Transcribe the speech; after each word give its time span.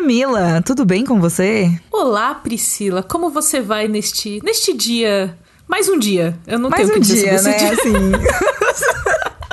Camila, 0.00 0.62
tudo 0.64 0.86
bem 0.86 1.04
com 1.04 1.20
você? 1.20 1.70
Olá, 1.92 2.34
Priscila. 2.34 3.02
Como 3.02 3.28
você 3.28 3.60
vai 3.60 3.86
neste, 3.86 4.40
neste 4.42 4.72
dia? 4.72 5.36
Mais 5.68 5.90
um 5.90 5.98
dia. 5.98 6.38
Eu 6.46 6.58
não 6.58 6.70
mais 6.70 6.86
tenho 6.86 6.96
um 6.96 7.02
que 7.02 7.06
dizer 7.06 7.28
dia, 7.28 7.38
sobre 7.38 7.50
né? 7.50 7.58
dia. 7.58 7.72
Assim. 7.72 7.92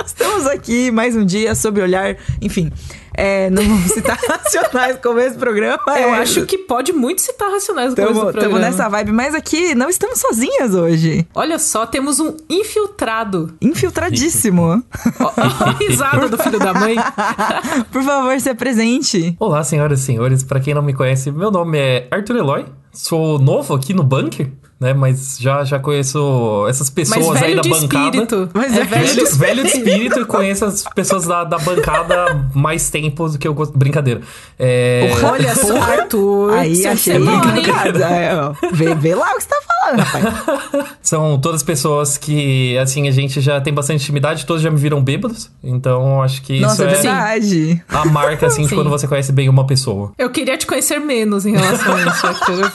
Estamos 0.06 0.46
aqui 0.46 0.90
mais 0.90 1.14
um 1.14 1.22
dia 1.22 1.54
sob 1.54 1.82
olhar, 1.82 2.16
enfim. 2.40 2.72
É, 3.20 3.50
não 3.50 3.64
vamos 3.64 3.90
citar 3.90 4.16
racionais 4.16 4.96
como 5.02 5.18
esse 5.18 5.36
programa. 5.36 5.82
Eu 5.88 6.14
é, 6.14 6.20
acho 6.20 6.46
que 6.46 6.56
pode 6.56 6.92
muito 6.92 7.20
citar 7.20 7.50
racionais 7.50 7.90
no 7.90 7.96
começo 7.96 8.12
do 8.12 8.18
Estamos 8.28 8.32
programa. 8.32 8.58
nessa 8.60 8.88
vibe, 8.88 9.10
mas 9.10 9.34
aqui 9.34 9.74
não 9.74 9.88
estamos 9.90 10.20
sozinhas 10.20 10.72
hoje. 10.72 11.26
Olha 11.34 11.58
só, 11.58 11.84
temos 11.84 12.20
um 12.20 12.36
infiltrado. 12.48 13.52
Infiltradíssimo. 13.60 14.84
Ó 15.18 15.32
a 15.36 15.70
risada 15.82 16.28
do 16.28 16.38
filho 16.38 16.60
da 16.60 16.72
mãe. 16.72 16.94
Por 17.90 18.04
favor, 18.04 18.40
se 18.40 18.50
apresente. 18.50 19.34
Olá, 19.40 19.64
senhoras 19.64 19.98
e 19.98 20.04
senhores. 20.04 20.44
Pra 20.44 20.60
quem 20.60 20.72
não 20.72 20.82
me 20.82 20.94
conhece, 20.94 21.32
meu 21.32 21.50
nome 21.50 21.76
é 21.76 22.06
Arthur 22.12 22.36
Eloy. 22.36 22.66
Sou 22.92 23.40
novo 23.40 23.74
aqui 23.74 23.92
no 23.92 24.04
bunker, 24.04 24.48
né? 24.80 24.94
Mas 24.94 25.36
já, 25.40 25.64
já 25.64 25.78
conheço 25.78 26.66
essas 26.68 26.88
pessoas 26.88 27.36
aí 27.36 27.40
velho 27.42 27.56
da 27.56 27.62
de 27.62 27.68
bancada. 27.68 28.04
espírito. 28.06 28.50
Mas 28.54 28.76
é 28.76 28.80
é 28.80 28.84
velho 28.84 29.06
de 29.06 29.14
Velho, 29.14 29.22
espírito. 29.24 29.38
velho 29.38 29.62
de 29.64 29.68
espírito 29.70 30.20
e 30.20 30.24
conheço 30.24 30.64
as 30.64 30.84
pessoas 30.94 31.26
da, 31.26 31.44
da 31.44 31.58
bancada 31.58 32.46
mais 32.54 32.88
tempo 32.90 33.28
do 33.28 33.38
que 33.38 33.46
eu 33.48 33.54
gosto. 33.54 33.76
Brincadeira. 33.76 34.20
É... 34.58 35.10
Olha 35.22 35.54
só, 35.54 35.76
Arthur. 35.80 36.52
Aí 36.52 36.76
você 36.76 36.88
achei 36.88 37.16
é. 37.18 37.18
É, 37.18 38.72
vê, 38.72 38.94
vê 38.94 39.14
lá 39.14 39.32
o 39.32 39.36
que 39.36 39.42
você 39.42 39.48
tá 39.48 39.56
falando, 39.66 40.00
rapaz. 40.00 40.86
São 41.02 41.38
todas 41.40 41.62
pessoas 41.62 42.16
que, 42.16 42.76
assim, 42.78 43.08
a 43.08 43.10
gente 43.10 43.40
já 43.40 43.60
tem 43.60 43.72
bastante 43.72 44.02
intimidade, 44.02 44.46
todos 44.46 44.62
já 44.62 44.70
me 44.70 44.76
viram 44.78 45.02
bêbados. 45.02 45.50
Então, 45.62 46.22
acho 46.22 46.42
que 46.42 46.60
Nossa, 46.60 46.84
é 46.84 46.92
isso 46.92 47.06
é 47.06 47.12
verdade. 47.12 47.84
a 47.88 48.04
marca, 48.04 48.46
assim, 48.46 48.62
de 48.62 48.68
Sim. 48.68 48.74
quando 48.76 48.90
você 48.90 49.06
conhece 49.08 49.32
bem 49.32 49.48
uma 49.48 49.66
pessoa. 49.66 50.12
Eu 50.18 50.30
queria 50.30 50.56
te 50.56 50.66
conhecer 50.66 50.98
menos 50.98 51.46
em 51.46 51.52
relação 51.52 51.94
a 51.94 52.06
isso, 52.06 52.26
Arthur. 52.26 52.72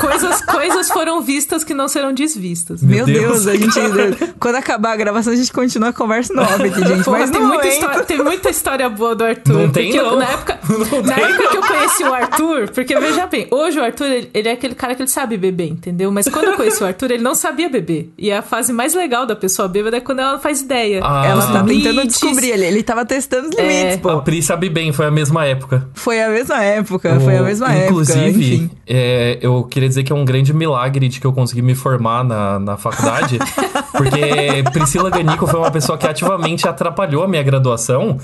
Coisas, 0.00 0.40
coisas 0.42 0.88
foram 0.88 1.20
vistas 1.22 1.39
que 1.64 1.74
não 1.74 1.88
serão 1.88 2.12
desvistas. 2.12 2.82
Meu, 2.82 3.06
Meu 3.06 3.20
Deus, 3.20 3.44
Deus. 3.44 3.46
a 3.46 3.56
gente. 3.56 4.34
Quando 4.38 4.56
acabar 4.56 4.92
a 4.92 4.96
gravação, 4.96 5.32
a 5.32 5.36
gente 5.36 5.52
continua 5.52 5.88
a 5.88 5.92
conversa 5.92 6.32
no 6.32 6.42
off 6.42 6.54
aqui, 6.62 6.86
gente. 6.86 7.04
Porra, 7.04 7.18
Mas 7.20 7.30
tem, 7.30 7.40
no 7.40 7.48
muita 7.48 7.68
história, 7.68 8.04
tem 8.04 8.18
muita 8.22 8.50
história 8.50 8.88
boa 8.88 9.14
do 9.14 9.24
Arthur. 9.24 9.52
Não 9.52 9.70
tem, 9.70 9.86
porque 9.86 9.98
eu- 10.00 10.10
não. 10.10 10.18
na 10.18 10.24
época, 10.24 10.58
Não 10.68 11.02
na 11.02 11.14
tem, 11.14 11.24
época 11.24 11.48
que 11.48 11.56
eu 11.56 11.60
não. 11.60 11.68
conheci 11.68 12.04
o 12.04 12.14
Arthur, 12.14 12.70
porque 12.70 12.98
veja 12.98 13.26
bem, 13.26 13.46
hoje 13.50 13.78
o 13.78 13.82
Arthur, 13.84 14.06
ele, 14.06 14.30
ele 14.32 14.48
é 14.48 14.52
aquele 14.52 14.74
cara 14.74 14.94
que 14.94 15.02
ele 15.02 15.10
sabe 15.10 15.36
beber, 15.36 15.68
entendeu? 15.68 16.10
Mas 16.10 16.28
quando 16.28 16.46
eu 16.46 16.56
conheci 16.56 16.82
o 16.82 16.86
Arthur, 16.86 17.10
ele 17.12 17.22
não 17.22 17.34
sabia 17.34 17.68
beber. 17.68 18.12
E 18.18 18.30
a 18.32 18.42
fase 18.42 18.72
mais 18.72 18.94
legal 18.94 19.26
da 19.26 19.36
pessoa 19.36 19.68
bêbada 19.68 19.96
é 19.96 20.00
quando 20.00 20.20
ela 20.20 20.38
faz 20.38 20.60
ideia. 20.60 21.00
Ah, 21.02 21.26
Ela 21.26 21.46
tá 21.52 21.62
tentando 21.64 22.06
descobrir 22.06 22.50
ele. 22.50 22.64
Ele 22.66 22.82
tava 22.82 23.04
testando 23.04 23.48
os 23.48 23.56
limites, 23.56 23.94
É. 23.94 23.96
pô. 23.96 24.10
A 24.10 24.22
Pri 24.22 24.42
sabe 24.42 24.68
bem, 24.68 24.92
foi 24.92 25.06
a 25.06 25.10
mesma 25.10 25.44
época. 25.46 25.88
Foi 25.94 26.20
a 26.22 26.28
mesma 26.28 26.62
época, 26.62 27.20
foi 27.20 27.36
a 27.36 27.42
mesma 27.42 27.72
época. 27.72 27.90
Inclusive. 27.90 28.70
É, 28.92 29.38
eu 29.40 29.62
queria 29.62 29.88
dizer 29.88 30.02
que 30.02 30.12
é 30.12 30.16
um 30.16 30.24
grande 30.24 30.52
milagre 30.52 31.06
de 31.06 31.20
que 31.20 31.26
eu 31.26 31.32
consegui 31.32 31.62
me 31.62 31.76
formar 31.76 32.24
na, 32.24 32.58
na 32.58 32.76
faculdade, 32.76 33.38
porque 33.96 34.64
Priscila 34.72 35.08
Ganico 35.08 35.46
foi 35.46 35.60
uma 35.60 35.70
pessoa 35.70 35.96
que 35.96 36.08
ativamente 36.08 36.66
atrapalhou 36.66 37.22
a 37.22 37.28
minha 37.28 37.42
graduação. 37.44 38.18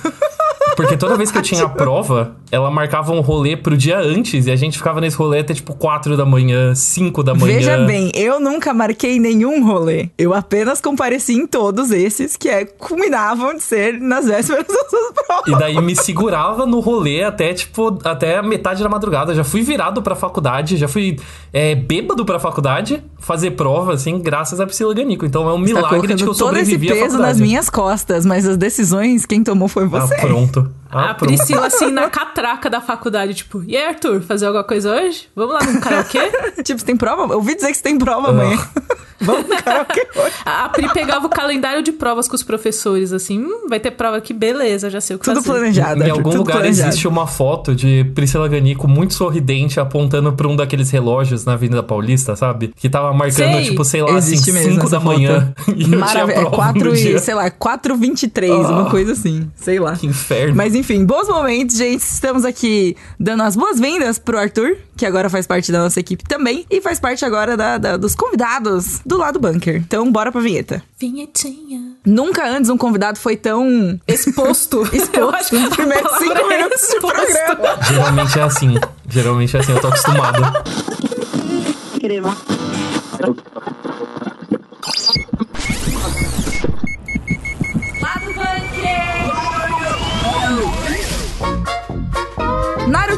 Porque 0.76 0.96
toda 0.96 1.16
vez 1.16 1.30
que 1.30 1.38
eu 1.38 1.42
tinha 1.42 1.64
a 1.66 1.68
prova, 1.68 2.36
ela 2.50 2.70
marcava 2.70 3.12
um 3.12 3.20
rolê 3.20 3.56
pro 3.56 3.76
dia 3.76 3.98
antes 3.98 4.46
e 4.46 4.50
a 4.50 4.56
gente 4.56 4.78
ficava 4.78 5.00
nesse 5.00 5.16
rolê 5.16 5.40
até 5.40 5.54
tipo 5.54 5.74
4 5.74 6.16
da 6.16 6.24
manhã, 6.24 6.74
5 6.74 7.22
da 7.22 7.34
manhã. 7.34 7.54
Veja 7.54 7.78
bem, 7.78 8.10
eu 8.14 8.38
nunca 8.38 8.72
marquei 8.72 9.18
nenhum 9.18 9.64
rolê. 9.64 10.10
Eu 10.18 10.34
apenas 10.34 10.80
compareci 10.80 11.34
em 11.34 11.46
todos 11.46 11.90
esses 11.90 12.36
que 12.36 12.48
é, 12.48 12.64
culminavam 12.64 13.54
de 13.54 13.62
ser 13.62 14.00
nas 14.00 14.26
vésperas 14.26 14.66
das 14.68 14.90
suas 14.90 15.12
provas. 15.12 15.46
E 15.48 15.58
daí 15.58 15.80
me 15.80 15.96
segurava 15.96 16.66
no 16.66 16.80
rolê 16.80 17.24
até, 17.24 17.54
tipo, 17.54 17.98
até 18.04 18.36
a 18.36 18.42
metade 18.42 18.82
da 18.82 18.88
madrugada. 18.88 19.34
Já 19.34 19.44
fui 19.44 19.62
virado 19.62 20.02
pra 20.02 20.14
faculdade, 20.14 20.76
já 20.76 20.88
fui 20.88 21.18
é, 21.52 21.74
bêbado 21.74 22.24
pra 22.24 22.38
faculdade, 22.38 23.02
fazer 23.18 23.52
prova, 23.52 23.94
assim, 23.94 24.18
graças 24.18 24.60
a 24.60 24.66
Priscila 24.66 24.94
Ganico. 24.94 25.24
Então 25.24 25.48
é 25.48 25.52
um 25.52 25.58
Tá 25.58 25.64
milagre 25.64 26.14
de 26.14 26.22
que 26.22 26.28
eu 26.28 26.34
colocando 26.34 26.38
todo 26.38 26.56
esse 26.58 26.70
sobrevivi 26.72 27.00
peso 27.00 27.18
nas 27.18 27.40
minhas 27.40 27.70
costas, 27.70 28.26
mas 28.26 28.46
as 28.46 28.56
decisões 28.56 29.26
quem 29.26 29.42
tomou 29.42 29.68
foi 29.68 29.86
você. 29.86 30.14
Ah, 30.14 30.20
pronto. 30.20 30.65
Ah, 30.90 31.10
A 31.10 31.14
pronto. 31.14 31.28
Priscila, 31.34 31.66
assim, 31.68 31.90
na 31.90 32.08
catraca 32.10 32.68
da 32.70 32.80
faculdade, 32.80 33.34
tipo, 33.34 33.62
e 33.66 33.76
aí, 33.76 33.86
Arthur, 33.86 34.20
fazer 34.22 34.46
alguma 34.46 34.64
coisa 34.64 34.92
hoje? 34.94 35.28
Vamos 35.34 35.54
lá 35.54 35.60
no 35.72 35.80
karaokê? 35.80 36.30
tipo, 36.62 36.78
você 36.80 36.86
tem 36.86 36.96
prova? 36.96 37.32
Eu 37.32 37.36
ouvi 37.38 37.54
dizer 37.54 37.68
que 37.68 37.74
você 37.76 37.82
tem 37.82 37.98
prova 37.98 38.28
Ah. 38.28 38.30
amanhã. 38.30 38.58
Vamos 39.20 39.48
no 39.48 39.62
karaokê 39.62 40.06
hoje. 40.14 40.34
A 40.44 40.68
Pri 40.68 40.88
pegava 40.92 41.26
o 41.26 41.28
calendário 41.28 41.82
de 41.82 41.92
provas 41.92 42.28
com 42.28 42.34
os 42.34 42.42
professores, 42.42 43.12
assim, 43.12 43.38
hum, 43.40 43.66
vai 43.68 43.80
ter 43.80 43.90
prova 43.92 44.16
aqui, 44.16 44.32
beleza, 44.32 44.90
já 44.90 45.00
sei 45.00 45.16
o 45.16 45.18
que 45.18 45.24
Tudo 45.24 45.42
fazer. 45.42 45.58
planejado. 45.58 46.02
Em 46.02 46.10
algum 46.10 46.36
lugar 46.36 46.58
planejado. 46.58 46.88
existe 46.90 47.08
uma 47.08 47.26
foto 47.26 47.74
de 47.74 48.04
Priscila 48.14 48.48
Ganico 48.48 48.86
muito 48.86 49.14
sorridente 49.14 49.80
apontando 49.80 50.32
pra 50.32 50.46
um 50.48 50.54
daqueles 50.56 50.90
relógios 50.90 51.44
na 51.44 51.54
Avenida 51.54 51.82
Paulista, 51.82 52.36
sabe? 52.36 52.72
Que 52.76 52.88
tava 52.88 53.12
marcando, 53.12 53.54
Sei. 53.56 53.64
tipo, 53.64 53.84
sei 53.84 54.02
lá, 54.02 54.16
assim, 54.16 54.34
Existe 54.34 54.52
mesmo 54.52 54.72
5 54.74 54.82
essa 54.86 54.98
da 54.98 55.00
manhã. 55.00 55.54
E 55.76 55.86
Maravilha. 55.86 56.36
É 56.36 56.40
prova 56.40 56.56
4 56.56 56.84
no 56.84 56.94
e, 56.94 57.18
sei 57.18 57.34
lá, 57.34 57.50
4h23, 57.50 58.50
uma 58.70 58.90
coisa 58.90 59.12
assim. 59.12 59.50
Sei 59.56 59.78
lá. 59.78 59.92
Que 59.94 60.06
inferno. 60.06 60.54
Mas 60.56 60.74
enfim, 60.74 61.04
bons 61.04 61.28
momentos, 61.28 61.76
gente. 61.76 62.00
Estamos 62.02 62.44
aqui 62.44 62.96
dando 63.18 63.42
as 63.42 63.56
boas-vindas 63.56 64.18
pro 64.18 64.38
Arthur, 64.38 64.76
que 64.96 65.04
agora 65.06 65.28
faz 65.30 65.46
parte 65.46 65.70
da 65.70 65.78
nossa 65.78 66.00
equipe 66.00 66.24
também. 66.24 66.64
E 66.70 66.80
faz 66.80 66.98
parte 66.98 67.24
agora 67.24 67.56
da- 67.56 67.78
da- 67.78 67.96
dos 67.96 68.14
convidados 68.14 69.00
do 69.04 69.16
lado 69.16 69.38
bunker. 69.38 69.76
Então, 69.76 70.10
bora 70.10 70.32
pra 70.32 70.40
vinheta. 70.40 70.82
Vinhetinha. 70.98 71.92
Nunca 72.04 72.48
antes 72.48 72.70
um 72.70 72.76
convidado 72.76 73.18
foi 73.18 73.36
tão 73.36 74.00
Exposto. 74.08 74.82
Exposto 74.94 75.54
nos 75.54 75.72
a 75.72 75.76
primeiros 75.76 76.18
cinco 76.18 76.38
é 76.38 76.48
minutos 76.56 76.88
de 76.88 77.00
programa. 77.00 77.84
Geralmente 77.88 78.38
é 78.38 78.42
assim. 78.42 78.74
Geralmente 79.08 79.56
é 79.56 79.60
assim, 79.60 79.72
eu 79.72 79.80
tô 79.80 79.88
acostumado. 79.88 80.42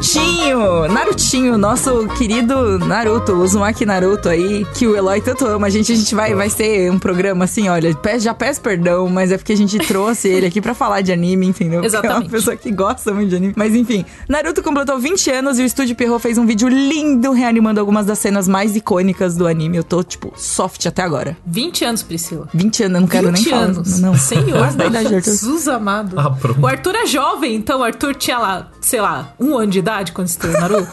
Narutinho! 0.09 0.89
Narutinho, 0.89 1.59
nosso 1.59 2.07
querido 2.17 2.79
Naruto, 2.79 3.33
o 3.33 3.43
Uzumaki 3.43 3.85
Naruto 3.85 4.29
aí, 4.29 4.65
que 4.75 4.87
o 4.87 4.95
Eloy 4.97 5.21
tanto 5.21 5.45
ama. 5.45 5.67
A 5.67 5.71
gente, 5.71 5.91
a 5.93 5.97
gente 5.97 6.15
vai, 6.15 6.37
vai 6.37 6.49
ser 6.49 6.89
um 6.93 7.01
programa 7.01 7.47
assim, 7.47 7.69
olha, 7.69 7.91
já 8.21 8.33
peço 8.33 8.61
perdão, 8.61 9.09
mas 9.09 9.33
é 9.33 9.37
porque 9.37 9.53
a 9.53 9.57
gente 9.57 9.77
trouxe 9.79 10.29
ele 10.29 10.47
aqui 10.47 10.61
pra 10.61 10.73
falar 10.73 11.01
de 11.01 11.11
anime, 11.11 11.49
entendeu? 11.49 11.81
Porque 11.83 11.97
É 11.97 11.99
uma 11.99 12.07
Exatamente. 12.07 12.31
pessoa 12.31 12.57
que 12.57 12.71
gosta 12.71 13.13
muito 13.13 13.31
de 13.31 13.37
anime. 13.37 13.55
Mas 13.57 13.75
enfim, 13.75 14.05
Naruto 14.29 14.63
completou 14.63 15.01
20 15.01 15.31
anos 15.33 15.59
e 15.59 15.63
o 15.63 15.67
Estúdio 15.67 15.97
Pierrot 15.97 16.23
fez 16.23 16.39
um 16.39 16.47
vídeo 16.47 16.69
lindo 16.69 17.33
reanimando 17.33 17.81
algumas 17.81 18.07
das 18.07 18.21
cenas 18.21 18.47
mais 18.47 18.77
icônicas 18.77 19.35
do 19.35 19.49
anime. 19.49 19.79
Eu 19.79 19.85
tô, 19.85 20.05
tipo, 20.05 20.33
soft 20.37 20.87
até 20.87 21.03
agora. 21.03 21.37
20 21.45 21.85
anos, 21.85 22.03
Priscila. 22.05 22.49
20 22.55 22.85
anos, 22.85 22.95
eu 22.95 23.01
não 23.01 23.09
quero 23.09 23.27
20 23.33 23.35
nem 23.35 23.45
falar. 23.51 23.63
anos. 23.65 23.99
Não. 23.99 24.17
Senhor, 24.17 24.59
Quase 24.59 24.77
da 24.77 24.87
idade. 24.87 25.09
Jesus 25.09 25.67
amado. 25.67 26.15
Ah. 26.21 26.37
O 26.63 26.67
Arthur 26.69 26.95
é 26.95 27.07
jovem, 27.07 27.57
então 27.57 27.81
o 27.81 27.83
Arthur 27.83 28.15
tinha 28.15 28.39
lá, 28.39 28.71
sei 28.81 29.01
lá, 29.01 29.35
um 29.41 29.57
ano 29.59 29.73
de 29.73 29.81
idade 29.81 29.88
quando 30.13 30.29
estreou 30.29 30.61
Naruto. 30.61 30.91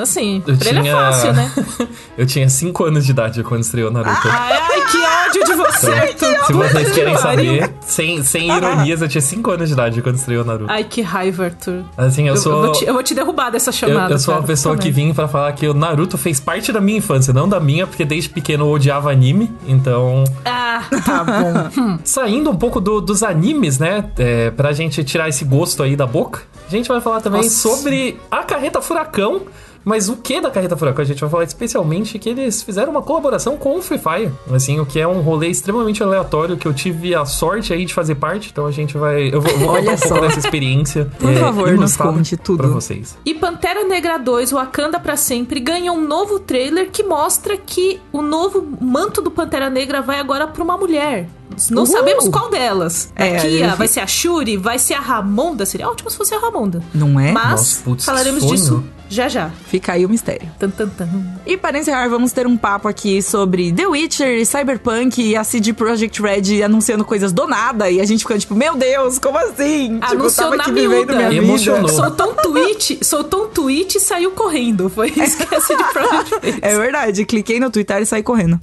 Então, 0.00 0.02
assim, 0.02 0.42
Eu 0.46 0.56
pra 0.56 0.68
ele 0.70 0.78
é 0.78 0.82
tinha... 0.82 0.96
fácil, 0.96 1.32
né? 1.32 1.52
eu 2.16 2.26
tinha 2.26 2.48
5 2.48 2.84
anos 2.84 3.04
de 3.04 3.10
idade 3.10 3.42
quando 3.42 3.62
estreou 3.62 3.90
Naruto. 3.90 4.28
Ai, 4.28 4.52
ai, 4.56 4.80
que 4.90 4.98
ódio 4.98 5.44
de 5.44 5.54
você, 5.54 5.90
Arthur. 5.92 6.46
Se 6.46 6.52
Puta 6.52 6.68
vocês 6.68 6.88
que 6.88 6.94
querem 6.94 7.16
saber, 7.18 7.70
sem, 7.82 8.22
sem 8.22 8.50
ironias, 8.50 9.02
eu 9.02 9.08
tinha 9.08 9.20
5 9.20 9.50
anos 9.50 9.68
de 9.68 9.74
idade 9.74 10.00
quando 10.02 10.16
estreou 10.16 10.44
Naruto. 10.44 10.70
Ai, 10.72 10.84
que 10.84 11.02
raiva, 11.02 11.44
Arthur. 11.44 11.84
Assim, 11.96 12.26
eu 12.28 12.34
Eu, 12.34 12.40
sou. 12.40 12.52
eu 12.52 12.60
vou, 12.62 12.72
te, 12.72 12.84
eu 12.86 12.94
vou 12.94 13.02
te 13.02 13.14
derrubar 13.14 13.50
dessa 13.50 13.70
Eu, 13.70 13.74
chamada. 13.74 14.14
eu 14.14 14.18
sou 14.18 14.32
uma 14.34 14.40
cara. 14.40 14.46
pessoa 14.46 14.74
Puta 14.74 14.86
que 14.86 14.92
vim 14.92 15.12
pra 15.12 15.28
falar 15.28 15.52
que 15.52 15.68
o 15.68 15.74
Naruto 15.74 16.16
fez 16.16 16.40
parte 16.40 16.72
da 16.72 16.80
minha 16.80 16.98
infância, 16.98 17.32
não 17.32 17.48
da 17.48 17.60
minha, 17.60 17.86
porque 17.86 18.04
desde 18.04 18.28
pequeno 18.30 18.64
eu 18.64 18.70
odiava 18.70 19.10
anime, 19.10 19.50
então. 19.66 20.24
Ah, 20.44 20.82
tá 21.04 21.24
bom. 21.24 21.98
Saindo 22.04 22.50
um 22.50 22.56
pouco 22.56 22.80
do- 22.80 23.00
dos 23.00 23.22
animes, 23.22 23.78
né? 23.78 24.04
É, 24.18 24.50
pra 24.50 24.72
gente 24.72 25.02
tirar 25.04 25.28
esse 25.28 25.44
gosto 25.44 25.82
aí 25.82 25.94
da 25.96 26.06
boca, 26.06 26.42
a 26.66 26.70
gente 26.70 26.88
vai 26.88 27.00
falar 27.00 27.20
também 27.20 27.42
Nossa. 27.42 27.68
sobre 27.68 28.18
a 28.30 28.38
Carreta 28.44 28.80
Furacão. 28.80 29.42
Mas 29.84 30.08
o 30.08 30.16
que 30.16 30.40
da 30.40 30.50
Carreta 30.50 30.76
Furacão? 30.76 31.02
A 31.02 31.06
gente 31.06 31.20
vai 31.20 31.30
falar 31.30 31.44
especialmente 31.44 32.18
que 32.18 32.28
eles 32.28 32.62
fizeram 32.62 32.90
uma 32.90 33.02
colaboração 33.02 33.56
com 33.56 33.78
o 33.78 33.82
Free 33.82 33.98
Fire. 33.98 34.32
Assim, 34.52 34.78
o 34.78 34.86
que 34.86 35.00
é 35.00 35.08
um 35.08 35.20
rolê 35.20 35.48
extremamente 35.48 36.02
aleatório 36.02 36.56
que 36.56 36.66
eu 36.66 36.74
tive 36.74 37.14
a 37.14 37.24
sorte 37.24 37.72
aí 37.72 37.84
de 37.84 37.94
fazer 37.94 38.16
parte. 38.16 38.50
Então 38.52 38.66
a 38.66 38.70
gente 38.70 38.96
vai. 38.96 39.32
Eu 39.32 39.40
vou, 39.40 39.58
vou 39.58 39.68
Olha 39.70 39.92
contar 39.92 40.06
um 40.06 40.08
pouco 40.08 40.14
só. 40.16 40.20
dessa 40.20 40.38
experiência. 40.38 41.10
Por 41.18 41.34
favor, 41.34 41.72
nos 41.72 41.96
conte 41.96 42.36
tudo. 42.36 42.58
Pra 42.58 42.68
vocês. 42.68 43.16
E 43.24 43.34
Pantera 43.34 43.84
Negra 43.84 44.18
2, 44.18 44.50
Wakanda 44.52 45.00
pra 45.00 45.16
Sempre, 45.16 45.60
ganha 45.60 45.92
um 45.92 46.06
novo 46.06 46.38
trailer 46.38 46.90
que 46.90 47.02
mostra 47.02 47.56
que 47.56 48.00
o 48.12 48.22
novo 48.22 48.66
manto 48.80 49.20
do 49.22 49.30
Pantera 49.30 49.70
Negra 49.70 50.02
vai 50.02 50.18
agora 50.18 50.46
pra 50.46 50.62
uma 50.62 50.76
mulher. 50.76 51.28
Não 51.70 51.82
Uhul! 51.82 51.92
sabemos 51.92 52.28
qual 52.28 52.48
delas. 52.48 53.12
É, 53.16 53.36
a 53.36 53.40
Kia, 53.40 53.74
vai 53.74 53.88
ser 53.88 54.00
a 54.00 54.06
Shuri, 54.06 54.56
vai 54.56 54.78
ser 54.78 54.94
a 54.94 55.00
Ramonda. 55.00 55.66
Seria 55.66 55.88
ótimo 55.88 56.10
se 56.10 56.16
fosse 56.16 56.34
a 56.34 56.38
Ramonda. 56.38 56.82
Não 56.94 57.18
é? 57.18 57.32
Mas 57.32 57.50
Nossa, 57.50 57.82
putz, 57.82 58.04
falaremos 58.04 58.46
disso 58.46 58.82
Já 59.10 59.28
já. 59.28 59.50
Fica 59.66 59.92
aí 59.94 60.06
o 60.06 60.08
mistério. 60.08 60.48
Tan, 60.56 60.70
tan, 60.70 60.88
tan. 60.88 61.08
E 61.44 61.56
para 61.56 61.76
encerrar, 61.78 62.08
vamos 62.08 62.30
ter 62.30 62.46
um 62.46 62.56
papo 62.56 62.86
aqui 62.86 63.20
sobre 63.20 63.72
The 63.72 63.86
Witcher, 63.88 64.46
Cyberpunk 64.46 65.20
e 65.20 65.34
a 65.36 65.42
CD 65.42 65.72
Projekt 65.72 66.22
Red 66.22 66.62
anunciando 66.62 67.04
coisas 67.04 67.32
do 67.32 67.44
nada. 67.48 67.90
E 67.90 68.00
a 68.00 68.04
gente 68.04 68.20
fica 68.20 68.38
tipo, 68.38 68.54
meu 68.54 68.76
Deus, 68.76 69.18
como 69.18 69.36
assim? 69.36 69.98
tipo, 69.98 70.12
Anunciou 70.12 70.50
tava 70.50 70.56
na 70.56 70.68
miúda. 70.68 71.16
minha 71.28 71.42
Emocionou. 71.42 71.88
vida. 71.88 71.92
Soltou 71.92 72.30
um 72.30 72.34
tweet, 72.36 73.04
soltou 73.04 73.44
um 73.46 73.48
tweet 73.48 73.98
e 73.98 74.00
saiu 74.00 74.30
correndo. 74.30 74.88
Foi 74.88 75.08
isso 75.08 75.36
que 75.44 75.54
a 75.54 75.60
CD 75.60 75.82
Projekt 75.92 76.40
fez. 76.40 76.56
É 76.62 76.76
verdade, 76.78 77.24
cliquei 77.24 77.58
no 77.58 77.68
Twitter 77.68 78.00
e 78.02 78.06
saí 78.06 78.22
correndo. 78.22 78.58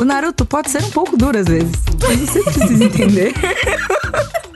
O 0.00 0.04
Naruto 0.04 0.46
pode 0.46 0.70
ser 0.70 0.82
um 0.82 0.90
pouco 0.90 1.14
duro 1.14 1.36
às 1.36 1.46
vezes, 1.46 1.76
mas 2.00 2.20
você 2.20 2.42
precisa 2.42 2.84
entender. 2.84 3.34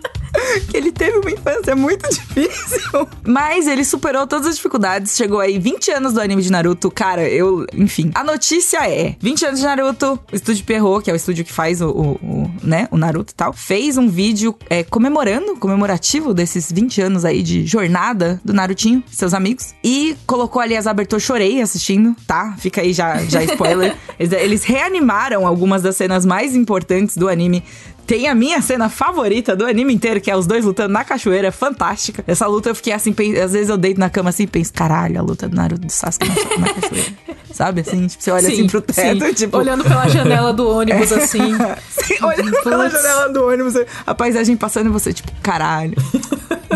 que 0.61 0.77
ele 0.77 0.93
teve 0.93 1.19
uma 1.19 1.31
infância 1.31 1.75
muito 1.77 2.09
difícil. 2.13 3.09
Mas 3.27 3.67
ele 3.67 3.85
superou 3.85 4.27
todas 4.27 4.47
as 4.47 4.57
dificuldades, 4.57 5.17
chegou 5.17 5.41
aí 5.41 5.59
20 5.59 5.91
anos 5.91 6.13
do 6.13 6.21
anime 6.21 6.43
de 6.43 6.51
Naruto. 6.51 6.91
Cara, 6.91 7.29
eu, 7.29 7.67
enfim. 7.75 8.11
A 8.15 8.23
notícia 8.25 8.79
é: 8.89 9.17
20 9.21 9.47
anos 9.47 9.61
de 9.61 9.67
Naruto, 9.67 10.19
o 10.33 10.37
estúdio 10.37 10.65
Perro, 10.65 11.01
que 11.01 11.11
é 11.11 11.13
o 11.13 11.17
estúdio 11.17 11.45
que 11.45 11.53
faz 11.53 11.81
o, 11.81 11.89
o- 11.89 12.15
o, 12.23 12.51
né, 12.63 12.89
o 12.91 12.97
Naruto 12.97 13.33
e 13.33 13.35
tal, 13.35 13.53
fez 13.53 13.97
um 13.99 14.09
vídeo 14.09 14.55
é, 14.69 14.83
comemorando, 14.83 15.57
comemorativo 15.57 16.33
desses 16.35 16.71
20 16.73 17.01
anos 17.03 17.25
aí 17.25 17.43
de 17.43 17.67
jornada 17.67 18.41
do 18.45 18.53
Narutinho, 18.53 19.03
seus 19.11 19.35
amigos. 19.35 19.75
E 19.83 20.17
colocou 20.27 20.61
ali 20.61 20.77
as 20.77 20.87
aberturas, 20.87 21.23
chorei 21.23 21.61
assistindo, 21.61 22.15
tá? 22.27 22.55
Fica 22.59 22.81
aí 22.81 22.93
já, 22.93 23.19
já 23.25 23.43
spoiler. 23.45 23.97
eles, 24.19 24.33
eles 24.33 24.65
reanimaram 24.65 25.47
algumas 25.47 25.83
das 25.83 25.97
cenas 25.97 26.25
mais 26.25 26.55
importantes 26.55 27.17
do 27.17 27.29
anime. 27.29 27.63
Tem 28.07 28.29
a 28.29 28.35
minha 28.35 28.61
cena 28.61 28.89
favorita 28.89 29.57
do 29.57 29.65
anime 29.65 29.95
inteiro, 29.95 30.21
que 30.21 30.31
é 30.31 30.37
os 30.37 30.47
dois 30.47 30.65
lutando 30.65 30.93
na 30.93 31.05
cachoeira, 31.05 31.51
fantástica. 31.51 32.23
Essa 32.27 32.47
luta 32.47 32.69
eu 32.69 32.75
fiquei 32.75 32.93
assim, 32.93 33.15
às 33.43 33.53
vezes 33.53 33.69
eu 33.69 33.77
deito 33.77 33.99
na 33.99 34.11
cama 34.11 34.31
assim 34.31 34.45
e 34.45 34.47
penso, 34.47 34.73
caralho, 34.73 35.19
a 35.19 35.23
luta 35.23 35.49
do 35.49 35.57
Naruto 35.57 35.87
do 35.87 35.93
Sasuke 35.93 36.27
na, 36.29 36.67
na 36.67 36.75
cachoeira. 36.75 37.13
Sabe 37.55 37.83
assim? 37.83 38.07
Tipo, 38.09 38.23
você 38.23 38.31
olha 38.33 38.49
assim 38.49 38.67
pro 38.67 38.83
teto 38.83 39.27
sim. 39.27 39.33
tipo. 39.33 39.57
Olhando 39.57 39.85
pela 39.85 40.09
janela 40.09 40.53
do 40.53 40.69
ônibus, 40.77 41.13
assim. 41.13 41.55
Sim, 41.89 42.17
olhando 42.25 42.63
pela 42.63 42.85
Putz. 42.85 42.93
janela 43.01 43.29
do 43.29 43.47
ônibus, 43.47 43.75
a 44.05 44.15
paisagem 44.15 44.57
passando 44.57 44.89
e 44.89 44.93
você, 44.93 45.13
tipo, 45.13 45.31
caralho. 45.41 45.95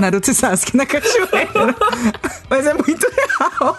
Naruto 0.01 0.31
e 0.31 0.35
Sasuke 0.35 0.77
na 0.77 0.87
cachoeira. 0.87 1.75
Mas 2.49 2.67
é 2.67 2.75
muito 2.75 3.07
real. 3.07 3.77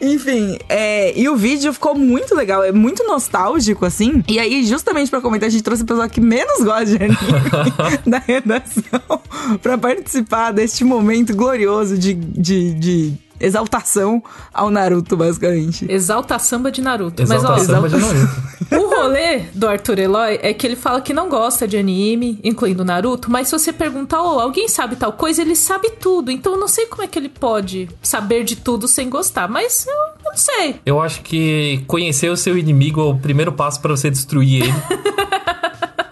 Enfim, 0.00 0.58
é, 0.68 1.18
e 1.18 1.28
o 1.28 1.36
vídeo 1.36 1.72
ficou 1.72 1.94
muito 1.94 2.34
legal, 2.34 2.62
é 2.62 2.72
muito 2.72 3.04
nostálgico, 3.04 3.84
assim. 3.84 4.22
E 4.28 4.38
aí, 4.38 4.64
justamente 4.64 5.10
pra 5.10 5.20
comentar, 5.20 5.48
a 5.48 5.50
gente 5.50 5.62
trouxe 5.62 5.82
a 5.82 5.86
pessoa 5.86 6.08
que 6.08 6.20
menos 6.20 6.62
gosta 6.62 6.86
de 6.86 6.96
anime 6.96 7.16
da 8.06 8.18
redação 8.18 9.20
pra 9.62 9.78
participar 9.78 10.52
deste 10.52 10.84
momento 10.84 11.34
glorioso 11.34 11.96
de, 11.96 12.14
de, 12.14 12.74
de 12.74 13.14
exaltação 13.40 14.22
ao 14.52 14.70
Naruto, 14.70 15.16
basicamente. 15.16 15.90
Exalta 15.90 16.38
samba 16.38 16.70
de 16.70 16.82
Naruto. 16.82 17.22
Exalta 17.22 17.48
Mas, 17.48 17.62
ó, 17.62 17.72
samba 17.72 17.88
de 17.88 17.96
Naruto. 17.96 18.42
o 18.76 18.94
rolê 18.94 19.38
do 19.54 19.66
Arthur 19.66 19.98
Eloy 19.98 20.38
é 20.42 20.52
que 20.52 20.66
ele 20.66 20.76
fala 20.76 21.00
que 21.00 21.12
não 21.12 21.28
gosta 21.28 21.66
de 21.66 21.76
anime, 21.76 22.38
incluindo 22.44 22.84
Naruto, 22.84 23.30
mas 23.30 23.48
se 23.48 23.58
você 23.58 23.72
perguntar, 23.72 24.22
oh, 24.22 24.38
alguém 24.38 24.68
sabe 24.68 24.96
tal 24.96 25.12
coisa, 25.12 25.40
ele 25.40 25.56
sabe 25.56 25.90
tudo. 25.90 26.30
Então 26.30 26.52
eu 26.52 26.60
não 26.60 26.68
sei 26.68 26.86
como 26.86 27.02
é 27.02 27.06
que 27.06 27.18
ele 27.18 27.28
pode 27.28 27.88
saber 28.02 28.44
de 28.44 28.56
tudo 28.56 28.86
sem 28.86 29.08
gostar, 29.08 29.48
mas 29.48 29.86
eu 29.86 30.24
não 30.24 30.36
sei. 30.36 30.76
Eu 30.84 31.00
acho 31.00 31.22
que 31.22 31.82
conhecer 31.86 32.28
o 32.30 32.36
seu 32.36 32.58
inimigo 32.58 33.00
é 33.00 33.04
o 33.04 33.18
primeiro 33.18 33.52
passo 33.52 33.80
pra 33.80 33.96
você 33.96 34.10
destruir 34.10 34.64
ele. 34.64 34.74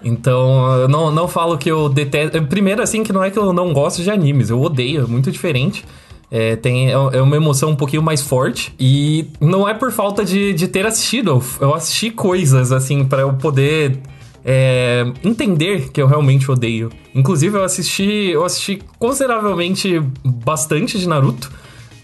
Então, 0.09 0.75
eu 0.77 0.89
não, 0.89 1.11
não 1.11 1.29
falo 1.29 1.59
que 1.59 1.71
eu 1.71 1.89
detesto. 1.89 2.41
Primeiro, 2.45 2.83
assim, 2.83 3.03
que 3.03 3.13
não 3.13 3.23
é 3.23 3.31
que 3.31 3.39
eu 3.39 3.53
não 3.53 3.73
gosto 3.73 4.03
de 4.03 4.11
animes, 4.11 4.49
eu 4.49 4.61
odeio, 4.61 5.03
é 5.03 5.07
muito 5.07 5.31
diferente. 5.31 5.85
É, 6.31 6.57
tem, 6.57 6.89
é 6.89 6.93
é 6.93 7.23
uma 7.23 7.37
emoção 7.37 7.71
um 7.71 7.77
pouquinho 7.77 8.03
mais 8.03 8.23
forte. 8.23 8.75
E 8.79 9.27
não 9.41 9.69
é 9.69 9.75
por 9.75 9.91
falta 9.93 10.25
de, 10.25 10.53
de 10.53 10.69
ter 10.69 10.87
assistido. 10.87 11.43
Eu, 11.61 11.75
assisti 11.75 12.11
coisas, 12.11 12.73
assim, 12.73 13.05
pra 13.05 13.21
eu 13.21 13.33
poder 13.35 13.99
é, 14.45 15.05
entender 15.25 15.91
que 15.91 16.01
eu 16.01 16.07
realmente 16.07 16.51
odeio. 16.51 16.91
Inclusive, 17.15 17.57
eu 17.57 17.65
assisti, 17.65 18.31
eu 18.31 18.45
assisti 18.45 18.81
consideravelmente 18.99 20.01
bastante 20.25 20.99
de 20.99 21.09
Naruto. 21.09 21.51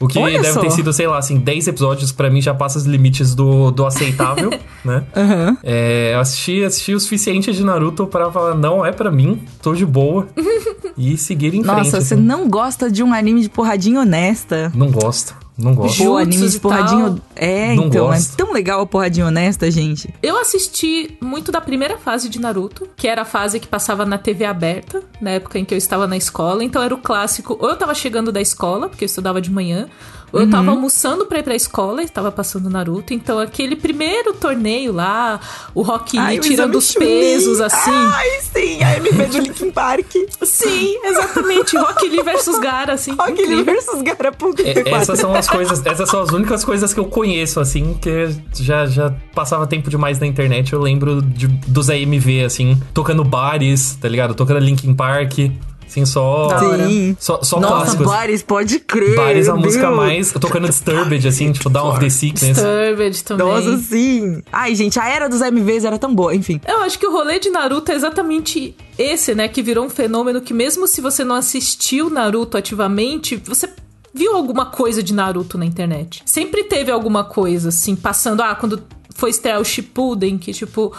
O 0.05 0.09
que 0.09 0.19
Olha 0.19 0.41
deve 0.41 0.53
só. 0.53 0.61
ter 0.61 0.71
sido, 0.71 0.93
sei 0.93 1.07
lá, 1.07 1.19
assim, 1.19 1.39
10 1.39 1.69
episódios 1.69 2.13
pra 2.13 2.29
mim 2.31 2.41
já 2.41 2.53
passa 2.53 2.79
os 2.79 2.85
limites 2.85 3.35
do, 3.35 3.71
do 3.71 3.87
aceitável, 3.87 4.51
né? 4.85 5.05
Aham. 5.17 5.57
É, 5.63 6.13
eu 6.15 6.21
assisti, 6.21 6.63
assisti 6.63 6.95
o 6.95 7.01
suficiente 7.01 7.53
de 7.53 7.65
Naruto 7.65 8.07
pra 8.07 8.31
falar, 8.31 8.55
não 8.55 8.85
é 8.85 8.93
pra 8.93 9.11
mim, 9.11 9.43
tô 9.63 9.75
de 9.75 9.87
boa. 9.87 10.27
e 10.97 11.17
seguir 11.17 11.55
em 11.55 11.63
Nossa, 11.63 11.75
frente. 11.75 11.91
você 11.91 12.15
assim. 12.15 12.23
não 12.23 12.49
gosta 12.49 12.91
de 12.91 13.03
um 13.03 13.13
anime 13.15 13.41
de 13.43 13.49
porradinha 13.49 14.01
honesta? 14.01 14.71
Não 14.75 14.91
gosto, 14.91 15.35
não 15.57 15.75
gosto. 15.75 16.05
Pô, 16.05 16.17
anime 16.17 16.49
de 16.49 16.59
porradinha. 16.59 17.05
tal. 17.11 17.19
É, 17.37 17.75
Não 17.75 17.85
então, 17.87 18.07
gosto. 18.07 18.33
é 18.33 18.37
tão 18.37 18.53
legal 18.53 18.81
a 18.81 18.87
porradinha 18.87 19.27
honesta, 19.27 19.71
gente. 19.71 20.13
Eu 20.23 20.37
assisti 20.39 21.17
muito 21.21 21.53
da 21.53 21.61
primeira 21.61 21.97
fase 21.97 22.29
de 22.29 22.41
Naruto, 22.41 22.89
que 22.97 23.07
era 23.07 23.23
a 23.23 23.25
fase 23.25 23.61
que 23.61 23.69
passava 23.69 24.05
na 24.05 24.19
TV 24.19 24.45
aberta, 24.45 25.03
na 25.21 25.31
época 25.31 25.59
em 25.59 25.65
que 25.65 25.73
eu 25.73 25.79
estava 25.79 26.07
na 26.09 26.17
escola. 26.17 26.65
Então 26.65 26.83
era 26.83 26.95
o 26.95 26.99
clássico, 26.99 27.57
ou 27.61 27.69
eu 27.69 27.77
tava 27.77 27.95
chegando 27.95 28.33
da 28.33 28.41
escola, 28.41 28.89
porque 28.89 29.05
eu 29.05 29.07
estudava 29.07 29.41
de 29.41 29.51
manhã, 29.51 29.89
eu 30.35 30.43
Uhum. 30.43 30.51
tava 30.51 30.71
almoçando 30.71 31.27
pra 31.27 31.39
ir 31.39 31.43
pra 31.43 31.55
escola 31.55 32.03
e 32.03 32.09
tava 32.09 32.31
passando 32.33 32.69
Naruto. 32.69 33.13
Então 33.15 33.39
aquele 33.39 33.77
primeiro 33.77 34.33
torneio 34.35 34.93
lá, 34.93 35.41
o 35.75 35.83
Rock 35.83 36.19
Lee 36.19 36.39
tirando 36.41 36.77
os 36.77 36.91
Chun-Li. 36.91 37.07
pesos 37.07 37.61
assim. 37.61 37.91
Ai, 37.91 38.29
sim, 38.41 38.83
a 38.83 38.97
MV 38.97 39.27
do 39.27 39.39
Linkin 39.39 39.71
Park. 39.71 40.13
Sim, 40.43 40.99
exatamente. 41.05 41.77
Rock 41.77 42.09
Lee 42.09 42.23
versus 42.23 42.59
Gara, 42.59 42.93
assim. 42.95 43.13
Rock 43.15 43.45
Lee 43.47 43.63
versus 43.63 44.03
Gara, 44.03 44.33
É, 44.65 44.91
essas 44.91 45.19
são 45.19 45.35
as 45.35 45.49
coisas, 45.49 45.85
essas 45.87 46.09
são 46.09 46.21
as 46.23 46.31
únicas 46.31 46.65
coisas 46.65 46.93
que 46.93 47.01
eu 47.01 47.07
conheço, 47.07 47.61
assim, 47.61 47.95
que 48.01 48.29
já, 48.61 48.87
já 48.87 49.15
passava 49.35 49.67
tempo 49.67 49.89
demais 49.91 50.19
na 50.19 50.27
internet. 50.27 50.73
Eu 50.73 50.81
lembro 50.81 51.23
de, 51.23 51.47
dos 51.47 51.89
AMV, 51.91 52.45
assim, 52.45 52.81
tocando 52.93 53.25
bares, 53.25 53.97
tá 54.01 54.09
ligado? 54.09 54.35
Tocando 54.35 54.59
Linkin 54.61 54.95
Park, 54.95 55.39
assim, 55.87 56.05
só. 56.05 56.49
Sim. 56.59 57.17
Só, 57.19 57.43
só 57.43 57.61
Nossa, 57.61 57.75
clássicos. 57.75 58.07
Bares, 58.07 58.43
pode 58.43 58.79
crer. 58.81 59.17
Bares, 59.17 59.49
a 59.49 59.55
meu 59.55 59.63
música 59.63 59.87
Deus. 59.87 59.97
mais. 59.97 60.33
Tocando 60.33 60.69
Disturbed, 60.69 61.27
assim, 61.27 61.53
tipo 61.53 61.69
Down 61.71 61.91
of 61.91 62.01
the 62.01 62.11
Sickness. 62.11 62.57
Disturbed 62.57 63.25
também. 63.25 63.47
Nossa, 63.47 63.79
sim. 63.79 64.43
Ai, 64.53 64.75
gente, 64.75 64.99
a 64.99 65.09
era 65.09 65.29
dos 65.29 65.41
MVs 65.41 65.85
era 65.85 65.99
tão 65.99 66.15
boa, 66.15 66.35
enfim. 66.35 66.61
Eu 66.67 66.81
acho 66.83 66.99
que 66.99 67.07
o 67.07 67.13
rolê 67.13 67.39
de 67.39 67.51
Naruto 67.51 67.93
é 67.93 67.95
exatamente 67.95 68.77
esse, 68.99 69.35
né? 69.35 69.49
Que 69.49 69.63
virou 69.63 69.85
um 69.85 69.91
fenômeno 69.91 70.41
que, 70.41 70.55
mesmo 70.55 70.87
se 70.87 71.01
você 71.01 71.25
não 71.25 71.35
assistiu 71.35 72.11
Naruto 72.11 72.57
ativamente, 72.57 73.37
você 73.37 73.69
viu 74.13 74.37
alguma 74.37 74.67
coisa 74.67 75.03
de 75.03 75.13
Naruto 75.13 75.59
na 75.59 75.67
internet. 75.67 76.23
Sempre 76.25 76.65
teve 76.65 76.91
alguma 76.91 77.25
coisa, 77.25 77.71
assim, 77.71 77.97
passando. 77.97 78.43
Ah, 78.43 78.55
quando 78.55 78.83
foi 79.15 79.31
estrear 79.31 79.61
o 79.61 79.65
Shippuden, 79.65 80.37
que 80.37 80.53
tipo. 80.53 80.93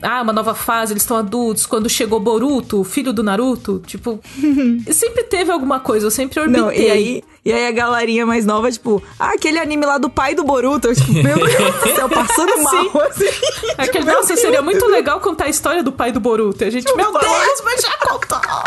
Ah, 0.00 0.20
uma 0.20 0.32
nova 0.32 0.52
fase, 0.52 0.92
eles 0.92 1.04
estão 1.04 1.16
adultos. 1.16 1.64
Quando 1.64 1.88
chegou 1.88 2.18
Boruto, 2.18 2.80
o 2.80 2.84
filho 2.84 3.12
do 3.12 3.22
Naruto, 3.22 3.80
tipo. 3.86 4.20
sempre 4.92 5.24
teve 5.24 5.50
alguma 5.50 5.80
coisa, 5.80 6.06
eu 6.06 6.10
sempre 6.10 6.40
orbitei. 6.40 6.60
Não, 6.60 6.72
e 6.72 6.90
aí, 6.90 7.22
e 7.44 7.52
aí 7.52 7.66
a 7.66 7.70
galerinha 7.70 8.26
mais 8.26 8.44
nova, 8.44 8.70
tipo, 8.70 9.02
ah, 9.18 9.30
aquele 9.34 9.58
anime 9.58 9.86
lá 9.86 9.98
do 9.98 10.10
pai 10.10 10.34
do 10.34 10.44
Boruto. 10.44 10.88
Eu, 10.88 10.94
tipo, 10.94 11.12
meu 11.12 11.36
Deus 11.36 11.74
do 11.74 11.94
céu, 11.94 12.08
passando 12.08 12.52
mal, 12.62 13.02
assim. 13.08 13.26
Aquele, 13.78 13.92
Tipo, 13.92 14.04
meu 14.06 14.14
nossa, 14.16 14.36
seria 14.36 14.62
muito 14.62 14.84
legal 14.86 15.20
contar 15.20 15.44
a 15.44 15.48
história 15.48 15.82
do 15.82 15.92
pai 15.92 16.12
do 16.12 16.20
Boruto. 16.20 16.64
A 16.64 16.70
gente, 16.70 16.92
meu 16.96 17.12
Deus, 17.12 17.62
mas 17.64 17.80
já 17.80 17.96
contou! 17.98 18.61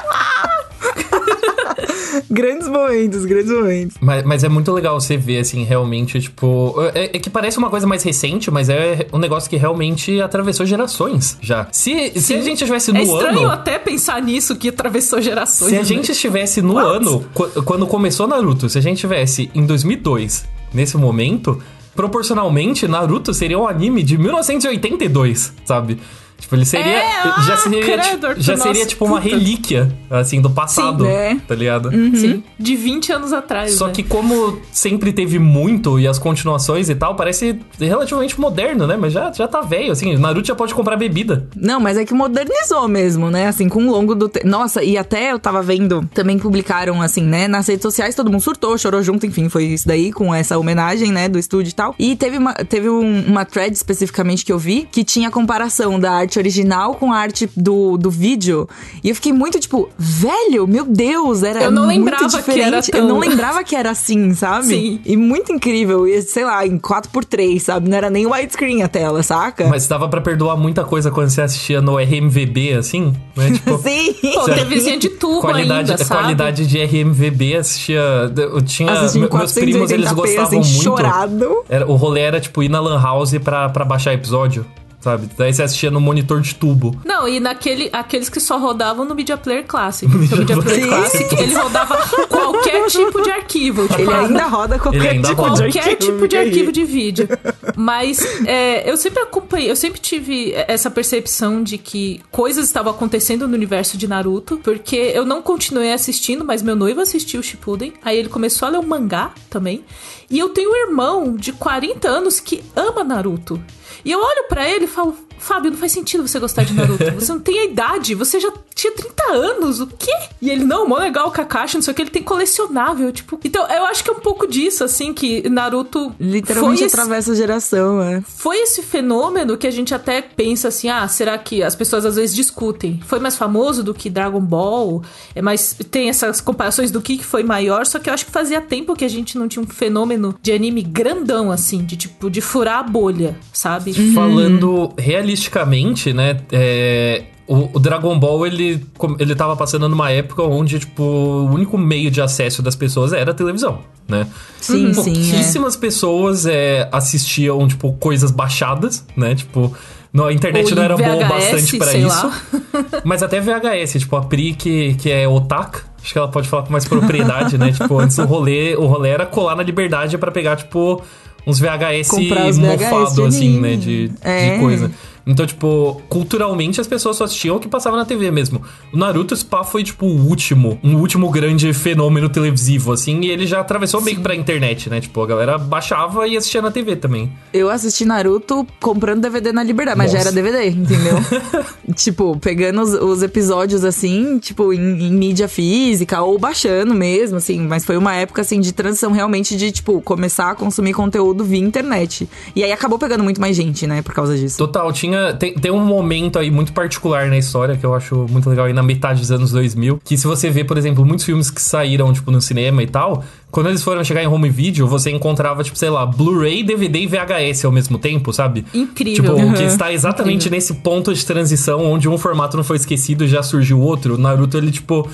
Grandes 2.36 2.68
momentos, 2.68 3.24
grandes 3.26 3.50
momentos. 3.52 3.96
Mas, 4.02 4.24
mas 4.26 4.44
é 4.44 4.50
muito 4.50 4.72
legal 4.74 5.00
você 5.00 5.16
ver, 5.16 5.40
assim, 5.40 5.64
realmente, 5.64 6.20
tipo. 6.20 6.76
É, 6.94 7.06
é 7.16 7.20
que 7.20 7.30
parece 7.30 7.58
uma 7.58 7.70
coisa 7.70 7.88
mais 7.88 8.04
recente, 8.04 8.52
mas 8.52 8.68
é 8.68 9.08
um 9.14 9.18
negócio 9.18 9.50
que 9.50 9.56
realmente 9.56 10.20
atravessou 10.22 10.66
gerações 10.66 11.38
já. 11.42 11.68
Se, 11.72 12.12
se 12.20 12.34
a 12.34 12.42
gente 12.42 12.56
estivesse 12.62 12.92
no 12.92 12.98
É 13.00 13.04
estranho 13.04 13.40
ano. 13.40 13.50
até 13.52 13.80
pensar 13.80 14.22
nisso 14.22 14.56
que 14.58 14.68
atravessou 14.70 15.22
gerações. 15.22 15.70
Se 15.70 15.76
a 15.76 15.80
né? 15.80 15.84
gente 15.86 16.12
estivesse 16.12 16.62
no 16.62 16.74
What? 16.74 16.98
ano, 16.98 17.26
qu- 17.34 17.64
quando 17.64 17.88
começou 17.88 18.28
Naruto, 18.28 18.68
se 18.70 18.78
a 18.78 18.82
gente 18.82 18.96
estivesse 18.98 19.50
em 19.56 19.66
2002, 19.66 20.46
nesse 20.74 20.98
momento, 20.98 21.62
proporcionalmente, 21.96 22.88
Naruto 22.88 23.34
seria 23.34 23.58
um 23.58 23.66
anime 23.68 24.04
de 24.04 24.18
1982, 24.18 25.54
sabe? 25.64 25.98
Tipo, 26.40 26.56
ele 26.56 26.66
seria. 26.66 26.98
É, 26.98 27.24
já 27.46 27.54
ah, 27.54 27.58
seria, 27.58 27.82
credo, 27.82 28.02
tipo, 28.04 28.42
já 28.42 28.58
seria 28.58 28.74
nossa, 28.74 28.86
tipo 28.86 29.06
uma 29.06 29.22
puta. 29.22 29.30
relíquia, 29.30 29.92
assim, 30.10 30.42
do 30.42 30.50
passado, 30.50 31.04
Sim, 31.06 31.10
é. 31.10 31.38
tá 31.48 31.56
ligado? 31.56 31.90
Sim, 31.92 32.44
de 32.60 32.76
20 32.76 33.12
anos 33.14 33.34
atrás. 33.34 33.74
Só 33.74 33.88
né? 33.88 33.94
que 33.94 34.04
como 34.04 34.60
sempre 34.72 35.12
teve 35.14 35.40
muito 35.40 36.00
e 36.00 36.08
as 36.08 36.20
continuações 36.20 36.90
e 36.90 36.96
tal, 36.96 37.16
parece 37.16 37.60
relativamente 37.80 38.40
moderno, 38.40 38.86
né? 38.86 38.98
Mas 38.98 39.14
já, 39.14 39.32
já 39.32 39.48
tá 39.48 39.62
velho, 39.62 39.92
assim. 39.92 40.16
Naruto 40.18 40.48
já 40.48 40.56
pode 40.56 40.74
comprar 40.74 40.98
bebida. 40.98 41.48
Não, 41.56 41.80
mas 41.80 41.98
é 41.98 42.06
que 42.06 42.14
modernizou 42.14 42.88
mesmo, 42.88 43.32
né? 43.32 43.48
Assim, 43.48 43.70
com 43.70 43.88
o 43.88 43.92
longo 43.92 44.14
do 44.14 44.28
tempo. 44.30 44.48
Nossa, 44.48 44.84
e 44.84 44.98
até 44.98 45.32
eu 45.32 45.40
tava 45.40 45.62
vendo, 45.62 46.08
também 46.14 46.38
publicaram, 46.38 47.02
assim, 47.02 47.24
né? 47.24 47.48
Nas 47.48 47.68
redes 47.68 47.82
sociais, 47.82 48.14
todo 48.14 48.32
mundo 48.32 48.42
surtou, 48.42 48.78
chorou 48.78 49.02
junto, 49.02 49.26
enfim, 49.26 49.50
foi 49.50 49.66
isso 49.66 49.88
daí, 49.88 50.12
com 50.12 50.34
essa 50.34 50.58
homenagem, 50.58 51.12
né? 51.12 51.28
Do 51.28 51.40
estúdio 51.40 51.72
e 51.72 51.74
tal. 51.74 51.96
E 51.98 52.16
teve 52.16 52.38
uma, 52.38 52.54
teve 52.54 52.90
um- 52.90 53.26
uma 53.26 53.46
thread 53.46 53.74
especificamente 53.74 54.46
que 54.46 54.52
eu 54.52 54.60
vi, 54.60 54.88
que 54.92 55.04
tinha 55.04 55.32
comparação 55.32 56.00
da 56.00 56.25
arte 56.26 56.40
original 56.40 56.96
com 56.96 57.12
a 57.14 57.18
arte 57.18 57.50
do, 57.56 57.98
do 57.98 58.10
vídeo. 58.10 58.68
E 59.04 59.10
eu 59.10 59.16
fiquei 59.16 59.32
muito 59.32 59.60
tipo, 59.60 59.90
velho, 59.98 60.68
meu 60.68 60.86
Deus, 60.86 61.44
era 61.44 61.64
Eu 61.64 61.72
não 61.72 61.86
muito 61.86 61.98
lembrava 62.00 62.26
que 62.30 62.38
diferente. 62.38 62.62
era 62.62 62.82
tão- 62.82 63.00
Eu 63.00 63.08
não 63.08 63.20
lembrava 63.20 63.64
que 63.64 63.76
era 63.76 63.92
assim, 63.92 64.34
sabe? 64.34 64.68
Sim. 64.68 65.00
E 65.06 65.16
muito 65.16 65.52
incrível. 65.52 66.08
E, 66.08 66.22
sei 66.22 66.44
lá, 66.46 66.66
em 66.66 66.78
4x3, 66.78 67.60
sabe? 67.60 67.90
Não 67.90 67.98
era 67.98 68.10
nem 68.10 68.26
widescreen 68.26 68.84
a 68.84 68.88
tela, 68.88 69.22
saca? 69.24 69.68
Mas 69.68 69.88
dava 69.88 70.08
pra 70.10 70.22
perdoar 70.22 70.58
muita 70.58 70.84
coisa 70.84 71.12
quando 71.12 71.30
você 71.30 71.42
assistia 71.42 71.82
no 71.82 71.98
RMVB, 71.98 72.74
assim, 72.74 73.14
né? 73.36 73.52
Tipo, 73.52 73.78
Sim. 73.86 74.14
Pô? 74.34 74.46
TVzinha 74.46 74.98
de 74.98 75.10
tubo 75.10 75.42
qualidade, 75.42 75.92
ainda, 75.92 76.04
sabe? 76.04 76.22
qualidade 76.22 76.68
de 76.68 76.78
RMVB, 76.84 77.56
assistia. 77.58 78.02
Eu 78.36 78.62
tinha. 78.62 78.92
Meus 78.92 79.12
primos, 79.54 79.92
eles 79.92 80.10
480p, 80.10 80.16
gostavam 80.16 80.60
assim, 80.60 80.72
muito. 80.74 80.84
chorado. 80.84 81.64
Era, 81.70 81.86
o 81.90 81.96
rolê 81.96 82.22
era, 82.22 82.40
tipo, 82.40 82.64
ir 82.64 82.70
na 82.70 82.80
Lan 82.80 83.00
House 83.02 83.34
pra, 83.44 83.70
pra 83.70 83.86
baixar 83.86 84.14
episódio, 84.14 84.66
sabe? 85.06 85.30
Daí 85.38 85.54
você 85.54 85.62
assistia 85.62 85.92
no 85.92 86.02
monitor 86.02 86.42
de 86.42 86.56
tubo. 86.56 87.00
Não, 87.06 87.28
e 87.28 87.40
naquele, 87.40 87.90
aqueles 87.94 88.28
que 88.28 88.40
só 88.40 88.58
rodavam 88.58 89.06
no 89.06 89.14
Media 89.14 89.38
Player 89.38 89.64
Classic. 89.64 90.12
Porque 90.12 90.34
o 90.34 90.38
Media 90.40 90.58
Player. 90.58 90.88
Classic, 90.88 91.36
ele 91.36 91.54
rodava 91.54 91.98
qualquer 92.28 92.88
tipo 92.88 93.22
de 93.22 93.30
arquivo. 93.30 93.88
Tipo, 93.88 94.02
Ele 94.02 94.14
ainda 94.14 94.46
roda 94.48 94.80
qualquer 94.80 95.10
ainda 95.12 95.30
tipo 95.30 95.42
roda. 95.44 95.54
de 95.56 95.62
qualquer 95.74 95.92
arquivo. 95.92 96.12
tipo 96.14 96.28
de 96.28 96.38
arquivo 96.38 96.72
de 96.72 96.84
vídeo. 96.84 97.30
Mas 97.76 98.20
é, 98.48 98.90
eu 98.90 98.98
sempre 98.98 99.22
acompanhei, 99.22 99.70
eu 99.70 99.76
sempre 99.76 100.00
tive 100.00 100.54
essa 100.68 100.90
percepção 100.90 101.62
de 101.62 101.78
que 101.78 102.20
coisas 102.32 102.66
estavam 102.66 102.92
acontecendo 102.92 103.48
no 103.48 103.54
universo 103.54 103.98
de 103.98 104.08
Naruto, 104.08 104.60
porque 104.64 104.96
eu 104.96 105.24
não 105.24 105.40
continuei 105.42 105.94
assistindo, 105.94 106.44
mas 106.44 106.64
meu 106.64 106.76
noivo 106.76 107.02
assistiu 107.02 107.42
o 107.42 107.44
Shippuden, 107.44 107.94
aí 108.04 108.18
ele 108.18 108.30
começou 108.30 108.68
a 108.68 108.72
ler 108.72 108.80
o 108.80 108.84
mangá 108.84 109.32
também, 109.50 109.84
e 110.30 110.40
eu 110.40 110.50
tenho 110.50 110.72
um 110.72 110.76
irmão 110.88 111.36
de 111.36 111.54
40 111.54 112.08
anos 112.08 112.40
que 112.40 112.64
ama 112.76 113.04
Naruto. 113.04 113.62
E 114.04 114.12
eu 114.12 114.20
olho 114.20 114.46
pra 114.48 114.68
ele 114.68 114.86
e 114.86 114.88
falo, 114.88 115.16
Fábio, 115.38 115.72
não 115.72 115.78
faz 115.78 115.92
sentido 115.92 116.28
você 116.28 116.40
gostar 116.40 116.64
de 116.64 116.74
Naruto. 116.74 117.04
Você 117.16 117.32
não 117.32 117.40
tem 117.40 117.60
a 117.60 117.66
idade, 117.66 118.16
você 118.16 118.40
já 118.40 118.52
tinha 118.74 118.92
30 118.94 119.24
anos, 119.32 119.80
o 119.80 119.88
quê? 119.88 120.12
E 120.42 120.50
ele, 120.50 120.64
não, 120.64 120.88
mó 120.88 120.98
legal 120.98 121.28
o 121.28 121.32
Kakashi, 121.32 121.76
não 121.76 121.82
sei 121.82 121.92
o 121.92 121.96
que, 121.96 122.02
ele 122.02 122.10
tem 122.10 122.24
colecionável, 122.24 123.12
tipo. 123.12 123.40
Então, 123.44 123.66
eu 123.68 123.86
acho 123.86 124.04
que 124.04 124.10
é 124.10 124.14
um 124.14 124.20
pouco 124.20 124.48
disso, 124.48 124.84
assim, 124.84 125.14
que 125.14 125.48
Naruto. 125.50 126.14
Literalmente 126.20 126.80
foi 126.80 126.88
esse, 126.88 126.96
atravessa 126.96 127.32
a 127.32 127.36
geração, 127.36 128.02
é. 128.02 128.22
foi 128.22 128.58
esse 128.58 128.82
fenômeno 128.82 129.58
que 129.58 129.68
a 129.68 129.72
gente 129.72 129.94
até 129.94 130.22
pensa 130.22 130.68
assim, 130.68 130.90
ah, 130.90 131.08
será 131.08 131.38
que 131.38 131.64
as 131.64 131.76
pessoas 131.76 132.06
às 132.06 132.16
vezes 132.16 132.36
discutem? 132.36 133.00
Foi 133.06 133.20
mais 133.20 133.36
famoso 133.36 133.84
do 133.84 133.94
que 133.94 134.10
Dragon 134.10 134.42
Ball? 134.42 135.04
É 135.34 135.42
mais 135.42 135.76
tem 135.90 136.10
essas 136.10 136.42
comparações 136.42 136.92
do 136.92 137.02
que 137.02 137.18
que 137.18 137.26
foi 137.26 137.44
maior, 137.44 137.86
só 137.86 138.00
que 138.00 138.10
eu 138.10 138.14
acho 138.14 138.26
que 138.26 138.32
fazia 138.32 138.62
tempo 138.62 138.96
que 138.96 139.06
a 139.06 139.10
gente 139.10 139.38
não 139.38 139.48
tinha 139.48 139.64
um 139.64 139.68
fenômeno 139.68 140.36
de 140.42 140.52
anime 140.52 140.82
grandão 140.82 141.52
assim, 141.52 141.84
de 141.84 141.96
tipo 141.96 142.30
de 142.30 142.42
furar 142.42 142.80
a 142.80 142.84
bolha, 142.84 143.38
sabe? 143.54 143.94
Falando 144.14 144.94
realisticamente, 145.26 146.14
né? 146.14 146.38
é, 146.52 147.24
o, 147.48 147.70
o 147.74 147.80
Dragon 147.80 148.18
Ball, 148.18 148.48
ele, 148.48 148.86
ele 149.20 149.36
tava 149.36 149.56
passando 149.56 149.88
numa 149.88 150.10
época 150.12 150.44
onde, 150.44 150.80
tipo, 150.80 151.04
o 151.04 151.52
único 151.52 151.78
meio 151.78 152.10
de 152.10 152.22
acesso 152.22 152.62
das 152.62 152.76
pessoas 152.76 153.14
era 153.14 153.32
a 153.32 153.34
televisão, 153.34 153.80
né? 154.08 154.28
Sim, 154.60 154.92
sim, 154.94 155.02
é. 155.02 155.04
Pouquíssimas 155.04 155.76
pessoas 155.76 156.46
é, 156.46 156.88
assistiam, 156.92 157.68
tipo, 157.68 157.94
coisas 157.94 158.32
baixadas, 158.32 159.06
né? 159.16 159.36
Tipo, 159.36 159.72
no, 160.12 160.26
a 160.26 160.34
internet 160.34 160.70
Ou 160.70 160.76
não 160.76 160.84
era 160.84 160.98
boa 160.98 161.16
o 161.16 161.20
VHS, 161.20 161.28
bastante 161.28 161.78
pra 161.78 161.88
sei 161.88 162.06
isso. 162.06 162.32
Mas 163.06 163.22
até 163.22 163.40
VHS, 163.40 164.00
tipo, 164.00 164.16
a 164.16 164.22
Pri, 164.22 164.54
que, 164.54 164.96
que 164.96 165.12
é 165.12 165.28
otaku, 165.28 165.82
acho 166.02 166.14
que 166.14 166.18
ela 166.18 166.28
pode 166.28 166.48
falar 166.48 166.64
com 166.64 166.72
mais 166.72 166.86
propriedade, 166.86 167.58
né? 167.60 167.72
Tipo, 167.72 168.00
antes 168.00 168.18
o 168.18 168.26
rolê, 168.26 168.76
o 168.76 168.88
rolê 168.88 169.10
era 169.10 169.26
colar 169.26 169.56
na 169.56 169.62
liberdade 169.62 170.18
pra 170.18 170.32
pegar, 170.32 170.56
tipo, 170.56 171.04
uns 171.46 171.60
VHS 171.60 172.10
VHS 172.10 172.58
mofado, 172.58 173.26
assim, 173.26 173.60
né? 173.60 173.76
De, 173.76 174.12
É. 174.22 174.54
de 174.56 174.60
coisa. 174.60 174.92
Então, 175.26 175.46
tipo, 175.46 176.02
culturalmente 176.08 176.80
as 176.80 176.88
pessoas 176.88 177.18
só 177.18 177.24
assistiam 177.24 177.56
o 177.56 177.60
que 177.60 177.68
passava 177.68 177.98
na 177.98 178.06
TV 178.06 178.30
mesmo. 178.32 178.62
O 178.94 178.98
Naruto, 178.98 179.36
pá, 179.46 179.64
foi, 179.64 179.84
tipo, 179.84 180.06
o 180.06 180.28
último, 180.28 180.80
um 180.84 180.98
último 180.98 181.30
grande 181.30 181.74
fenômeno 181.74 182.30
televisivo, 182.30 182.94
assim, 182.94 183.22
e 183.22 183.30
ele 183.30 183.48
já 183.48 183.60
atravessou 183.62 184.02
meio 184.02 184.18
que 184.18 184.24
pra 184.24 184.36
internet, 184.36 184.90
né? 184.90 185.02
Tipo, 185.02 185.22
a 185.22 185.28
galera 185.28 185.58
baixava 185.58 186.28
e 186.28 186.38
assistia 186.38 186.62
na 186.62 186.72
TV 186.72 186.96
também. 186.96 187.32
Eu 187.52 187.70
assisti 187.70 188.06
Naruto 188.06 188.66
comprando 188.80 189.22
DVD 189.22 189.52
na 189.52 189.64
Liberdade, 189.64 189.98
mas 189.98 190.12
já 190.12 190.20
Nossa. 190.20 190.30
era 190.30 190.36
DVD, 190.36 190.70
entendeu? 190.70 191.16
tipo, 191.96 192.38
pegando 192.38 192.82
os, 192.82 192.94
os 192.94 193.24
episódios 193.24 193.84
assim, 193.84 194.38
tipo, 194.40 194.74
em, 194.74 195.08
em 195.08 195.12
mídia 195.12 195.48
física 195.48 196.22
ou 196.22 196.38
baixando 196.38 196.94
mesmo, 196.94 197.38
assim. 197.38 197.60
Mas 197.62 197.84
foi 197.84 197.98
uma 197.98 198.14
época, 198.14 198.42
assim, 198.42 198.60
de 198.60 198.72
transição 198.72 199.12
realmente 199.12 199.56
de, 199.58 199.72
tipo, 199.72 200.00
começar 200.02 200.52
a 200.52 200.56
consumir 200.56 200.94
conteúdo 200.94 201.44
via 201.44 201.60
internet. 201.60 202.30
E 202.56 202.64
aí 202.64 202.72
acabou 202.72 203.00
pegando 203.00 203.24
muito 203.24 203.42
mais 203.42 203.56
gente, 203.56 203.88
né, 203.88 204.02
por 204.02 204.14
causa 204.14 204.38
disso. 204.38 204.58
Total, 204.58 204.92
tinha. 204.94 205.15
Tem, 205.40 205.54
tem 205.54 205.72
um 205.72 205.84
momento 205.86 206.38
aí 206.40 206.50
muito 206.52 206.74
particular 206.74 207.28
na 207.28 207.38
história 207.38 207.76
que 207.78 207.86
eu 207.86 207.94
acho 207.94 208.26
muito 208.30 208.50
legal 208.50 208.66
aí 208.66 208.74
na 208.74 208.84
metade 208.84 209.20
dos 209.20 209.32
anos 209.32 209.52
2000. 209.52 210.00
Que 210.04 210.18
se 210.18 210.26
você 210.28 210.50
vê, 210.50 210.64
por 210.64 210.78
exemplo, 210.78 211.06
muitos 211.06 211.26
filmes 211.26 211.50
que 211.50 211.62
saíram, 211.62 212.12
tipo, 212.14 212.32
no 212.32 212.42
cinema 212.42 212.82
e 212.84 212.88
tal, 212.88 213.24
quando 213.52 213.68
eles 213.70 213.84
foram 213.84 214.04
chegar 214.04 214.24
em 214.24 214.28
home 214.28 214.50
video, 214.50 214.88
você 214.88 215.12
encontrava, 215.12 215.64
tipo, 215.64 215.78
sei 215.78 215.90
lá, 215.90 216.06
Blu-ray, 216.06 216.64
DVD 216.64 217.00
e 217.00 217.08
VHS 217.08 217.66
ao 217.66 217.72
mesmo 217.72 217.98
tempo, 217.98 218.32
sabe? 218.34 218.66
Incrível. 218.74 219.36
Tipo, 219.36 219.46
Uhum. 219.46 219.54
que 219.54 219.64
está 219.64 219.92
exatamente 219.94 220.50
nesse 220.50 220.74
ponto 220.76 221.14
de 221.14 221.26
transição 221.26 221.86
onde 221.86 222.08
um 222.10 222.18
formato 222.18 222.58
não 222.58 222.64
foi 222.64 222.78
esquecido 222.78 223.24
e 223.26 223.28
já 223.28 223.42
surgiu 223.44 223.80
outro. 223.80 224.16
O 224.16 224.18
Naruto, 224.18 224.58
ele, 224.58 224.72
tipo, 224.72 225.08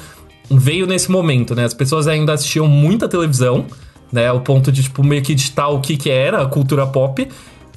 veio 0.49 0.85
nesse 0.87 1.09
momento, 1.11 1.55
né? 1.55 1.63
As 1.65 1.73
pessoas 1.73 2.07
ainda 2.07 2.33
assistiam 2.33 2.67
muita 2.67 3.07
televisão, 3.07 3.65
né? 4.11 4.27
Ao 4.27 4.41
ponto 4.41 4.71
de, 4.71 4.83
tipo, 4.83 5.03
meio 5.03 5.21
que 5.21 5.33
digitar 5.33 5.69
o 5.71 5.79
que 5.79 5.95
que 5.95 6.09
era 6.09 6.41
a 6.41 6.45
cultura 6.45 6.85
pop. 6.85 7.27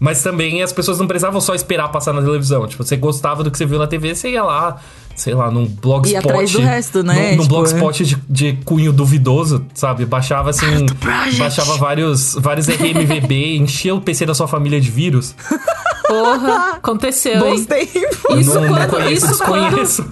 Mas 0.00 0.22
também 0.22 0.62
as 0.62 0.72
pessoas 0.72 0.98
não 0.98 1.06
precisavam 1.06 1.40
só 1.40 1.54
esperar 1.54 1.88
passar 1.88 2.12
na 2.12 2.20
televisão. 2.20 2.66
Tipo, 2.66 2.84
você 2.84 2.96
gostava 2.96 3.42
do 3.42 3.50
que 3.50 3.58
você 3.58 3.64
viu 3.64 3.78
na 3.78 3.86
TV, 3.86 4.14
você 4.14 4.30
ia 4.30 4.42
lá, 4.42 4.80
sei 5.14 5.34
lá, 5.34 5.50
num 5.50 5.66
blogspot. 5.66 6.12
Ia 6.12 6.18
atrás 6.18 6.50
do 6.52 6.60
resto, 6.60 7.02
né? 7.02 7.14
Num, 7.14 7.36
num 7.36 7.42
Tipo, 7.42 7.48
blogspot 7.54 8.04
de, 8.04 8.16
de 8.28 8.52
cunho 8.64 8.92
duvidoso, 8.92 9.64
sabe? 9.74 10.04
Baixava 10.04 10.50
assim. 10.50 10.66
Baixava 11.38 11.76
vários, 11.76 12.34
vários 12.34 12.66
RMVB, 12.68 13.56
enchia 13.58 13.94
o 13.94 14.00
PC 14.00 14.26
da 14.26 14.34
sua 14.34 14.48
família 14.48 14.80
de 14.80 14.90
vírus. 14.90 15.34
Porra, 16.06 16.72
aconteceu, 16.72 17.38
Bons. 17.40 17.66
Isso 18.38 18.54
não, 18.54 18.60
não 18.62 18.68
quando- 18.76 18.90
conheço, 18.90 19.12
isso 19.12 19.26
desconheço. 19.28 20.04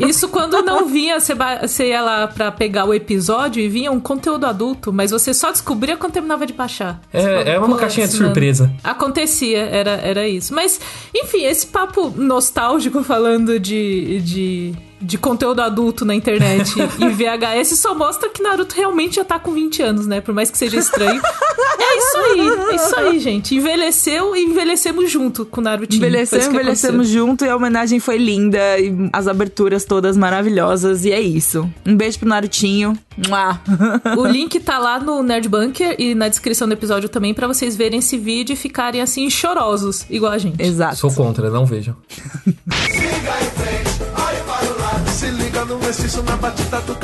Isso 0.06 0.28
quando 0.28 0.60
não 0.62 0.86
vinha, 0.86 1.18
você, 1.18 1.34
você 1.34 1.88
ia 1.88 2.02
lá 2.02 2.26
pra 2.28 2.52
pegar 2.52 2.84
o 2.84 2.92
episódio 2.94 3.62
e 3.62 3.68
vinha 3.68 3.90
um 3.90 3.98
conteúdo 4.00 4.44
adulto, 4.46 4.92
mas 4.92 5.10
você 5.10 5.32
só 5.32 5.50
descobria 5.50 5.96
quando 5.96 6.12
terminava 6.12 6.46
de 6.46 6.52
baixar. 6.52 7.00
É, 7.12 7.52
é 7.54 7.58
uma 7.58 7.68
"Pô, 7.68 7.76
caixinha 7.76 8.06
de 8.06 8.14
mano." 8.14 8.26
surpresa. 8.26 8.70
Acontecia, 8.84 9.58
era, 9.60 9.92
era 9.92 10.28
isso. 10.28 10.54
Mas, 10.54 10.78
enfim, 11.14 11.44
esse 11.44 11.66
papo 11.66 12.12
nostálgico 12.16 13.02
falando 13.02 13.58
de, 13.58 14.20
de, 14.20 14.20
de 15.00 15.16
conteúdo 15.16 15.60
adulto 15.60 16.04
na 16.04 16.14
internet 16.14 16.74
e 16.78 17.08
VHS 17.08 17.78
só 17.78 17.94
mostra 17.94 18.28
que 18.28 18.42
Naruto 18.42 18.74
realmente 18.74 19.16
já 19.16 19.24
tá 19.24 19.38
com 19.38 19.52
20 19.52 19.82
anos, 19.82 20.06
né? 20.06 20.20
Por 20.20 20.34
mais 20.34 20.50
que 20.50 20.58
seja 20.58 20.76
estranho. 20.76 21.20
É 21.78 21.98
isso 21.98 22.16
aí, 22.18 22.48
é 22.70 22.74
isso 22.74 22.96
aí, 22.96 23.18
gente. 23.18 23.54
Envelheceu 23.54 24.36
e 24.36 24.44
envelhecemos 24.44 25.10
junto 25.10 25.46
com 25.46 25.60
o 25.60 25.64
Naruto. 25.64 25.96
Envelhecemos, 25.96 26.46
envelhecemos 26.46 27.08
junto 27.08 27.44
e 27.44 27.48
a 27.48 27.56
homenagem 27.56 27.98
foi 27.98 28.18
linda. 28.18 28.78
E 28.78 29.10
as 29.12 29.26
aberturas 29.26 29.84
todas 29.84 30.16
maravilhosas. 30.16 31.04
E 31.04 31.12
é 31.12 31.20
isso. 31.20 31.68
Um 31.86 31.96
beijo 31.96 32.18
pro 32.18 32.28
Narutinho. 32.28 32.98
Mua. 33.28 33.60
O 34.16 34.26
link 34.26 34.58
tá 34.60 34.78
lá 34.78 34.98
no 34.98 35.22
Nerd 35.22 35.48
Bunker 35.48 35.96
e 35.98 36.14
na 36.14 36.28
descrição 36.28 36.68
do 36.68 36.74
episódio 36.74 37.08
também 37.08 37.32
pra 37.32 37.46
vocês 37.46 37.76
verem 37.76 37.98
esse 37.98 38.18
vídeo 38.18 38.52
e 38.52 38.56
ficarem 38.56 39.00
assim 39.00 39.30
chorosos, 39.30 40.04
igual 40.10 40.32
a 40.32 40.38
gente. 40.38 40.62
Exato. 40.62 40.96
Sou 40.96 41.12
contra, 41.12 41.48
não 41.50 41.64
vejam. 41.64 41.96
Liga 45.70 45.74
no 45.74 45.78
mestiço 45.78 46.22
na 46.24 46.36
batida 46.36 46.80
do. 46.80 46.96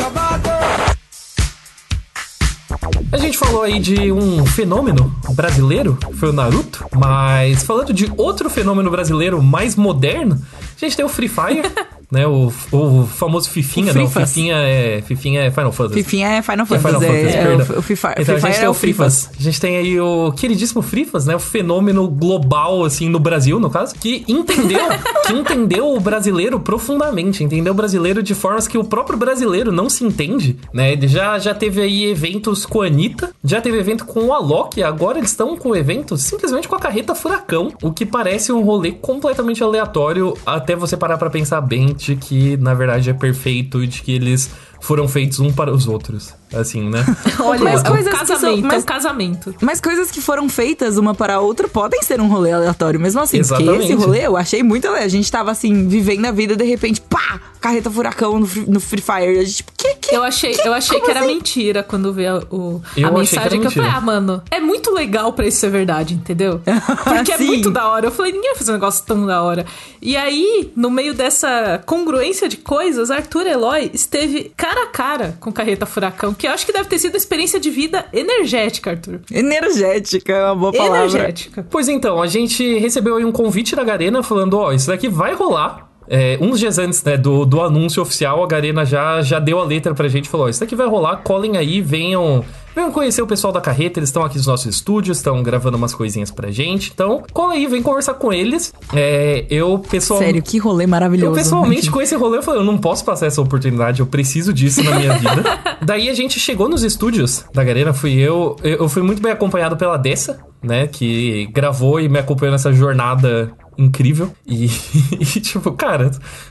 A 3.13 3.17
gente 3.19 3.39
falou 3.39 3.63
aí 3.63 3.79
de 3.79 4.11
um 4.11 4.45
fenômeno 4.45 5.15
brasileiro, 5.31 5.97
foi 6.15 6.31
o 6.31 6.33
Naruto, 6.33 6.85
mas 6.95 7.63
falando 7.63 7.93
de 7.93 8.13
outro 8.17 8.51
fenômeno 8.51 8.91
brasileiro 8.91 9.41
mais 9.41 9.77
moderno, 9.77 10.43
gente 10.79 10.97
tem 10.97 11.05
o 11.05 11.09
Free 11.09 11.29
Fire, 11.29 11.63
né? 12.11 12.27
O, 12.27 12.53
o 12.73 13.07
famoso 13.07 13.51
Fifinha, 13.51 13.93
O 13.93 13.95
não, 13.95 14.07
Frifas. 14.09 14.29
Fifinha 14.31 14.57
é, 14.57 15.03
Fifinha 15.03 15.43
é 15.43 15.51
Final 15.51 15.73
Fantasy. 15.73 16.03
Fifinha 16.03 16.29
é 16.29 16.43
Final 16.43 16.65
É 16.65 16.67
Fantasy. 16.79 16.87
Final 16.87 17.01
Fantasy, 17.01 17.37
é, 17.37 17.43
perdão. 17.43 17.77
o, 17.77 17.79
o 17.79 17.83
Free 17.83 17.97
Fire, 17.97 18.15
Então 18.19 18.25
Free 18.25 18.35
a 18.35 18.39
gente 18.39 18.43
Fire 18.47 18.55
tem 18.57 18.65
é 18.65 18.69
o 18.69 18.71
o 18.71 18.75
Frifas. 18.75 19.15
Frifas. 19.27 19.39
A 19.39 19.43
gente 19.43 19.61
tem 19.61 19.77
aí 19.77 20.01
o 20.01 20.33
queridíssimo 20.33 20.83
Frifas, 20.83 21.27
né? 21.27 21.35
O 21.37 21.41
fenômeno 21.41 22.09
global, 22.09 22.85
assim, 22.85 23.09
no 23.09 23.19
Brasil, 23.19 23.59
no 23.61 23.71
caso, 23.71 23.95
que 23.95 24.25
entendeu, 24.29 24.81
que 25.27 25.33
entendeu 25.33 25.95
o 25.95 26.01
brasileiro 26.01 26.59
profundamente, 26.61 27.43
entendeu 27.45 27.73
o 27.73 27.77
brasileiro 27.77 28.23
de 28.23 28.35
formas 28.35 28.67
que 28.69 28.79
o 28.79 28.85
próprio 28.85 29.19
brasileiro 29.19 29.73
não 29.73 29.89
se 29.89 30.05
entende, 30.05 30.57
né? 30.73 30.93
Ele 30.93 31.09
já, 31.09 31.39
já 31.39 31.55
teve 31.55 31.81
aí 31.81 32.05
eventos 32.05 32.65
com 32.67 32.83
a 32.83 32.87
Anitta, 32.87 33.31
já 33.45 33.61
teve 33.61 33.79
evento 33.79 34.05
com 34.05 34.27
o 34.27 34.33
Alok, 34.33 34.83
agora 34.83 35.19
eles 35.19 35.31
estão 35.31 35.57
com 35.57 35.75
eventos 35.75 36.23
simplesmente 36.23 36.69
com 36.69 36.75
a 36.75 36.79
carreta 36.79 37.15
Furacão, 37.15 37.73
o 37.83 37.93
que 37.93 38.05
parece 38.07 38.53
um 38.53 38.63
rolê 38.63 38.93
completamente 38.93 39.63
aleatório 39.63 40.37
até 40.45 40.66
você 40.75 40.97
parar 40.97 41.19
pra 41.19 41.31
pensar 41.31 41.61
bem 41.61 41.95
de 41.95 42.17
que, 42.17 42.57
na 42.57 42.75
verdade, 42.75 43.11
é 43.11 43.13
perfeito 43.13 43.83
e 43.85 43.87
de 43.87 44.03
que 44.03 44.13
eles 44.13 44.51
foram 44.87 45.09
feitos 45.09 45.41
um 45.41 45.53
para 45.53 45.73
os 45.73 45.87
outros. 45.87 46.33
Assim, 46.55 46.89
né? 46.89 47.05
Olha, 47.41 47.61
Mas 47.65 47.83
é 47.85 47.89
um 47.89 47.93
coisas 47.93 48.13
que 48.13 48.19
são- 48.19 48.27
casamento, 48.37 48.65
é 48.65 48.69
mas- 48.69 48.83
um 48.83 48.87
casamento. 48.87 49.55
Mas 49.61 49.81
coisas 49.81 50.11
que 50.13 50.21
foram 50.21 50.49
feitas 50.49 50.97
uma 50.97 51.13
para 51.15 51.35
a 51.35 51.41
outra 51.41 51.67
podem 51.67 52.01
ser 52.03 52.21
um 52.21 52.29
rolê 52.29 52.53
aleatório, 52.53 53.01
mesmo 53.01 53.21
assim. 53.21 53.39
Porque 53.43 53.63
Exatamente. 53.63 53.85
esse 53.93 53.95
rolê 53.95 54.27
eu 54.27 54.37
achei 54.37 54.63
muito 54.63 54.85
aleatório. 54.87 55.07
A 55.07 55.11
gente 55.11 55.31
tava 55.31 55.51
assim, 55.51 55.89
vivendo 55.89 56.25
a 56.27 56.31
vida, 56.31 56.55
de 56.57 56.65
repente, 56.65 57.01
pá! 57.01 57.41
Carreta 57.61 57.91
furacão 57.91 58.39
no, 58.39 58.47
Free- 58.47 58.65
no 58.69 58.79
Free 58.79 59.03
Fire. 59.03 59.39
A 59.41 59.45
gente, 59.45 59.57
tipo, 59.57 59.73
que, 59.77 59.95
que? 59.97 60.15
Eu 60.15 60.23
achei, 60.23 60.57
eu 60.65 60.73
achei 60.73 61.01
que 61.01 61.11
era 61.11 61.23
mentira 61.27 61.83
quando 61.83 62.13
vi 62.13 62.25
a, 62.25 62.37
o, 62.49 62.81
Eu 62.97 63.09
a 63.09 63.11
achei 63.11 63.11
que 63.11 63.11
mensagem 63.19 63.61
que, 63.61 63.67
eu 63.67 63.71
falei, 63.73 63.91
ah, 63.91 64.01
mano, 64.01 64.41
é 64.49 64.61
muito 64.61 64.93
legal 64.95 65.33
pra 65.33 65.47
isso 65.49 65.59
ser 65.59 65.71
verdade, 65.71 66.15
entendeu? 66.15 66.61
Porque 67.03 67.33
é 67.33 67.39
muito 67.39 67.73
da 67.73 67.89
hora. 67.89 68.07
Eu 68.07 68.13
falei, 68.13 68.31
ninguém 68.31 68.51
vai 68.51 68.59
fazer 68.59 68.71
um 68.71 68.75
negócio 68.75 69.05
tão 69.05 69.27
da 69.27 69.43
hora. 69.43 69.67
E 70.01 70.17
aí, 70.17 70.71
no 70.77 70.91
meio 70.91 71.13
dessa 71.13 71.83
congruência 71.85 72.49
de 72.49 72.57
coisas, 72.59 73.11
Arthur 73.11 73.47
Eloy 73.49 73.91
esteve 73.93 74.53
cara 74.77 74.83
a 74.83 74.87
cara 74.87 75.37
com 75.41 75.53
Carreta 75.53 75.87
Furacão, 75.87 76.35
que 76.35 76.47
eu 76.47 76.51
acho 76.51 76.67
que 76.67 76.73
deve 76.73 76.89
ter 76.89 76.99
sido 76.99 77.15
uma 77.15 77.19
experiência 77.19 77.59
de 77.59 77.71
vida 77.71 78.05
energética, 78.13 78.91
Arthur. 78.91 79.21
Energética 79.31 80.33
é 80.33 80.45
uma 80.45 80.57
boa 80.57 80.73
palavra. 80.73 80.99
Energética. 80.99 81.67
Pois 81.71 81.89
então, 81.89 82.21
a 82.21 82.27
gente 82.27 82.79
recebeu 82.79 83.17
aí 83.17 83.25
um 83.25 83.33
convite 83.33 83.75
da 83.75 83.85
Garena 83.85 84.23
falando, 84.23 84.59
ó, 84.59 84.73
isso 84.73 84.89
daqui 84.89 85.09
vai 85.09 85.35
rolar. 85.35 85.86
É, 86.09 86.39
uns 86.41 86.59
dias 86.59 86.79
antes 86.79 87.03
né, 87.03 87.17
do, 87.17 87.45
do 87.45 87.61
anúncio 87.61 88.03
oficial, 88.03 88.43
a 88.43 88.47
Garena 88.47 88.85
já, 88.85 89.21
já 89.21 89.39
deu 89.39 89.61
a 89.61 89.65
letra 89.65 89.95
pra 89.95 90.09
gente 90.09 90.27
e 90.27 90.29
falou: 90.29 90.49
isso 90.49 90.61
daqui 90.61 90.75
vai 90.75 90.87
rolar, 90.87 91.17
colhem 91.19 91.57
aí, 91.57 91.81
venham, 91.81 92.45
venham 92.75 92.93
conhecer 92.93 93.21
o 93.23 93.27
pessoal 93.27 93.53
da 93.53 93.61
carreta. 93.61 93.99
Eles 93.99 94.09
estão 94.09 94.25
aqui 94.25 94.37
nos 94.37 94.47
nossos 94.47 94.67
estúdios, 94.67 95.19
estão 95.19 95.43
gravando 95.43 95.77
umas 95.77 95.95
coisinhas 95.95 96.31
pra 96.31 96.51
gente. 96.51 96.93
Então, 96.95 97.23
cola 97.33 97.55
aí, 97.55 97.67
vem 97.67 97.83
conversar 97.83 98.15
com 98.15 98.33
eles. 98.33 98.73
É, 98.95 99.45
eu, 99.51 99.79
pessoal. 99.79 100.21
Sério, 100.21 100.43
que 100.43 100.59
rolê 100.59 100.87
maravilhoso. 100.87 101.33
Eu 101.33 101.35
pessoalmente 101.35 101.91
com 101.91 102.01
esse 102.01 102.15
rolê 102.15 102.39
eu 102.39 102.43
falei, 102.43 102.61
eu 102.61 102.65
não 102.65 102.79
posso 102.79 103.05
passar 103.05 103.27
essa 103.27 103.43
oportunidade, 103.43 104.01
eu 104.01 104.07
preciso 104.07 104.53
disso 104.53 104.83
na 104.83 104.97
minha 104.99 105.19
vida. 105.19 105.43
Daí 105.83 106.09
a 106.09 106.15
gente 106.15 106.39
chegou 106.39 106.69
nos 106.69 106.83
estúdios 106.83 107.45
da 107.53 107.65
Garena, 107.65 107.93
fui 107.93 108.15
eu, 108.15 108.57
eu 108.63 108.87
eu 108.87 108.89
fui 108.89 109.03
muito 109.03 109.21
bem 109.21 109.33
acompanhado 109.33 109.77
pela 109.77 109.97
Dessa, 109.97 110.39
né, 110.63 110.87
que 110.87 111.47
gravou 111.47 111.99
e 111.99 112.09
me 112.09 112.19
acompanhou 112.19 112.53
nessa 112.53 112.73
jornada 112.73 113.53
incrível. 113.79 114.33
E, 114.47 114.67
e, 115.19 115.25
tipo, 115.41 115.73
cara, 115.73 116.11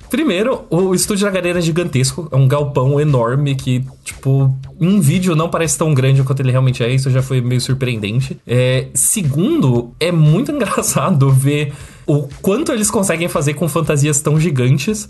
primeiro, 0.10 0.66
o 0.70 0.94
estúdio 0.94 1.26
da 1.26 1.32
Garena 1.32 1.60
é 1.60 1.62
gigantesco, 1.62 2.28
é 2.32 2.36
um 2.36 2.48
galpão 2.48 3.00
enorme 3.00 3.56
que, 3.56 3.84
tipo, 4.04 4.56
em 4.80 5.00
vídeo 5.00 5.36
não 5.36 5.50
parece 5.50 5.78
tão 5.78 5.94
grande 5.94 6.24
quanto 6.24 6.42
ele 6.42 6.52
realmente 6.52 6.84
é, 6.84 6.94
isso 6.94 7.10
já 7.10 7.22
foi 7.22 7.42
meio 7.42 7.62
surpreendente. 7.62 8.40
É, 8.46 8.88
segundo, 8.94 9.92
é 10.00 10.12
muito 10.12 10.52
engraçado 10.54 11.30
ver 11.32 11.74
o 12.06 12.28
quanto 12.42 12.72
eles 12.72 12.92
conseguem 12.92 13.28
fazer 13.28 13.54
com 13.56 13.68
fantasias 13.68 14.22
tão 14.22 14.40
gigantes. 14.40 15.08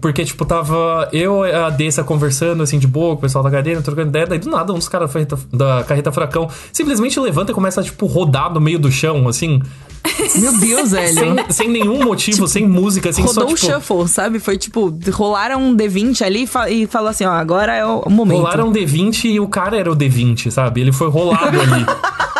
Porque, 0.00 0.24
tipo, 0.24 0.44
tava 0.44 1.08
eu 1.12 1.44
e 1.44 1.50
a 1.50 1.68
Dessa 1.68 2.04
conversando, 2.04 2.62
assim, 2.62 2.78
de 2.78 2.86
boa, 2.86 3.14
com 3.14 3.18
o 3.18 3.22
pessoal 3.22 3.42
da 3.42 3.50
Garena, 3.50 3.82
trocando 3.82 4.10
ideia. 4.10 4.24
Daí, 4.24 4.38
do 4.38 4.48
nada, 4.48 4.72
um 4.72 4.76
dos 4.76 4.88
caras 4.88 5.10
da 5.52 5.82
Carreta- 5.82 6.12
Furacão 6.12 6.48
simplesmente 6.72 7.18
levanta 7.18 7.50
e 7.50 7.54
começa 7.54 7.80
a, 7.80 7.84
tipo, 7.84 8.06
rodar 8.06 8.54
no 8.54 8.60
meio 8.60 8.78
do 8.78 8.90
chão, 8.90 9.26
assim. 9.26 9.60
Meu 10.36 10.58
Deus, 10.58 10.92
velho. 10.92 11.14
Sem, 11.14 11.50
sem 11.50 11.68
nenhum 11.68 12.02
motivo, 12.04 12.46
sem 12.48 12.66
música, 12.66 13.10
assim, 13.10 13.22
Rodou 13.22 13.48
só, 13.48 13.52
o 13.52 13.54
tipo... 13.54 13.72
shuffle, 13.72 14.08
sabe? 14.08 14.38
Foi 14.38 14.56
tipo, 14.56 14.92
rolaram 15.12 15.62
um 15.62 15.76
D20 15.76 16.22
ali 16.22 16.48
e 16.68 16.80
e 16.82 16.86
falou 16.86 17.08
assim: 17.08 17.24
ó, 17.24 17.32
agora 17.32 17.74
é 17.74 17.84
o 17.84 18.08
momento. 18.08 18.38
Rolaram 18.38 18.68
um 18.68 18.72
D20 18.72 19.24
e 19.24 19.40
o 19.40 19.48
cara 19.48 19.76
era 19.76 19.90
o 19.90 19.96
D20, 19.96 20.50
sabe? 20.50 20.80
Ele 20.80 20.92
foi 20.92 21.08
rolado 21.08 21.60
ali. 21.60 21.86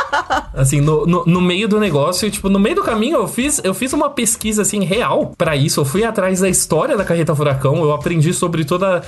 Assim, 0.53 0.81
no, 0.81 1.07
no, 1.07 1.25
no 1.25 1.41
meio 1.41 1.69
do 1.69 1.79
negócio, 1.79 2.27
e, 2.27 2.31
tipo, 2.31 2.49
no 2.49 2.59
meio 2.59 2.75
do 2.75 2.83
caminho 2.83 3.19
eu 3.19 3.29
fiz, 3.29 3.61
eu 3.65 3.73
fiz 3.73 3.93
uma 3.93 4.11
pesquisa, 4.11 4.63
assim, 4.63 4.85
real 4.85 5.33
pra 5.39 5.57
isso. 5.57 5.81
Eu 5.81 5.85
fui 5.85 6.05
atrás 6.05 6.41
da 6.41 6.49
história 6.49 6.97
da 6.97 7.05
Carreta 7.05 7.35
Furacão, 7.35 7.83
eu 7.83 7.93
aprendi 7.93 8.33
sobre 8.35 8.65
toda 8.65 9.03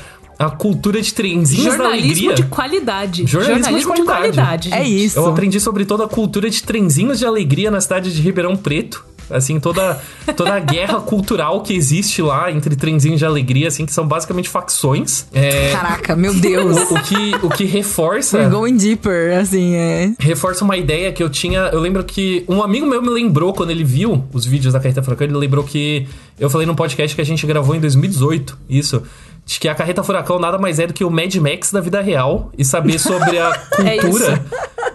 a 0.47 0.51
cultura 0.51 1.01
de 1.01 1.13
trenzinhos 1.15 1.65
da 1.65 1.71
Jornalismo 1.73 2.07
alegria. 2.07 2.35
de 2.35 2.43
qualidade. 2.45 3.27
Jornalismo 3.27 3.95
de 3.95 4.01
de 4.01 4.05
qualidade. 4.05 4.35
qualidade. 4.35 4.75
É 4.75 4.85
isso. 4.87 5.19
Eu 5.19 5.27
aprendi 5.27 5.61
sobre 5.61 5.85
toda 5.85 6.05
a 6.05 6.09
cultura 6.09 6.51
de 6.51 6.63
trenzinhos 6.63 7.19
de 7.19 7.27
alegria 7.27 7.71
na 7.71 7.81
cidade 7.81 8.13
de 8.13 8.21
Ribeirão 8.21 8.57
Preto. 8.57 9.05
Assim, 9.31 9.59
toda, 9.59 9.99
toda 10.37 10.53
a 10.53 10.59
guerra 10.61 11.01
cultural 11.07 11.63
que 11.63 11.73
existe 11.73 12.21
lá 12.21 12.51
entre 12.51 12.77
trenzinhos 12.77 13.19
de 13.19 13.25
alegria, 13.25 13.69
assim, 13.69 13.87
que 13.87 13.93
são 13.93 14.07
basicamente 14.07 14.49
facções. 14.49 15.27
É, 15.33 15.73
Caraca, 15.73 16.15
meu 16.15 16.35
Deus. 16.35 16.77
o, 16.91 16.95
o 16.95 17.03
que, 17.03 17.35
o 17.43 17.49
que 17.49 17.65
reforça. 17.65 18.37
We're 18.37 18.51
going 18.51 18.77
deeper, 18.77 19.39
assim, 19.39 19.75
é. 19.75 20.13
reforça 20.19 20.65
uma 20.65 20.77
ideia 20.77 21.13
que 21.13 21.23
eu 21.23 21.31
tinha. 21.31 21.71
Eu 21.73 21.81
lembro 21.81 22.05
que 22.05 22.45
um 22.49 22.63
amigo 22.63 22.85
meu 22.85 23.01
me 23.01 23.09
lembrou 23.09 23.55
quando 23.55 23.71
ele 23.71 23.85
viu 23.85 24.23
os 24.33 24.45
vídeos 24.45 24.75
da 24.75 24.81
Carreta 24.81 25.03
Furacão. 25.03 25.27
Ele 25.27 25.37
lembrou 25.37 25.65
que 25.65 26.07
eu 26.39 26.51
falei 26.51 26.67
num 26.67 26.75
podcast 26.75 27.15
que 27.15 27.23
a 27.23 27.25
gente 27.25 27.47
gravou 27.47 27.75
em 27.75 27.81
2018. 27.81 28.59
Isso. 28.69 29.03
De 29.45 29.59
que 29.59 29.69
a 29.69 29.75
Carreta 29.75 30.03
Furacão 30.03 30.39
nada 30.39 30.57
mais 30.57 30.79
é 30.79 30.87
do 30.87 30.93
que 30.95 31.05
o 31.05 31.11
Mad 31.11 31.35
Max 31.37 31.73
da 31.73 31.81
vida 31.81 32.01
real. 32.01 32.51
E 32.57 32.65
saber 32.65 32.99
sobre 32.99 33.39
a 33.39 33.51
É 33.85 33.97
cultura. 33.99 34.45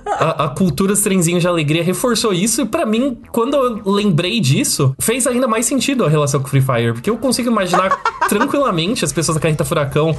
a, 0.05 0.45
a 0.45 0.49
cultura 0.49 0.93
dos 0.93 1.01
trenzinhos 1.01 1.41
de 1.41 1.47
alegria 1.47 1.83
reforçou 1.83 2.33
isso. 2.33 2.61
E 2.61 2.65
pra 2.65 2.85
mim, 2.85 3.17
quando 3.31 3.55
eu 3.55 3.81
lembrei 3.91 4.39
disso, 4.39 4.95
fez 4.99 5.27
ainda 5.27 5.47
mais 5.47 5.65
sentido 5.65 6.05
a 6.05 6.09
relação 6.09 6.39
com 6.39 6.47
o 6.47 6.49
Free 6.49 6.61
Fire. 6.61 6.93
Porque 6.93 7.09
eu 7.09 7.17
consigo 7.17 7.49
imaginar 7.49 7.89
tranquilamente 8.29 9.03
as 9.03 9.11
pessoas 9.11 9.35
da 9.35 9.41
Carreta 9.41 9.65
Furacão. 9.65 10.17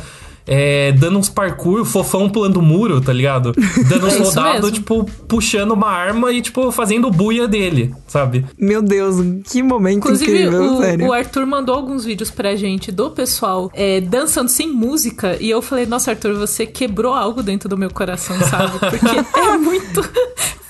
É, 0.48 0.92
dando 0.92 1.18
uns 1.18 1.28
parkour, 1.28 1.84
fofão 1.84 2.28
pulando 2.28 2.62
muro, 2.62 3.00
tá 3.00 3.12
ligado? 3.12 3.52
Dando 3.88 4.06
uns 4.08 4.14
É 4.14 4.18
rodados, 4.18 4.72
tipo, 4.72 5.04
puxando 5.28 5.72
uma 5.72 5.88
arma 5.88 6.32
e, 6.32 6.40
tipo, 6.40 6.72
fazendo 6.72 7.08
o 7.08 7.10
buia 7.10 7.46
dele, 7.46 7.94
sabe? 8.06 8.46
Meu 8.58 8.80
Deus, 8.80 9.16
que 9.44 9.62
momento 9.62 9.98
Inclusive, 9.98 10.32
incrível, 10.32 10.74
o, 10.74 10.78
sério. 10.78 11.06
o 11.06 11.12
Arthur 11.12 11.46
mandou 11.46 11.74
alguns 11.74 12.04
vídeos 12.04 12.30
pra 12.30 12.56
gente 12.56 12.90
do 12.90 13.10
pessoal 13.10 13.70
é, 13.74 14.00
dançando 14.00 14.48
sem 14.48 14.72
música. 14.72 15.36
E 15.38 15.50
eu 15.50 15.60
falei, 15.60 15.84
nossa, 15.84 16.10
Arthur, 16.10 16.34
você 16.34 16.64
quebrou 16.66 17.12
algo 17.12 17.42
dentro 17.42 17.68
do 17.68 17.76
meu 17.76 17.90
coração, 17.90 18.36
sabe? 18.40 18.78
Porque 18.78 19.16
é 19.38 19.56
muito. 19.58 20.02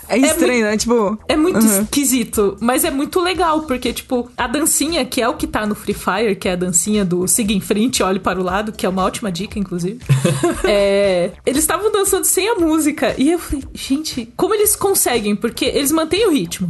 É 0.08 0.18
estranho, 0.18 0.64
né? 0.64 0.76
Tipo. 0.76 1.18
É 1.28 1.36
muito 1.36 1.58
Uhum. 1.60 1.82
esquisito, 1.82 2.56
mas 2.60 2.84
é 2.84 2.90
muito 2.90 3.20
legal, 3.20 3.62
porque, 3.62 3.92
tipo, 3.92 4.30
a 4.36 4.46
dancinha, 4.46 5.04
que 5.04 5.20
é 5.20 5.28
o 5.28 5.34
que 5.34 5.46
tá 5.46 5.66
no 5.66 5.74
Free 5.74 5.94
Fire, 5.94 6.36
que 6.36 6.48
é 6.48 6.52
a 6.52 6.56
dancinha 6.56 7.04
do 7.04 7.26
siga 7.28 7.52
em 7.52 7.60
frente, 7.60 8.02
olhe 8.02 8.18
para 8.18 8.40
o 8.40 8.42
lado, 8.42 8.72
que 8.72 8.86
é 8.86 8.88
uma 8.88 9.04
ótima 9.04 9.30
dica, 9.30 9.58
inclusive. 9.58 9.98
é, 10.64 11.30
eles 11.44 11.60
estavam 11.62 11.90
dançando 11.92 12.24
sem 12.24 12.48
a 12.48 12.54
música. 12.54 13.14
E 13.18 13.32
eu 13.32 13.38
falei, 13.38 13.64
gente, 13.74 14.32
como 14.36 14.54
eles 14.54 14.74
conseguem? 14.76 15.34
Porque 15.36 15.64
eles 15.64 15.92
mantêm 15.92 16.26
o 16.26 16.30
ritmo. 16.30 16.68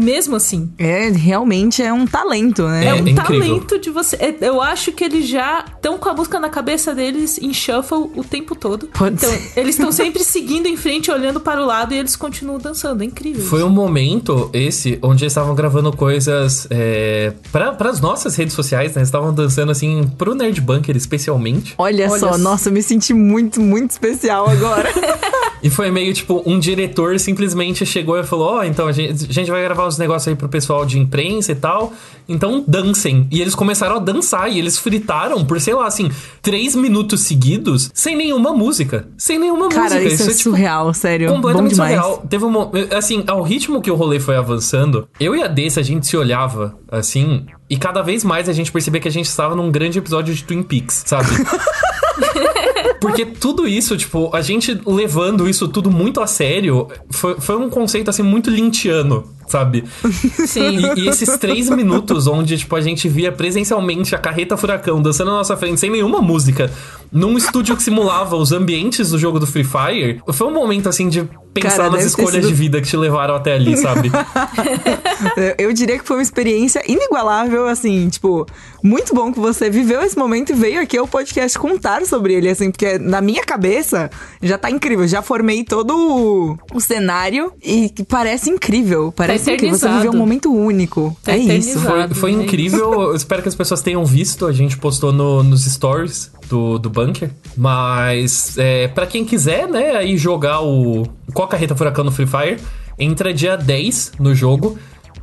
Mesmo 0.00 0.36
assim. 0.36 0.70
É, 0.78 1.08
realmente 1.10 1.82
é 1.82 1.92
um 1.92 2.06
talento, 2.06 2.62
né? 2.66 2.84
É, 2.86 2.88
É 2.88 2.94
um 2.94 3.06
incrível. 3.06 3.24
talento 3.24 3.78
de 3.78 3.90
você. 3.90 4.16
é, 4.16 4.34
eu 4.40 4.60
acho 4.60 4.92
que 4.92 5.04
eles 5.04 5.28
já 5.28 5.64
estão 5.74 5.98
com 5.98 6.08
a 6.08 6.14
música 6.14 6.40
na 6.40 6.48
cabeça 6.48 6.94
deles 6.94 7.38
em 7.38 7.52
shuffle 7.52 8.10
o 8.16 8.24
tempo 8.24 8.54
todo. 8.54 8.86
Pode 8.88 9.16
então, 9.16 9.30
ser. 9.30 9.52
eles 9.60 9.74
estão 9.76 9.92
sempre 9.92 10.24
seguindo 10.24 10.66
em 10.66 10.76
frente, 10.76 11.10
olhando 11.10 11.40
para 11.40 11.62
o 11.62 11.66
lado 11.66 11.92
e 11.94 11.98
eles 11.98 12.16
continuam 12.16 12.58
dançando. 12.58 13.02
É 13.02 13.06
incrível. 13.06 13.44
Foi 13.44 13.62
um 13.62 13.68
momento, 13.70 14.48
esse, 14.52 14.98
onde 15.02 15.24
eles 15.24 15.32
estavam 15.32 15.54
gravando 15.54 15.92
coisas 15.92 16.66
é, 16.70 17.32
para 17.52 17.76
as 17.90 18.00
nossas 18.00 18.34
redes 18.36 18.54
sociais, 18.54 18.92
né? 18.94 19.00
Eles 19.00 19.08
estavam 19.08 19.32
dançando, 19.34 19.70
assim, 19.72 20.10
pro 20.16 20.34
Nerd 20.34 20.60
Bunker 20.60 20.96
especialmente. 20.96 21.74
Olha, 21.78 22.08
Olha 22.08 22.18
só, 22.18 22.32
só. 22.32 22.38
nossa, 22.38 22.68
eu 22.68 22.72
me 22.72 22.82
senti 22.82 23.12
muito, 23.12 23.60
muito 23.60 23.90
especial 23.90 24.48
agora. 24.48 24.88
E 25.62 25.70
foi 25.70 25.90
meio 25.90 26.12
tipo, 26.12 26.42
um 26.46 26.58
diretor 26.58 27.18
simplesmente 27.18 27.84
chegou 27.84 28.18
e 28.18 28.24
falou: 28.24 28.56
Ó, 28.56 28.64
então 28.64 28.86
a 28.86 28.92
gente, 28.92 29.26
a 29.28 29.32
gente 29.32 29.50
vai 29.50 29.62
gravar 29.62 29.86
uns 29.86 29.98
negócios 29.98 30.28
aí 30.28 30.34
pro 30.34 30.48
pessoal 30.48 30.84
de 30.84 30.98
imprensa 30.98 31.52
e 31.52 31.54
tal. 31.54 31.92
Então 32.28 32.64
dancem. 32.66 33.26
E 33.30 33.40
eles 33.40 33.54
começaram 33.54 33.96
a 33.96 33.98
dançar 33.98 34.50
e 34.50 34.58
eles 34.58 34.78
fritaram 34.78 35.44
por, 35.44 35.60
sei 35.60 35.74
lá, 35.74 35.86
assim, 35.86 36.10
três 36.40 36.74
minutos 36.74 37.20
seguidos 37.22 37.90
sem 37.92 38.16
nenhuma 38.16 38.52
música. 38.52 39.08
Sem 39.18 39.38
nenhuma 39.38 39.68
Cara, 39.68 39.96
música. 39.96 40.14
isso 40.14 40.22
é 40.22 40.26
tipo, 40.28 40.50
surreal, 40.50 40.94
sério. 40.94 41.28
Completamente 41.28 41.76
surreal. 41.76 42.24
Teve 42.28 42.44
um. 42.44 42.70
Assim, 42.96 43.24
ao 43.26 43.42
ritmo 43.42 43.80
que 43.80 43.90
o 43.90 43.94
rolê 43.94 44.20
foi 44.20 44.36
avançando, 44.36 45.08
eu 45.18 45.34
e 45.34 45.42
a 45.42 45.46
Dessa, 45.46 45.80
a 45.80 45.82
gente 45.82 46.06
se 46.06 46.16
olhava, 46.16 46.78
assim, 46.90 47.44
e 47.68 47.76
cada 47.76 48.02
vez 48.02 48.24
mais 48.24 48.48
a 48.48 48.52
gente 48.52 48.70
percebia 48.70 49.00
que 49.00 49.08
a 49.08 49.12
gente 49.12 49.26
estava 49.26 49.54
num 49.54 49.70
grande 49.70 49.98
episódio 49.98 50.34
de 50.34 50.44
Twin 50.44 50.62
Peaks, 50.62 51.02
sabe? 51.06 51.28
Porque 53.00 53.24
tudo 53.24 53.66
isso, 53.66 53.96
tipo, 53.96 54.34
a 54.34 54.40
gente 54.40 54.80
levando 54.86 55.48
isso 55.48 55.68
tudo 55.68 55.90
muito 55.90 56.20
a 56.20 56.26
sério, 56.26 56.88
foi, 57.10 57.40
foi 57.40 57.56
um 57.56 57.70
conceito, 57.70 58.10
assim, 58.10 58.22
muito 58.22 58.50
lintiano, 58.50 59.24
sabe? 59.50 59.84
Sim. 60.46 60.78
E, 60.96 61.00
e 61.00 61.08
esses 61.08 61.36
três 61.38 61.68
minutos 61.68 62.26
onde, 62.26 62.56
tipo, 62.56 62.74
a 62.76 62.80
gente 62.80 63.08
via 63.08 63.32
presencialmente 63.32 64.14
a 64.14 64.18
carreta 64.18 64.56
furacão 64.56 65.02
dançando 65.02 65.30
na 65.30 65.38
nossa 65.38 65.56
frente 65.56 65.80
sem 65.80 65.90
nenhuma 65.90 66.20
música, 66.22 66.70
num 67.12 67.36
estúdio 67.36 67.76
que 67.76 67.82
simulava 67.82 68.36
os 68.36 68.52
ambientes 68.52 69.10
do 69.10 69.18
jogo 69.18 69.38
do 69.40 69.46
Free 69.46 69.64
Fire, 69.64 70.22
foi 70.32 70.46
um 70.46 70.52
momento, 70.52 70.88
assim, 70.88 71.08
de 71.08 71.28
pensar 71.52 71.76
Cara, 71.78 71.90
nas 71.90 72.04
escolhas 72.04 72.34
sido- 72.34 72.48
de 72.48 72.54
vida 72.54 72.80
que 72.80 72.86
te 72.86 72.96
levaram 72.96 73.34
até 73.34 73.54
ali, 73.54 73.76
sabe? 73.76 74.10
Eu 75.58 75.72
diria 75.72 75.98
que 75.98 76.04
foi 76.06 76.16
uma 76.18 76.22
experiência 76.22 76.82
inigualável, 76.86 77.66
assim, 77.66 78.08
tipo, 78.08 78.46
muito 78.82 79.14
bom 79.14 79.32
que 79.32 79.40
você 79.40 79.68
viveu 79.68 80.00
esse 80.02 80.16
momento 80.16 80.50
e 80.50 80.54
veio 80.54 80.80
aqui 80.80 80.96
ao 80.96 81.06
podcast 81.06 81.58
contar 81.58 82.06
sobre 82.06 82.34
ele, 82.34 82.48
assim, 82.48 82.70
porque 82.70 82.98
na 82.98 83.20
minha 83.20 83.42
cabeça 83.44 84.10
já 84.42 84.56
tá 84.56 84.70
incrível. 84.70 85.06
Já 85.08 85.22
formei 85.22 85.64
todo 85.64 85.96
o, 85.96 86.58
o 86.72 86.80
cenário 86.80 87.52
e 87.62 87.92
parece 88.08 88.50
incrível. 88.50 89.12
Parece 89.14 89.39
Porque 89.44 89.56
você 89.56 89.66
eternizado. 89.66 89.96
viveu 89.96 90.12
um 90.12 90.16
momento 90.16 90.52
único. 90.54 91.16
Tá 91.22 91.32
é 91.32 91.38
isso. 91.38 91.48
eternizado. 91.78 92.14
Foi, 92.14 92.32
foi 92.32 92.36
né? 92.36 92.44
incrível. 92.44 92.92
Eu 93.02 93.14
espero 93.16 93.42
que 93.42 93.48
as 93.48 93.54
pessoas 93.54 93.80
tenham 93.82 94.04
visto. 94.04 94.46
A 94.46 94.52
gente 94.52 94.76
postou 94.76 95.12
no- 95.12 95.42
nos 95.42 95.64
stories 95.64 96.30
do, 96.48 96.78
do 96.78 96.88
bunker. 96.90 97.30
Mas, 97.56 98.56
é, 98.58 98.88
para 98.88 99.06
quem 99.06 99.24
quiser, 99.24 99.68
né, 99.68 99.96
aí 99.96 100.16
jogar 100.16 100.60
o 100.62 101.06
Qual 101.32 101.46
a 101.46 101.50
Carreta 101.50 101.74
Furacão 101.76 102.04
no 102.04 102.10
Free 102.12 102.26
Fire, 102.26 102.58
entra 102.98 103.32
dia 103.32 103.56
10 103.56 104.12
no 104.18 104.34
jogo. 104.34 104.76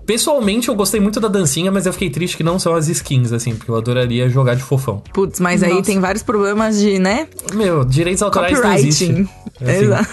Pessoalmente, 0.07 0.69
eu 0.69 0.75
gostei 0.75 1.01
muito 1.01 1.19
da 1.19 1.27
dancinha, 1.27 1.69
mas 1.69 1.85
eu 1.85 1.91
fiquei 1.91 2.09
triste 2.09 2.37
que 2.37 2.43
não 2.43 2.57
são 2.57 2.73
as 2.73 2.87
skins, 2.87 3.33
assim, 3.33 3.53
porque 3.53 3.69
eu 3.69 3.75
adoraria 3.75 4.29
jogar 4.29 4.55
de 4.55 4.63
fofão. 4.63 5.03
Putz, 5.13 5.41
mas 5.41 5.61
aí 5.61 5.69
Nossa. 5.71 5.83
tem 5.83 5.99
vários 5.99 6.23
problemas 6.23 6.79
de, 6.79 6.97
né? 6.97 7.27
Meu, 7.53 7.83
direitos 7.83 8.23
autorais 8.23 8.57
não 8.57 8.73
existem. 8.73 9.27
É, 9.59 9.71
assim, 9.71 9.83
Exato. 9.85 10.09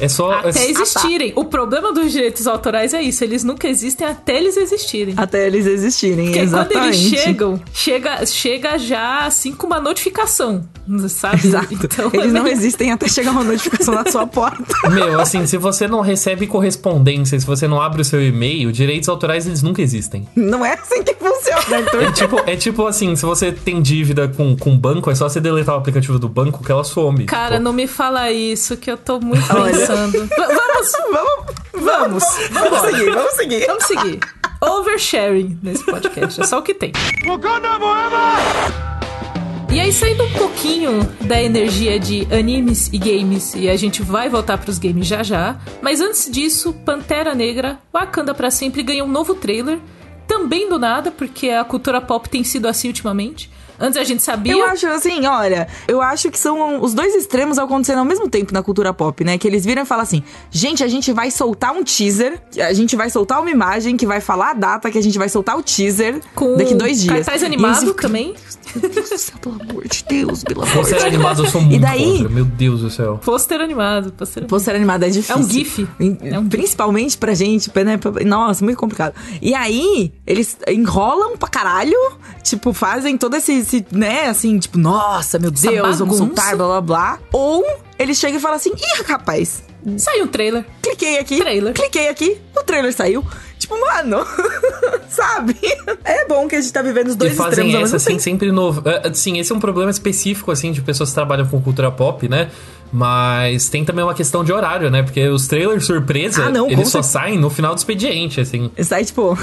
é 0.00 0.08
só. 0.08 0.32
Até 0.32 0.60
é- 0.64 0.70
existirem. 0.70 1.32
O 1.36 1.44
problema 1.44 1.92
dos 1.92 2.12
direitos 2.12 2.46
autorais 2.46 2.94
é 2.94 3.02
isso. 3.02 3.22
Eles 3.24 3.44
nunca 3.44 3.68
existem 3.68 4.06
até 4.06 4.38
eles 4.38 4.56
existirem. 4.56 5.12
Até 5.18 5.46
eles 5.46 5.66
existirem, 5.66 6.26
Porque 6.26 6.38
exatamente. 6.38 6.72
quando 6.78 6.94
eles 6.94 7.20
chegam, 7.20 7.60
chega, 7.74 8.24
chega 8.24 8.78
já 8.78 9.26
assim 9.26 9.52
com 9.52 9.66
uma 9.66 9.80
notificação, 9.80 10.64
sabe? 11.08 11.46
Exato. 11.46 11.74
Então, 11.74 12.10
eles 12.14 12.26
é 12.26 12.38
não 12.38 12.46
existem 12.46 12.90
até 12.90 13.06
chegar 13.08 13.32
uma 13.32 13.44
notificação 13.44 13.92
na 13.94 14.10
sua 14.10 14.24
porta. 14.26 14.64
Meu, 14.88 15.20
assim, 15.20 15.46
se 15.46 15.58
você 15.58 15.86
não 15.86 16.00
recebe 16.00 16.46
correspondência, 16.46 17.38
se 17.38 17.44
você 17.46 17.68
não 17.68 17.80
abre 17.82 18.00
o 18.00 18.04
seu 18.04 18.24
e-mail, 18.24 18.72
direitos 18.72 19.08
autorais 19.08 19.25
eles 19.34 19.62
nunca 19.62 19.82
existem. 19.82 20.28
Não 20.36 20.64
é 20.64 20.74
assim 20.74 21.02
que 21.02 21.14
funciona, 21.14 21.78
Arthur. 21.78 22.02
É 22.04 22.12
tipo, 22.12 22.40
é 22.46 22.56
tipo 22.56 22.86
assim, 22.86 23.16
se 23.16 23.24
você 23.26 23.50
tem 23.50 23.82
dívida 23.82 24.28
com 24.28 24.56
com 24.56 24.78
banco, 24.78 25.10
é 25.10 25.14
só 25.16 25.28
você 25.28 25.40
deletar 25.40 25.74
o 25.74 25.78
aplicativo 25.78 26.18
do 26.18 26.28
banco 26.28 26.62
que 26.62 26.70
ela 26.70 26.84
some. 26.84 27.24
Cara, 27.24 27.52
Tipo, 27.56 27.62
não 27.64 27.72
me 27.72 27.86
fala 27.88 28.30
isso, 28.30 28.76
que 28.76 28.88
eu 28.90 28.96
tô 28.96 29.18
muito 29.18 29.44
Olha. 29.52 29.72
pensando. 29.72 30.12
V- 30.12 30.28
vamos, 30.36 30.92
Vamos, 31.72 32.24
vamos, 32.52 32.70
vamos 32.70 32.80
seguir, 32.90 33.10
vamos 33.14 33.32
seguir. 33.34 33.66
vamos 33.66 33.84
seguir. 33.84 34.20
Oversharing 34.60 35.58
nesse 35.62 35.84
podcast, 35.84 36.40
é 36.40 36.44
só 36.44 36.58
o 36.58 36.62
que 36.62 36.72
tem. 36.74 36.92
E 39.76 39.78
aí, 39.78 39.92
saindo 39.92 40.24
um 40.24 40.32
pouquinho 40.32 41.02
da 41.20 41.42
energia 41.42 42.00
de 42.00 42.26
animes 42.34 42.88
e 42.90 42.96
games, 42.96 43.54
e 43.54 43.68
a 43.68 43.76
gente 43.76 44.02
vai 44.02 44.26
voltar 44.26 44.56
pros 44.56 44.78
games 44.78 45.06
já 45.06 45.22
já, 45.22 45.60
mas 45.82 46.00
antes 46.00 46.30
disso, 46.30 46.72
Pantera 46.72 47.34
Negra, 47.34 47.78
Wakanda 47.92 48.32
pra 48.32 48.50
Sempre 48.50 48.82
ganhou 48.82 49.06
um 49.06 49.10
novo 49.10 49.34
trailer, 49.34 49.78
também 50.26 50.66
do 50.66 50.78
nada, 50.78 51.10
porque 51.10 51.50
a 51.50 51.62
cultura 51.62 52.00
pop 52.00 52.26
tem 52.26 52.42
sido 52.42 52.66
assim 52.66 52.88
ultimamente. 52.88 53.50
Antes 53.78 53.96
a 53.98 54.04
gente 54.04 54.22
sabia. 54.22 54.52
Eu 54.52 54.64
acho 54.66 54.86
assim, 54.88 55.26
olha, 55.26 55.68
eu 55.86 56.00
acho 56.00 56.30
que 56.30 56.38
são 56.38 56.80
os 56.82 56.94
dois 56.94 57.14
extremos 57.14 57.58
acontecendo 57.58 57.98
ao 57.98 58.04
mesmo 58.04 58.28
tempo 58.28 58.52
na 58.52 58.62
cultura 58.62 58.92
pop, 58.92 59.22
né? 59.24 59.36
Que 59.38 59.46
eles 59.46 59.64
viram 59.64 59.82
e 59.82 59.86
falam 59.86 60.02
assim: 60.02 60.22
gente, 60.50 60.82
a 60.82 60.88
gente 60.88 61.12
vai 61.12 61.30
soltar 61.30 61.72
um 61.72 61.82
teaser, 61.84 62.40
a 62.60 62.72
gente 62.72 62.96
vai 62.96 63.10
soltar 63.10 63.40
uma 63.40 63.50
imagem 63.50 63.96
que 63.96 64.06
vai 64.06 64.20
falar 64.20 64.50
a 64.50 64.54
data, 64.54 64.90
que 64.90 64.98
a 64.98 65.02
gente 65.02 65.18
vai 65.18 65.28
soltar 65.28 65.56
o 65.58 65.62
teaser 65.62 66.20
com 66.34 66.56
daqui 66.56 66.74
dois 66.74 67.00
dias. 67.02 67.14
cartaz 67.14 67.42
E 67.42 67.44
eles 67.46 67.54
animado 67.56 67.80
ficam, 67.80 67.94
também. 67.94 68.34
Meu 68.76 68.90
Deus 68.90 69.08
do 69.08 69.16
céu, 69.18 69.34
pelo 69.40 69.54
amor 69.62 69.88
de 69.88 70.04
Deus, 70.08 70.44
pelo 70.44 70.62
amor 70.62 70.74
Pôster 70.74 70.96
de 70.98 71.02
Deus. 71.04 71.14
animado 71.14 71.42
eu 71.44 71.50
sou 71.50 71.60
muito 71.62 71.80
daí- 71.80 72.12
contra, 72.18 72.28
meu 72.28 72.44
Deus 72.44 72.80
do 72.80 72.90
céu. 72.90 73.18
Pôster 73.24 73.60
animado. 73.60 74.12
Pôster 74.12 74.42
animado. 74.42 74.50
Pôster 74.50 74.74
animado 74.74 75.02
é 75.04 75.08
difícil. 75.08 75.34
É 75.34 75.38
um 75.38 75.48
GIF. 75.48 75.88
É 75.98 76.38
um 76.38 76.42
GIF. 76.42 76.50
Principalmente 76.50 77.16
pra 77.16 77.32
gente, 77.32 77.70
né? 77.74 77.98
Nossa, 78.26 78.62
muito 78.64 78.76
complicado. 78.76 79.14
E 79.40 79.54
aí, 79.54 80.12
eles 80.26 80.58
enrolam 80.68 81.36
pra 81.38 81.48
caralho, 81.48 81.96
tipo, 82.42 82.72
fazem 82.74 83.16
todo 83.16 83.36
esse, 83.36 83.52
esse, 83.66 83.86
né, 83.90 84.28
assim, 84.28 84.58
tipo, 84.58 84.78
nossa, 84.78 85.38
meu 85.38 85.50
Essa 85.52 85.70
Deus, 85.70 85.98
vamos 85.98 86.18
soltar, 86.18 86.56
blá 86.56 86.66
blá 86.66 86.80
blá. 86.80 87.18
Ou 87.32 87.64
eles 87.98 88.16
chegam 88.18 88.38
e 88.38 88.40
falam 88.40 88.56
assim, 88.56 88.70
ih, 88.70 89.02
rapaz, 89.06 89.64
Saiu 89.98 90.24
um 90.24 90.28
trailer. 90.28 90.64
cliquei 90.82 91.18
aqui, 91.18 91.38
Trailer. 91.38 91.72
cliquei 91.72 92.08
aqui, 92.08 92.40
o 92.56 92.62
trailer 92.64 92.92
saiu. 92.92 93.24
Tipo, 93.56 93.78
mano, 93.80 94.18
sabe? 95.08 95.56
É 96.04 96.26
bom 96.26 96.46
que 96.48 96.56
a 96.56 96.60
gente 96.60 96.72
tá 96.72 96.82
vivendo 96.82 97.08
os 97.08 97.16
dois 97.16 97.32
E 97.32 97.36
fazem 97.36 97.66
extremos 97.66 97.88
essa, 97.88 97.96
assim, 97.96 98.10
tempo. 98.10 98.22
sempre 98.22 98.52
novo. 98.52 98.82
É, 98.88 99.08
Assim, 99.08 99.38
esse 99.38 99.52
é 99.52 99.54
um 99.54 99.60
problema 99.60 99.90
específico, 99.90 100.50
assim, 100.50 100.72
de 100.72 100.80
pessoas 100.82 101.10
que 101.10 101.14
trabalham 101.14 101.46
com 101.46 101.60
cultura 101.62 101.90
pop, 101.90 102.28
né? 102.28 102.50
Mas 102.92 103.68
tem 103.68 103.84
também 103.84 104.04
uma 104.04 104.14
questão 104.14 104.42
de 104.44 104.52
horário, 104.52 104.90
né? 104.90 105.02
Porque 105.04 105.26
os 105.28 105.46
trailers 105.46 105.86
surpresa, 105.86 106.46
Ah, 106.46 106.50
não, 106.50 106.68
eles 106.68 106.88
só 106.88 107.00
saem 107.02 107.38
no 107.38 107.48
final 107.48 107.72
do 107.74 107.78
expediente, 107.78 108.40
assim. 108.40 108.70
Sai, 108.82 109.04
tipo, 109.04 109.38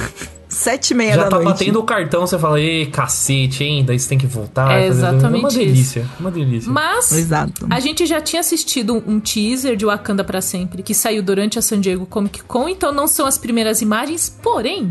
sete 0.53 0.91
e 0.91 0.93
meia 0.95 1.15
Já 1.15 1.23
da 1.23 1.29
tá 1.29 1.35
noite. 1.37 1.47
batendo 1.49 1.79
o 1.79 1.83
cartão, 1.83 2.25
você 2.25 2.37
fala, 2.39 2.59
ei, 2.59 2.85
cacete, 2.85 3.63
hein? 3.63 3.83
Daí 3.85 3.99
você 3.99 4.07
tem 4.09 4.17
que 4.17 4.27
voltar. 4.27 4.71
É 4.71 4.87
fazer- 4.87 4.99
exatamente 4.99 5.39
uma 5.41 5.47
isso. 5.49 5.57
delícia, 5.57 6.05
uma 6.19 6.31
delícia. 6.31 6.71
Mas 6.71 7.11
Exato. 7.11 7.67
a 7.69 7.79
gente 7.79 8.05
já 8.05 8.21
tinha 8.21 8.39
assistido 8.39 9.03
um 9.07 9.19
teaser 9.19 9.75
de 9.75 9.85
Wakanda 9.85 10.23
pra 10.23 10.41
Sempre, 10.41 10.83
que 10.83 10.93
saiu 10.93 11.21
durante 11.23 11.57
a 11.59 11.61
San 11.61 11.79
Diego 11.81 12.05
Comic 12.05 12.43
Con, 12.43 12.69
então 12.69 12.91
não 12.93 13.07
são 13.07 13.25
as 13.25 13.37
primeiras 13.37 13.81
imagens, 13.81 14.29
porém. 14.41 14.89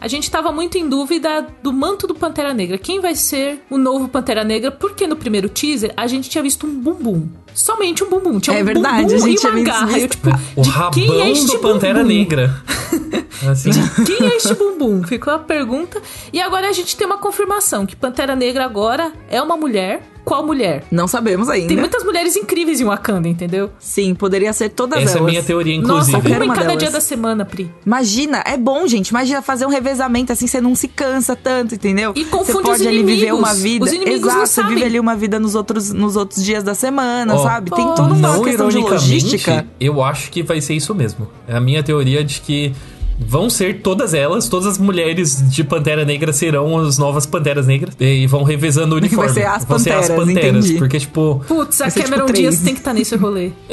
A 0.00 0.08
gente 0.08 0.30
tava 0.30 0.50
muito 0.50 0.78
em 0.78 0.88
dúvida 0.88 1.46
do 1.62 1.72
manto 1.72 2.06
do 2.06 2.14
Pantera 2.14 2.54
Negra. 2.54 2.78
Quem 2.78 3.00
vai 3.00 3.14
ser 3.14 3.62
o 3.68 3.76
novo 3.76 4.08
Pantera 4.08 4.42
Negra? 4.42 4.70
Porque 4.70 5.06
no 5.06 5.14
primeiro 5.14 5.48
teaser 5.48 5.92
a 5.96 6.06
gente 6.06 6.30
tinha 6.30 6.42
visto 6.42 6.66
um 6.66 6.80
bumbum. 6.80 7.28
Somente 7.54 8.02
um 8.02 8.08
bumbum. 8.08 8.40
Tinha 8.40 8.58
É 8.58 8.62
um 8.62 8.64
verdade, 8.64 9.02
bumbum 9.02 9.14
a 9.16 9.18
gente 9.18 9.36
e 9.36 9.40
tinha 9.40 9.52
uma 9.52 9.58
visto 9.58 9.66
garra. 9.72 9.98
Eu, 9.98 10.08
tipo, 10.08 10.28
O 10.56 10.62
de 10.62 10.70
rabão 10.70 10.90
quem 10.92 11.20
é 11.20 11.30
este 11.30 11.46
do 11.48 11.58
Pantera 11.58 11.98
bumbum? 11.98 12.08
Negra. 12.14 12.62
Assim, 13.50 13.70
Quem 14.04 14.26
é 14.26 14.36
este 14.36 14.54
bumbum? 14.54 15.02
Ficou 15.02 15.32
a 15.32 15.38
pergunta. 15.38 16.00
E 16.32 16.40
agora 16.40 16.68
a 16.68 16.72
gente 16.72 16.96
tem 16.96 17.06
uma 17.06 17.18
confirmação 17.18 17.84
que 17.86 17.94
Pantera 17.96 18.34
Negra 18.36 18.64
agora 18.64 19.12
é 19.30 19.40
uma 19.42 19.56
mulher. 19.56 20.02
Qual 20.24 20.46
mulher? 20.46 20.84
Não 20.90 21.08
sabemos 21.08 21.48
ainda. 21.48 21.68
Tem 21.68 21.76
muitas 21.76 22.04
mulheres 22.04 22.36
incríveis 22.36 22.80
em 22.80 22.84
Wakanda, 22.84 23.26
entendeu? 23.28 23.70
Sim, 23.78 24.14
poderia 24.14 24.52
ser 24.52 24.68
todas 24.70 25.02
essa 25.02 25.12
é 25.12 25.14
a 25.14 25.18
elas. 25.18 25.30
minha 25.30 25.42
teoria, 25.42 25.80
Nossa, 25.80 26.10
inclusive. 26.10 26.22
quero 26.28 26.44
uma 26.44 26.52
em 26.54 26.56
cada 26.56 26.66
delas. 26.68 26.82
dia 26.82 26.90
da 26.92 27.00
semana, 27.00 27.44
Pri. 27.44 27.70
Imagina, 27.84 28.42
é 28.46 28.56
bom, 28.56 28.86
gente. 28.86 29.08
Imagina 29.08 29.42
fazer 29.42 29.66
um 29.66 29.70
revezamento 29.70 30.32
assim, 30.32 30.46
você 30.46 30.60
não 30.60 30.74
se 30.74 30.88
cansa 30.88 31.34
tanto, 31.34 31.74
entendeu? 31.74 32.12
E 32.14 32.24
confunde 32.24 32.52
você 32.52 32.62
pode 32.62 32.80
os 32.82 32.86
ali 32.86 32.98
viver 32.98 33.12
inimigos. 33.28 33.38
uma 33.38 33.54
vida. 33.54 33.84
Os 33.84 33.92
inimigos 33.92 34.20
Exato, 34.20 34.38
não 34.38 34.46
você 34.46 34.62
vive 34.62 34.74
sabem. 34.74 34.84
ali 34.88 35.00
uma 35.00 35.16
vida 35.16 35.40
nos 35.40 35.54
outros, 35.54 35.92
nos 35.92 36.16
outros 36.16 36.44
dias 36.44 36.62
da 36.62 36.74
semana, 36.74 37.34
Ó, 37.34 37.42
sabe? 37.42 37.70
Tem 37.70 37.84
toda 37.86 38.02
uma 38.14 38.16
não 38.36 38.42
questão 38.42 38.68
de 38.68 38.78
logística. 38.78 39.66
eu 39.80 40.02
acho 40.02 40.30
que 40.30 40.42
vai 40.42 40.60
ser 40.60 40.74
isso 40.74 40.94
mesmo. 40.94 41.28
É 41.48 41.56
a 41.56 41.60
minha 41.60 41.82
teoria 41.82 42.22
de 42.22 42.40
que 42.40 42.72
vão 43.20 43.50
ser 43.50 43.82
todas 43.82 44.14
elas, 44.14 44.48
todas 44.48 44.66
as 44.66 44.78
mulheres 44.78 45.42
de 45.50 45.62
Pantera 45.62 46.04
Negra 46.04 46.32
serão 46.32 46.78
as 46.78 46.96
novas 46.98 47.26
Panteras 47.26 47.66
Negras 47.66 47.94
e 48.00 48.26
vão 48.26 48.42
revezando 48.42 48.94
o 48.94 48.98
uniforme. 48.98 49.32
ser 49.32 49.44
as 49.46 49.64
vão 49.64 49.78
ser 49.78 49.92
as 49.92 50.08
Panteras, 50.08 50.26
Panteras, 50.34 50.64
entendi. 50.64 50.78
porque 50.78 50.98
tipo, 50.98 51.44
Putz, 51.46 51.80
a 51.82 51.88
Vai 51.88 52.02
Cameron 52.02 52.26
tipo 52.26 52.38
Diaz 52.38 52.60
tem 52.60 52.72
que 52.74 52.80
estar 52.80 52.94
nesse 52.94 53.14
rolê. 53.16 53.52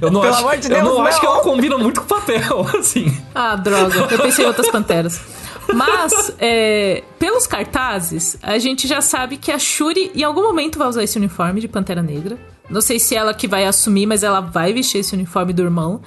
eu 0.00 0.10
não 0.10 0.20
Pelo 0.20 0.32
acho, 0.32 0.38
amor 0.44 0.56
de 0.58 0.66
eu 0.70 0.74
Deus, 0.74 0.84
não 0.84 1.02
acho 1.06 1.20
que 1.20 1.26
não. 1.26 1.32
ela 1.34 1.42
combina 1.42 1.78
muito 1.78 2.00
com 2.00 2.06
o 2.06 2.08
papel, 2.08 2.66
assim. 2.78 3.16
Ah, 3.34 3.56
droga. 3.56 4.06
Eu 4.10 4.18
pensei 4.18 4.44
em 4.44 4.48
outras 4.48 4.70
panteras. 4.70 5.20
Mas, 5.74 6.32
é, 6.38 7.02
pelos 7.18 7.46
cartazes, 7.46 8.38
a 8.42 8.58
gente 8.58 8.88
já 8.88 9.00
sabe 9.00 9.36
que 9.36 9.52
a 9.52 9.58
Shuri 9.58 10.10
em 10.14 10.22
algum 10.22 10.42
momento 10.42 10.78
vai 10.78 10.88
usar 10.88 11.02
esse 11.02 11.18
uniforme 11.18 11.60
de 11.60 11.68
Pantera 11.68 12.02
Negra. 12.02 12.38
Não 12.70 12.80
sei 12.80 12.98
se 12.98 13.14
ela 13.14 13.34
que 13.34 13.46
vai 13.46 13.64
assumir, 13.66 14.06
mas 14.06 14.22
ela 14.22 14.40
vai 14.40 14.72
vestir 14.72 14.98
esse 14.98 15.14
uniforme 15.14 15.52
do 15.52 15.62
irmão. 15.62 16.00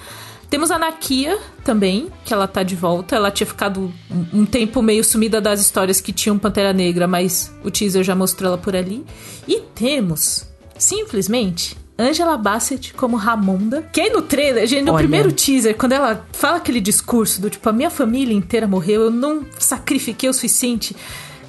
Temos 0.51 0.69
a 0.69 0.77
Nakia 0.77 1.39
também, 1.63 2.09
que 2.25 2.33
ela 2.33 2.45
tá 2.45 2.61
de 2.61 2.75
volta. 2.75 3.15
Ela 3.15 3.31
tinha 3.31 3.47
ficado 3.47 3.89
um, 4.33 4.45
tempo 4.45 4.81
meio 4.81 5.01
sumida 5.01 5.39
das 5.39 5.61
histórias 5.61 6.01
que 6.01 6.11
tinham 6.11 6.37
Pantera 6.37 6.73
Negra, 6.73 7.07
mas 7.07 7.55
o 7.63 7.71
teaser 7.71 8.03
já 8.03 8.13
mostrou 8.13 8.49
ela 8.49 8.57
por 8.57 8.75
ali. 8.75 9.05
E 9.47 9.61
temos, 9.73 10.45
simplesmente, 10.77 11.77
Angela 11.97 12.35
Bassett 12.35 12.93
como 12.95 13.15
Ramonda. 13.15 13.83
Que 13.93 14.01
aí 14.01 14.09
no 14.09 14.21
trailer, 14.21 14.67
gente, 14.67 14.83
no 14.83 14.91
Olha. 14.91 15.03
primeiro 15.03 15.31
teaser, 15.31 15.73
quando 15.73 15.93
ela 15.93 16.27
fala 16.33 16.57
aquele 16.57 16.81
discurso 16.81 17.39
do 17.39 17.49
tipo, 17.49 17.69
a 17.69 17.71
minha 17.71 17.89
família 17.89 18.35
inteira 18.35 18.67
morreu, 18.67 19.03
eu 19.03 19.09
não 19.09 19.45
sacrifiquei 19.57 20.29
o 20.29 20.33
suficiente. 20.33 20.93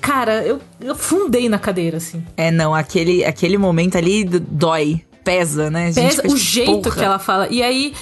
Cara, 0.01 0.45
eu, 0.45 0.61
eu 0.81 0.95
fundei 0.95 1.49
na 1.49 1.59
cadeira, 1.59 1.97
assim. 1.97 2.25
É, 2.37 2.53
não, 2.53 2.73
aquele, 2.73 3.25
aquele 3.25 3.59
momento 3.59 3.99
ali 3.99 4.23
dói, 4.25 5.03
pesa, 5.25 5.71
né? 5.71 5.93
Pesa 5.93 6.21
o 6.21 6.29
tipo, 6.29 6.37
jeito 6.37 6.83
porra. 6.83 6.97
que 6.97 7.05
ela 7.05 7.19
fala. 7.19 7.49
E 7.49 7.63
aí, 7.63 7.95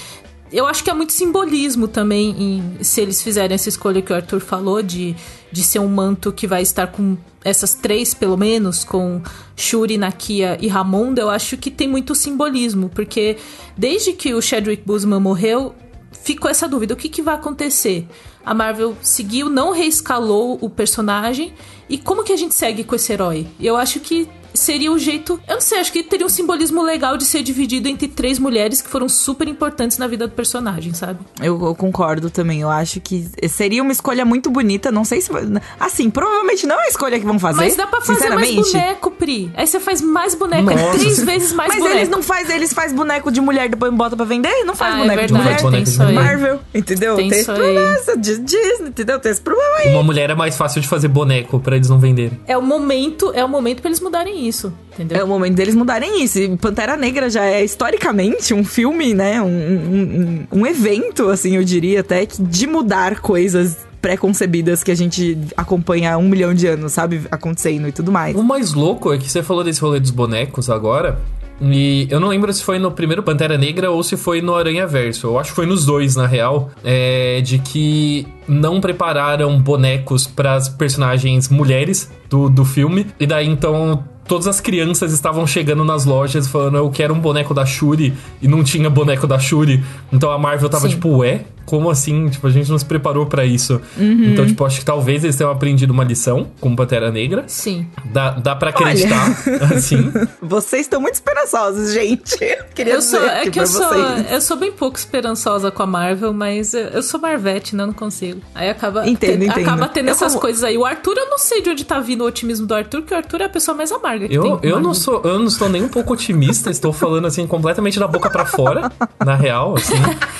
eu 0.51 0.65
acho 0.67 0.83
que 0.83 0.89
há 0.89 0.95
muito 0.95 1.13
simbolismo 1.13 1.87
também 1.87 2.35
em 2.37 2.83
se 2.83 3.01
eles 3.01 3.21
fizerem 3.21 3.55
essa 3.55 3.69
escolha 3.69 4.01
que 4.01 4.11
o 4.11 4.15
Arthur 4.15 4.41
falou 4.41 4.81
de, 4.81 5.15
de 5.51 5.63
ser 5.63 5.79
um 5.79 5.87
manto 5.87 6.31
que 6.31 6.45
vai 6.45 6.61
estar 6.61 6.87
com 6.87 7.17
essas 7.43 7.73
três, 7.73 8.13
pelo 8.13 8.37
menos, 8.37 8.83
com 8.83 9.21
Shuri, 9.55 9.97
Nakia 9.97 10.57
e 10.61 10.67
Ramonda, 10.67 11.21
eu 11.21 11.29
acho 11.29 11.57
que 11.57 11.71
tem 11.71 11.87
muito 11.87 12.13
simbolismo, 12.13 12.89
porque 12.89 13.37
desde 13.77 14.13
que 14.13 14.33
o 14.33 14.41
Chadwick 14.41 14.83
Boseman 14.85 15.19
morreu, 15.19 15.73
ficou 16.11 16.51
essa 16.51 16.67
dúvida: 16.67 16.93
o 16.93 16.97
que, 16.97 17.09
que 17.09 17.21
vai 17.21 17.35
acontecer? 17.35 18.07
A 18.45 18.53
Marvel 18.53 18.97
seguiu, 19.01 19.49
não 19.49 19.71
reescalou 19.71 20.57
o 20.61 20.69
personagem. 20.69 21.53
E 21.87 21.97
como 21.97 22.23
que 22.23 22.33
a 22.33 22.37
gente 22.37 22.55
segue 22.55 22.83
com 22.83 22.95
esse 22.95 23.13
herói? 23.13 23.47
Eu 23.59 23.75
acho 23.75 23.99
que 23.99 24.27
seria 24.53 24.91
o 24.91 24.97
jeito. 24.99 25.39
Eu 25.47 25.55
não 25.55 25.61
sei, 25.61 25.79
acho 25.79 25.91
que 25.91 26.03
teria 26.03 26.25
um 26.25 26.29
simbolismo 26.29 26.81
legal 26.81 27.17
de 27.17 27.25
ser 27.25 27.43
dividido 27.43 27.87
entre 27.87 28.07
três 28.07 28.39
mulheres 28.39 28.81
que 28.81 28.89
foram 28.89 29.07
super 29.09 29.47
importantes 29.47 29.97
na 29.97 30.07
vida 30.07 30.27
do 30.27 30.33
personagem, 30.33 30.93
sabe? 30.93 31.19
Eu, 31.41 31.59
eu 31.65 31.75
concordo 31.75 32.29
também. 32.29 32.61
Eu 32.61 32.69
acho 32.69 32.99
que 32.99 33.25
seria 33.49 33.81
uma 33.81 33.91
escolha 33.91 34.25
muito 34.25 34.49
bonita. 34.49 34.91
Não 34.91 35.03
sei 35.05 35.21
se. 35.21 35.31
Assim, 35.79 36.09
provavelmente 36.09 36.65
não 36.67 36.79
é 36.79 36.85
a 36.85 36.87
escolha 36.89 37.19
que 37.19 37.25
vão 37.25 37.39
fazer. 37.39 37.61
Mas 37.61 37.75
dá 37.75 37.87
pra 37.87 38.01
fazer 38.01 38.29
mais 38.29 38.53
boneco, 38.53 39.11
Pri. 39.11 39.51
Aí 39.55 39.67
você 39.67 39.79
faz 39.79 40.01
mais 40.01 40.35
boneco, 40.35 40.69
é 40.71 40.75
Nossa. 40.75 40.99
três 40.99 41.23
vezes 41.23 41.53
mais 41.53 41.69
Mas 41.69 41.79
boneco. 41.79 41.97
eles 41.97 42.09
não 42.09 42.21
faz, 42.23 42.49
eles 42.49 42.73
faz 42.73 42.93
boneco 42.93 43.31
de 43.31 43.41
mulher 43.41 43.69
depois 43.69 43.93
bota 43.93 44.15
pra 44.15 44.25
vender? 44.25 44.63
Não 44.65 44.75
faz 44.75 44.93
Ah, 44.95 44.97
é 44.97 45.01
boneco 45.01 45.21
de 45.27 45.33
verdade, 45.33 45.43
mulher. 45.43 45.61
Boneco 45.61 45.71
tem 45.71 45.83
de 45.83 45.89
isso 45.89 46.03
aí. 46.03 46.13
Marvel, 46.15 46.59
entendeu? 46.73 47.15
Tem 47.15 47.27
esse 47.27 47.41
isso 47.41 47.51
aí. 47.51 47.57
problema, 47.57 47.97
Disney, 48.17 48.87
entendeu? 48.89 49.19
Tem 49.19 49.31
esse 49.31 49.41
problema 49.41 49.77
aí. 49.79 49.89
Uma 49.93 50.03
mulher 50.03 50.29
é 50.29 50.35
mais 50.35 50.55
fácil 50.57 50.81
de 50.81 50.87
fazer 50.87 51.07
boneco 51.07 51.59
pra 51.59 51.75
eles 51.75 51.89
não 51.89 51.99
venderem. 51.99 52.39
É 52.47 52.57
o 52.57 52.61
momento, 52.61 53.31
é 53.33 53.43
o 53.43 53.49
momento 53.49 53.81
pra 53.81 53.89
eles 53.89 53.99
mudarem 53.99 54.40
isso, 54.47 54.73
entendeu? 54.93 55.17
É 55.17 55.23
o 55.23 55.27
momento 55.27 55.55
deles 55.55 55.75
mudarem 55.75 56.23
isso. 56.23 56.39
E 56.39 56.57
Pantera 56.57 56.97
Negra 56.97 57.29
já 57.29 57.45
é 57.45 57.63
historicamente 57.63 58.53
um 58.53 58.63
filme, 58.63 59.13
né? 59.13 59.41
Um, 59.41 59.47
um, 59.47 60.47
um, 60.51 60.59
um 60.59 60.65
evento, 60.67 61.29
assim, 61.29 61.55
eu 61.55 61.63
diria 61.63 62.01
até, 62.01 62.25
que 62.25 62.41
de 62.41 62.67
mudar 62.67 63.19
coisas 63.19 63.77
pré-concebidas 64.01 64.83
que 64.83 64.91
a 64.91 64.95
gente 64.95 65.37
acompanha 65.55 66.13
há 66.13 66.17
um 66.17 66.27
milhão 66.27 66.53
de 66.53 66.67
anos, 66.67 66.93
sabe? 66.93 67.21
Acontecendo 67.29 67.87
e 67.87 67.91
tudo 67.91 68.11
mais. 68.11 68.35
O 68.35 68.43
mais 68.43 68.73
louco 68.73 69.13
é 69.13 69.17
que 69.17 69.29
você 69.29 69.43
falou 69.43 69.63
desse 69.63 69.79
rolê 69.79 69.99
dos 69.99 70.11
bonecos 70.11 70.69
agora. 70.69 71.19
E 71.61 72.07
eu 72.09 72.19
não 72.19 72.29
lembro 72.29 72.51
se 72.51 72.63
foi 72.63 72.79
no 72.79 72.91
primeiro 72.91 73.21
Pantera 73.21 73.55
Negra 73.55 73.91
ou 73.91 74.01
se 74.01 74.17
foi 74.17 74.41
no 74.41 74.55
Aranha 74.55 74.87
Verso. 74.87 75.27
Eu 75.27 75.39
acho 75.39 75.51
que 75.51 75.55
foi 75.55 75.67
nos 75.67 75.85
dois, 75.85 76.15
na 76.15 76.25
real. 76.25 76.71
É, 76.83 77.39
de 77.41 77.59
que 77.59 78.27
não 78.47 78.81
prepararam 78.81 79.59
bonecos 79.59 80.25
para 80.25 80.55
as 80.55 80.67
personagens 80.67 81.49
mulheres 81.49 82.11
do, 82.27 82.49
do 82.49 82.65
filme. 82.65 83.05
E 83.19 83.27
daí 83.27 83.47
então. 83.47 84.03
Todas 84.31 84.47
as 84.47 84.61
crianças 84.61 85.11
estavam 85.11 85.45
chegando 85.45 85.83
nas 85.83 86.05
lojas 86.05 86.47
falando 86.47 86.77
eu 86.77 86.89
quero 86.89 87.13
um 87.13 87.19
boneco 87.19 87.53
da 87.53 87.65
Shuri 87.65 88.13
e 88.41 88.47
não 88.47 88.63
tinha 88.63 88.89
boneco 88.89 89.27
da 89.27 89.37
Shuri. 89.37 89.83
Então 90.13 90.31
a 90.31 90.37
Marvel 90.37 90.69
tava 90.69 90.83
Sim. 90.87 90.95
tipo, 90.95 91.17
ué? 91.17 91.41
Como 91.65 91.89
assim? 91.89 92.27
Tipo, 92.27 92.47
a 92.47 92.49
gente 92.49 92.69
não 92.69 92.77
se 92.77 92.83
preparou 92.83 93.27
pra 93.27 93.45
isso. 93.45 93.79
Uhum. 93.97 94.31
Então, 94.33 94.45
tipo, 94.45 94.65
acho 94.65 94.79
que 94.79 94.85
talvez 94.85 95.23
eles 95.23 95.35
tenham 95.35 95.51
aprendido 95.51 95.91
uma 95.91 96.03
lição 96.03 96.47
com 96.59 96.75
Pantera 96.75 97.11
Negra. 97.11 97.43
Sim. 97.47 97.87
Dá, 98.05 98.31
dá 98.31 98.55
pra 98.55 98.71
acreditar, 98.71 99.27
assim. 99.73 100.11
Vocês 100.41 100.81
estão 100.81 100.99
muito 100.99 101.13
esperançosos, 101.13 101.93
gente. 101.93 102.35
Eu 102.43 102.65
queria 102.73 102.93
Eu 102.95 103.01
sou, 103.01 103.19
dizer 103.19 103.31
é 103.31 103.49
que 103.49 103.59
eu 103.59 103.67
sou, 103.67 103.93
eu 103.93 104.41
sou 104.41 104.57
bem 104.57 104.71
pouco 104.71 104.97
esperançosa 104.97 105.69
com 105.71 105.83
a 105.83 105.85
Marvel, 105.85 106.33
mas 106.33 106.73
eu, 106.73 106.85
eu 106.87 107.03
sou 107.03 107.19
Marvete, 107.19 107.75
né? 107.75 107.83
Eu 107.83 107.87
não 107.87 107.93
consigo. 107.93 108.41
Aí 108.55 108.69
acaba, 108.69 109.07
Entendo, 109.07 109.39
te- 109.39 109.45
entendo. 109.47 109.67
acaba 109.67 109.87
tendo 109.87 110.07
Eu 110.07 110.11
essas 110.13 110.29
como- 110.33 110.41
coisas 110.41 110.63
aí. 110.63 110.77
O 110.77 110.85
Arthur, 110.85 111.15
eu 111.17 111.29
não 111.29 111.37
sei 111.37 111.61
de 111.61 111.69
onde 111.69 111.83
tá 111.85 111.99
vindo 111.99 112.21
o 112.21 112.27
otimismo 112.27 112.65
do 112.65 112.73
Arthur, 112.73 113.01
porque 113.01 113.13
o 113.13 113.17
Arthur 113.17 113.41
é 113.41 113.45
a 113.45 113.49
pessoa 113.49 113.75
mais 113.77 113.91
amarga 113.91 114.20
Eu, 114.29 114.59
eu, 114.61 114.79
não 114.79 114.93
sou, 114.93 115.21
eu 115.23 115.39
não 115.39 115.47
estou 115.47 115.69
nem 115.69 115.83
um 115.83 115.87
pouco 115.87 116.13
otimista, 116.13 116.69
estou 116.69 116.91
falando 116.93 117.27
assim 117.27 117.45
completamente 117.47 117.99
da 117.99 118.07
boca 118.07 118.29
pra 118.29 118.45
fora, 118.45 118.91
na 119.25 119.35
real, 119.35 119.75
assim. 119.75 119.95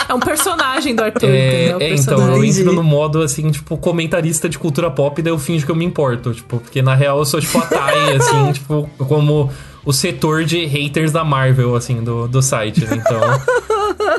É 0.07 0.13
um 0.13 0.19
personagem 0.19 0.95
do 0.95 1.03
Arthur, 1.03 1.29
É, 1.29 1.67
é, 1.67 1.75
O 1.75 1.81
então, 1.81 2.35
eu 2.35 2.43
entro 2.43 2.73
no 2.73 2.83
modo 2.83 3.21
assim, 3.21 3.49
tipo, 3.51 3.77
comentarista 3.77 4.49
de 4.49 4.59
cultura 4.59 4.89
pop, 4.91 5.21
daí 5.21 5.31
eu 5.31 5.39
finjo 5.39 5.65
que 5.65 5.71
eu 5.71 5.75
me 5.75 5.85
importo, 5.85 6.33
tipo, 6.33 6.59
porque 6.59 6.81
na 6.81 6.95
real 6.95 7.19
eu 7.19 7.25
sou 7.25 7.39
tipo 7.39 7.57
a 7.57 7.61
Thay, 7.61 8.15
assim, 8.15 8.51
tipo, 8.53 8.89
como 8.97 9.49
o 9.85 9.91
setor 9.93 10.43
de 10.43 10.65
haters 10.65 11.11
da 11.11 11.23
Marvel, 11.23 11.75
assim, 11.75 12.03
do, 12.03 12.27
do 12.27 12.41
site, 12.41 12.85
né? 12.85 12.97
Então, 13.03 13.19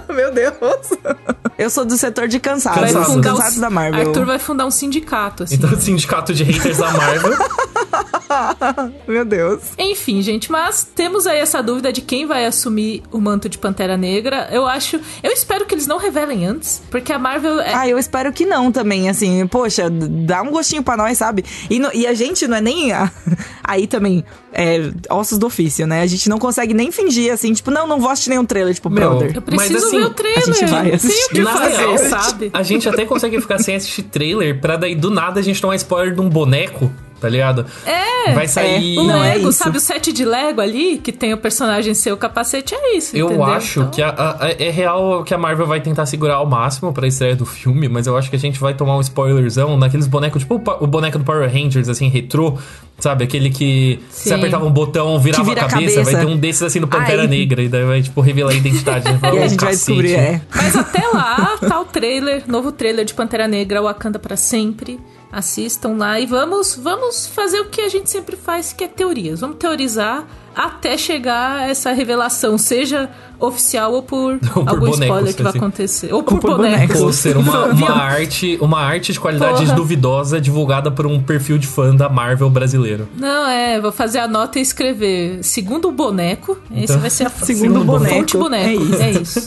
Meu 0.15 0.33
Deus. 0.33 0.55
Eu 1.59 1.71
sou 1.71 1.85
do 1.85 1.97
setor 1.97 2.29
de 2.29 2.39
cansados. 2.41 2.81
Vai 2.81 2.93
Cansados. 2.93 3.15
fundar 3.15 3.31
Cansados 3.31 3.57
o, 3.57 3.61
da 3.61 3.71
Marvel. 3.71 4.01
Arthur 4.09 4.25
vai 4.27 4.39
fundar 4.39 4.67
um 4.67 4.71
sindicato, 4.71 5.45
assim. 5.45 5.55
então 5.55 5.71
o 5.71 5.77
sindicato 5.81 6.35
de 6.35 6.43
haters 6.45 6.79
da 6.79 6.91
Marvel. 6.91 7.33
Meu 9.07 9.25
Deus. 9.25 9.61
Enfim, 9.79 10.23
gente, 10.23 10.51
mas 10.51 10.85
temos 10.95 11.27
aí 11.27 11.39
essa 11.39 11.63
dúvida 11.63 11.93
de 11.93 12.01
quem 12.01 12.27
vai 12.27 12.47
assumir 12.47 13.03
o 13.11 13.21
manto 13.21 13.49
de 13.49 13.59
Pantera 13.59 13.97
Negra. 13.97 14.49
Eu 14.51 14.67
acho. 14.67 14.99
Eu 15.23 15.31
espero 15.31 15.67
que 15.67 15.75
eles 15.75 15.87
não 15.87 15.99
revelem 15.99 16.47
antes, 16.47 16.83
porque 16.91 17.13
a 17.13 17.19
Marvel 17.19 17.61
é. 17.61 17.75
Ah, 17.75 17.89
eu 17.89 17.99
espero 17.99 18.33
que 18.33 18.47
não 18.47 18.73
também, 18.73 19.09
assim. 19.09 19.47
Poxa, 19.47 19.89
dá 19.91 20.43
um 20.43 20.51
gostinho 20.51 20.83
pra 20.83 20.97
nós, 20.97 21.19
sabe? 21.19 21.45
E, 21.69 21.79
no- 21.79 21.93
e 21.93 22.07
a 22.07 22.15
gente 22.15 22.47
não 22.47 22.57
é 22.57 22.61
nem. 22.61 22.93
a- 22.93 23.11
aí 23.63 23.87
também, 23.87 24.25
é 24.53 24.91
ossos 25.11 25.39
do 25.39 25.51
ofício, 25.53 25.87
né? 25.87 26.01
A 26.01 26.07
gente 26.07 26.29
não 26.29 26.39
consegue 26.39 26.73
nem 26.73 26.91
fingir, 26.91 27.33
assim, 27.33 27.53
tipo, 27.53 27.71
não, 27.71 27.87
não 27.87 28.01
vou 28.01 28.11
assistir 28.11 28.31
nenhum 28.31 28.45
trailer, 28.45 28.75
tipo, 28.75 28.89
Meu, 28.89 29.11
brother. 29.11 29.33
Eu 29.37 29.43
preciso 29.43 29.73
Mas, 29.75 29.85
assim, 29.85 29.99
ver 29.99 30.05
o 30.07 30.11
trailer. 30.11 30.39
a 30.43 30.53
gente 30.53 30.65
vai 30.67 30.93
assistir. 30.93 31.29
que 31.35 31.41
Na 31.43 31.53
fazer, 31.57 31.77
real, 31.77 31.99
sabe? 31.99 32.51
A 32.53 32.63
gente 32.63 32.89
até 32.89 33.05
consegue 33.05 33.41
ficar 33.41 33.59
sem 33.59 33.77
assistir 33.77 34.03
trailer 34.05 34.61
pra 34.61 34.77
daí 34.77 34.95
do 34.95 35.11
nada 35.11 35.39
a 35.41 35.43
gente 35.43 35.61
tomar 35.61 35.77
spoiler 35.77 36.15
de 36.15 36.21
um 36.21 36.29
boneco, 36.29 36.91
tá 37.23 37.29
ligado? 37.29 37.65
É. 37.87 38.33
Vai 38.35 38.47
sair. 38.47 38.99
O 38.99 39.05
Não, 39.05 39.25
é 39.25 39.35
Lego, 39.35 39.49
isso. 39.49 39.59
sabe 39.59 39.79
o 39.79 39.81
set 39.81 40.13
de 40.13 40.25
Lego 40.25 40.61
ali, 40.61 40.99
que 40.99 41.11
tem 41.11 41.33
o 41.33 41.39
personagem 41.39 41.95
seu, 41.95 42.15
o 42.15 42.19
capacete, 42.19 42.75
é 42.75 42.97
isso, 42.97 43.17
Eu 43.17 43.27
entendeu? 43.27 43.45
acho 43.45 43.81
Então, 43.81 43.91
que 43.93 44.03
a- 44.03 44.11
a- 44.41 44.51
é 44.59 44.71
real 44.71 45.25
que 45.25 45.33
a 45.33 45.39
Marvel 45.39 45.67
vai 45.67 45.81
tentar 45.81 46.05
segurar 46.07 46.35
ao 46.35 46.47
máximo 46.47 46.93
pra 46.93 47.07
estreia 47.07 47.35
do 47.35 47.47
filme, 47.47 47.89
mas 47.89 48.07
eu 48.07 48.17
acho 48.17 48.29
que 48.29 48.37
a 48.37 48.39
gente 48.39 48.59
vai 48.61 48.75
tomar 48.75 48.97
um 48.97 49.01
spoilerzão 49.01 49.77
naqueles 49.79 50.07
bonecos, 50.07 50.43
tipo 50.43 50.57
o, 50.57 50.85
o 50.85 50.87
boneco 50.87 51.19
do 51.19 51.25
Power 51.25 51.51
Rangers, 51.51 51.89
assim, 51.89 52.09
retrô, 52.09 52.59
sabe? 52.99 53.25
Aquele 53.25 53.51
que 53.51 54.01
Sim. 54.11 54.29
você 54.31 54.35
apertava 54.35 54.65
um 54.67 54.71
botão, 54.71 55.19
virava 55.19 55.45
vira 55.45 55.63
a 55.63 55.65
a 55.65 55.69
cabeça, 55.69 55.97
cabeça. 56.01 56.13
vai 56.17 56.25
ter 56.27 56.31
um 56.31 56.37
desses 56.37 56.63
assim 56.63 56.81
do 56.81 56.89
Pantera 56.89 57.23
Ai. 57.23 57.29
Negra, 57.29 57.63
e 57.63 57.69
daí 57.69 57.85
vai, 57.85 58.03
tipo, 58.03 58.21
revelar 58.21 58.53
a 58.53 58.55
identidade. 58.55 59.05
né? 59.11 59.19
Fala, 59.23 59.35
E 59.35 59.39
a 59.39 59.45
"Ô, 59.45 59.49
gente 59.49 59.61
vai 59.61 59.71
cacete." 59.73 59.87
descobrir, 60.03 60.15
é. 60.15 60.41
Mas 60.55 60.77
até 60.77 61.07
lá, 61.09 61.57
tá 61.69 61.81
o 61.81 61.85
trailer, 61.85 62.43
novo 62.47 62.73
trailer 62.73 63.05
de 63.05 63.15
Pantera 63.15 63.47
Negra, 63.49 63.83
Wakanda 63.83 64.19
pra 64.19 64.37
sempre. 64.37 64.99
Assistam 65.33 65.97
lá 65.97 66.21
e 66.21 66.27
vamos, 66.27 66.75
vamos 66.81 67.27
fazer 67.27 67.59
o 67.61 67.65
que 67.65 67.81
a 67.81 67.89
gente 67.89 68.11
sempre 68.11 68.37
faz, 68.37 68.73
que 68.73 68.85
é 68.85 68.89
teorias. 68.89 69.41
Vamos 69.41 69.57
teorizar 69.57 70.27
até 70.55 70.99
chegar 70.99 71.71
essa 71.71 71.93
revelação, 71.93 72.59
seja 72.59 73.09
oficial 73.41 73.95
ou 73.95 74.03
por, 74.03 74.35
Ou 74.55 74.65
por 74.65 74.69
algum 74.69 74.91
bonecos, 74.91 75.01
spoiler 75.01 75.35
que 75.35 75.43
vai 75.43 75.51
assim. 75.51 75.59
acontecer. 75.59 76.13
Ou 76.13 76.23
por, 76.23 76.39
por 76.39 76.57
bonecos. 76.59 77.01
Ou 77.01 77.11
ser 77.15 77.39
uma, 77.39 77.65
uma 77.73 77.91
arte, 77.93 78.59
uma 78.61 78.79
arte 78.81 79.15
de 79.15 79.19
qualidade 79.19 79.63
Porra. 79.65 79.75
duvidosa 79.75 80.39
divulgada 80.39 80.91
por 80.91 81.07
um 81.07 81.23
perfil 81.23 81.57
de 81.57 81.67
fã 81.67 81.97
da 81.97 82.11
Marvel 82.11 82.51
brasileiro. 82.51 83.09
Não, 83.17 83.49
é, 83.49 83.81
vou 83.81 83.91
fazer 83.91 84.19
a 84.19 84.29
nota 84.29 84.59
e 84.59 84.63
escrever 84.63 85.43
segundo 85.43 85.89
o 85.89 85.93
boneco. 85.93 86.59
Esse 86.71 86.85
Então, 86.85 87.01
vai 87.01 87.09
ser 87.09 87.27
a 87.27 87.31
segundo 87.41 87.63
Segundo 87.81 87.85
boneco. 87.85 88.15
fonte 88.17 88.37
boneco. 88.37 88.83
É 89.01 89.03
É 89.05 89.11
isso. 89.13 89.47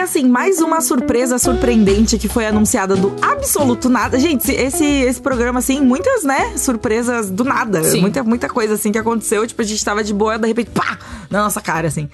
E 0.00 0.02
assim, 0.02 0.26
mais 0.26 0.62
uma 0.62 0.80
surpresa 0.80 1.38
surpreendente 1.38 2.16
que 2.16 2.26
foi 2.26 2.46
anunciada 2.46 2.96
do 2.96 3.14
absoluto 3.20 3.90
nada. 3.90 4.18
Gente, 4.18 4.50
esse, 4.50 4.82
esse 4.82 5.20
programa, 5.20 5.58
assim, 5.58 5.78
muitas, 5.82 6.24
né, 6.24 6.56
surpresas 6.56 7.28
do 7.28 7.44
nada. 7.44 7.84
Sim. 7.84 8.00
Muita, 8.00 8.24
muita 8.24 8.48
coisa, 8.48 8.72
assim, 8.72 8.90
que 8.90 8.96
aconteceu. 8.96 9.46
Tipo, 9.46 9.60
a 9.60 9.64
gente 9.66 9.84
tava 9.84 10.02
de 10.02 10.14
boa, 10.14 10.38
de 10.38 10.48
repente, 10.48 10.70
pá, 10.70 10.98
na 11.28 11.42
nossa 11.42 11.60
cara, 11.60 11.88
assim. 11.88 12.08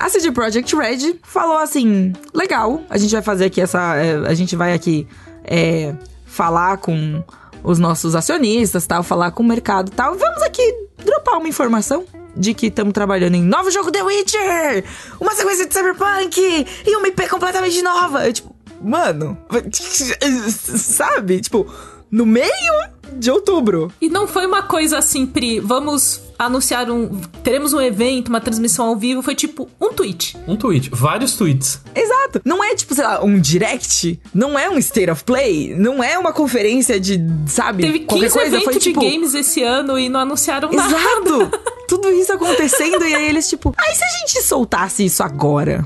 A 0.00 0.08
CD 0.08 0.32
Projekt 0.32 0.74
Red 0.74 1.14
falou 1.22 1.58
assim, 1.58 2.12
legal, 2.34 2.82
a 2.90 2.98
gente 2.98 3.12
vai 3.12 3.22
fazer 3.22 3.44
aqui 3.44 3.60
essa... 3.60 3.94
é, 3.94 4.16
a 4.26 4.34
gente 4.34 4.56
vai 4.56 4.74
aqui 4.74 5.06
é, 5.44 5.94
falar 6.26 6.78
com 6.78 7.22
os 7.62 7.78
nossos 7.78 8.16
acionistas, 8.16 8.84
tal, 8.84 9.04
falar 9.04 9.30
com 9.30 9.44
o 9.44 9.46
mercado, 9.46 9.92
tal. 9.92 10.16
Vamos 10.16 10.42
aqui 10.42 10.74
dropar 11.04 11.38
uma 11.38 11.46
informação 11.48 12.04
de 12.38 12.54
que 12.54 12.66
estamos 12.66 12.92
trabalhando 12.92 13.34
em 13.34 13.42
novo 13.42 13.70
jogo 13.70 13.90
The 13.90 14.02
Witcher, 14.02 14.84
uma 15.20 15.34
sequência 15.34 15.66
de 15.66 15.74
Cyberpunk 15.74 16.66
e 16.86 16.96
uma 16.96 17.08
IP 17.08 17.28
completamente 17.28 17.82
nova. 17.82 18.26
Eu, 18.26 18.32
tipo, 18.32 18.54
mano, 18.80 19.36
sabe? 20.48 21.40
Tipo, 21.40 21.66
no 22.10 22.24
meio 22.24 22.48
de 23.14 23.30
outubro. 23.30 23.92
E 24.00 24.08
não 24.08 24.26
foi 24.26 24.46
uma 24.46 24.62
coisa 24.62 24.98
assim, 24.98 25.26
Pri, 25.26 25.60
vamos 25.60 26.20
anunciar 26.38 26.90
um. 26.90 27.20
Teremos 27.42 27.72
um 27.72 27.80
evento, 27.80 28.28
uma 28.28 28.40
transmissão 28.40 28.86
ao 28.86 28.96
vivo. 28.96 29.22
Foi 29.22 29.34
tipo 29.34 29.68
um 29.80 29.92
tweet. 29.92 30.36
Um 30.46 30.56
tweet, 30.56 30.88
vários 30.92 31.36
tweets. 31.36 31.80
Exato. 31.94 32.40
Não 32.44 32.62
é 32.62 32.74
tipo, 32.74 32.94
sei 32.94 33.04
lá, 33.04 33.22
um 33.24 33.38
direct, 33.40 34.20
não 34.32 34.58
é 34.58 34.70
um 34.70 34.78
state 34.78 35.10
of 35.10 35.24
play, 35.24 35.74
não 35.74 36.02
é 36.02 36.16
uma 36.18 36.32
conferência 36.32 37.00
de, 37.00 37.18
sabe, 37.46 37.82
Teve 37.82 38.00
qualquer 38.00 38.26
15 38.26 38.34
coisa. 38.38 38.48
eventos 38.48 38.64
Foi 38.64 38.74
de 38.74 38.80
tipo. 38.80 39.00
games 39.00 39.34
esse 39.34 39.62
ano 39.62 39.98
e 39.98 40.08
não 40.08 40.20
anunciaram 40.20 40.70
nada. 40.70 40.88
Exato! 40.96 41.50
Tudo 41.88 42.10
isso 42.10 42.32
acontecendo 42.32 43.04
e 43.04 43.14
aí 43.14 43.28
eles, 43.28 43.48
tipo, 43.48 43.74
aí 43.78 43.94
se 43.94 44.04
a 44.04 44.08
gente 44.18 44.42
soltasse 44.42 45.04
isso 45.04 45.22
agora? 45.22 45.84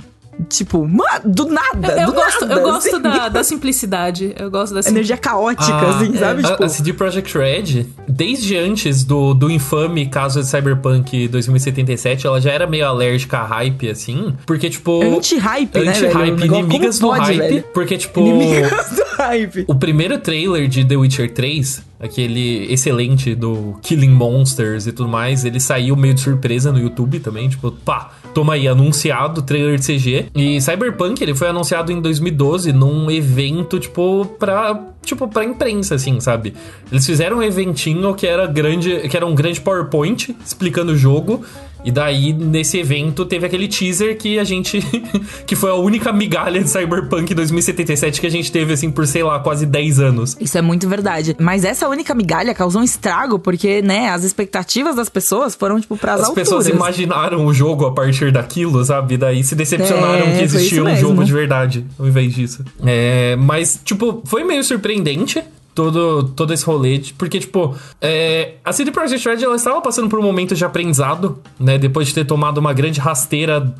Tipo, 0.48 0.86
mano, 0.86 1.20
do 1.24 1.46
nada, 1.46 2.00
Eu 2.00 2.06
do 2.06 2.12
gosto, 2.12 2.46
nada, 2.46 2.60
eu 2.60 2.64
gosto 2.64 2.88
assim. 2.88 3.00
da, 3.02 3.28
da 3.28 3.44
simplicidade. 3.44 4.34
Eu 4.38 4.50
gosto 4.50 4.74
da 4.74 4.80
Energia 4.88 5.16
caótica, 5.16 5.72
Ah, 5.72 5.90
assim, 5.96 6.14
sabe? 6.16 6.44
A, 6.46 6.50
Tipo, 6.50 6.64
a 6.64 6.68
CD 6.68 6.92
Projekt 6.92 7.36
Red, 7.36 7.86
desde 8.08 8.56
antes 8.56 9.04
do, 9.04 9.34
do 9.34 9.50
infame 9.50 10.06
caso 10.06 10.40
de 10.40 10.46
Cyberpunk 10.48 11.28
2077, 11.28 12.26
ela 12.26 12.40
já 12.40 12.50
era 12.50 12.66
meio 12.66 12.86
alérgica 12.86 13.38
a 13.38 13.44
hype, 13.46 13.88
assim. 13.90 14.34
Porque, 14.46 14.68
tipo. 14.70 15.02
Anti-hype, 15.02 15.78
né? 15.78 15.90
Anti-hype, 15.90 16.32
O 16.32 16.36
negócio- 16.36 16.64
inimigas 16.64 16.98
como 16.98 17.12
do 17.14 17.18
pode, 17.18 17.32
hype. 17.38 17.48
velho? 17.48 17.64
Porque, 17.74 17.98
tipo. 17.98 18.20
inimigas 18.20 18.90
do 18.90 19.02
hype. 19.16 19.64
O 19.68 19.74
primeiro 19.74 20.18
trailer 20.18 20.68
de 20.68 20.84
The 20.84 20.96
Witcher 20.96 21.32
3, 21.32 21.82
aquele 22.02 22.70
excelente 22.70 23.34
do 23.34 23.78
Killing 23.80 24.10
Monsters 24.10 24.88
e 24.88 24.92
tudo 24.92 25.08
mais, 25.08 25.44
ele 25.44 25.60
saiu 25.60 25.94
meio 25.94 26.14
de 26.14 26.20
surpresa 26.20 26.72
no 26.72 26.80
YouTube 26.80 27.20
também, 27.20 27.48
tipo, 27.48 27.70
pá, 27.70 28.10
toma 28.34 28.54
aí, 28.54 28.66
anunciado, 28.66 29.40
trailer 29.42 29.78
de 29.78 29.86
CG. 29.86 30.26
E 30.34 30.60
Cyberpunk, 30.60 31.22
ele 31.22 31.34
foi 31.34 31.48
anunciado 31.48 31.92
em 31.92 32.00
2012 32.00 32.72
num 32.72 33.08
evento, 33.08 33.78
tipo, 33.78 34.26
pra, 34.38 34.88
tipo, 35.04 35.28
pra 35.28 35.44
imprensa, 35.44 35.94
assim, 35.94 36.18
sabe? 36.18 36.54
Eles 36.90 37.06
fizeram 37.06 37.38
um 37.38 37.42
eventinho 37.42 38.12
que 38.14 38.26
era 38.26 38.46
grande, 38.46 39.08
que 39.08 39.16
era 39.16 39.24
um 39.24 39.34
grande 39.34 39.60
PowerPoint 39.60 40.34
explicando 40.44 40.92
o 40.92 40.96
jogo. 40.96 41.44
E 41.84 41.90
daí, 41.90 42.32
nesse 42.32 42.78
evento, 42.78 43.24
teve 43.24 43.44
aquele 43.46 43.66
teaser 43.66 44.16
que 44.16 44.38
a 44.38 44.44
gente. 44.44 44.80
que 45.46 45.56
foi 45.56 45.70
a 45.70 45.74
única 45.74 46.12
migalha 46.12 46.62
de 46.62 46.70
Cyberpunk 46.70 47.34
2077 47.34 48.20
que 48.20 48.26
a 48.26 48.30
gente 48.30 48.52
teve, 48.52 48.72
assim, 48.72 48.90
por, 48.90 49.06
sei 49.06 49.22
lá, 49.22 49.38
quase 49.40 49.66
10 49.66 49.98
anos. 50.00 50.36
Isso 50.40 50.56
é 50.56 50.62
muito 50.62 50.88
verdade. 50.88 51.36
Mas 51.40 51.64
essa 51.64 51.88
única 51.88 52.14
migalha 52.14 52.54
causou 52.54 52.80
um 52.80 52.84
estrago, 52.84 53.38
porque, 53.38 53.82
né, 53.82 54.10
as 54.10 54.22
expectativas 54.24 54.94
das 54.96 55.08
pessoas 55.08 55.54
foram, 55.54 55.80
tipo, 55.80 55.96
pras 55.96 56.20
As 56.20 56.28
alturas. 56.28 56.48
pessoas 56.48 56.68
imaginaram 56.68 57.44
o 57.46 57.52
jogo 57.52 57.84
a 57.86 57.92
partir 57.92 58.30
daquilo, 58.30 58.84
sabe? 58.84 59.16
Daí 59.16 59.42
se 59.42 59.54
decepcionaram 59.54 60.26
É, 60.28 60.38
que 60.38 60.44
existia 60.44 60.82
um 60.82 60.84
mesmo. 60.86 61.00
jogo 61.08 61.24
de 61.24 61.32
verdade, 61.32 61.84
ao 61.98 62.06
invés 62.06 62.32
disso. 62.34 62.64
É, 62.86 63.34
mas, 63.36 63.80
tipo, 63.84 64.22
foi 64.24 64.44
meio 64.44 64.62
surpreendente. 64.62 65.42
Todo, 65.74 66.24
todo 66.24 66.52
esse 66.52 66.64
rolê, 66.66 66.98
de- 66.98 67.14
porque, 67.14 67.40
tipo, 67.40 67.74
é, 67.98 68.54
a 68.62 68.72
CD 68.74 68.90
Projekt 68.90 69.26
Red 69.26 69.42
ela 69.42 69.56
estava 69.56 69.80
passando 69.80 70.06
por 70.08 70.18
um 70.18 70.22
momento 70.22 70.54
de 70.54 70.62
aprendizado, 70.64 71.38
né? 71.58 71.78
Depois 71.78 72.08
de 72.08 72.14
ter 72.14 72.26
tomado 72.26 72.58
uma 72.58 72.74
grande 72.74 73.00
rasteira. 73.00 73.72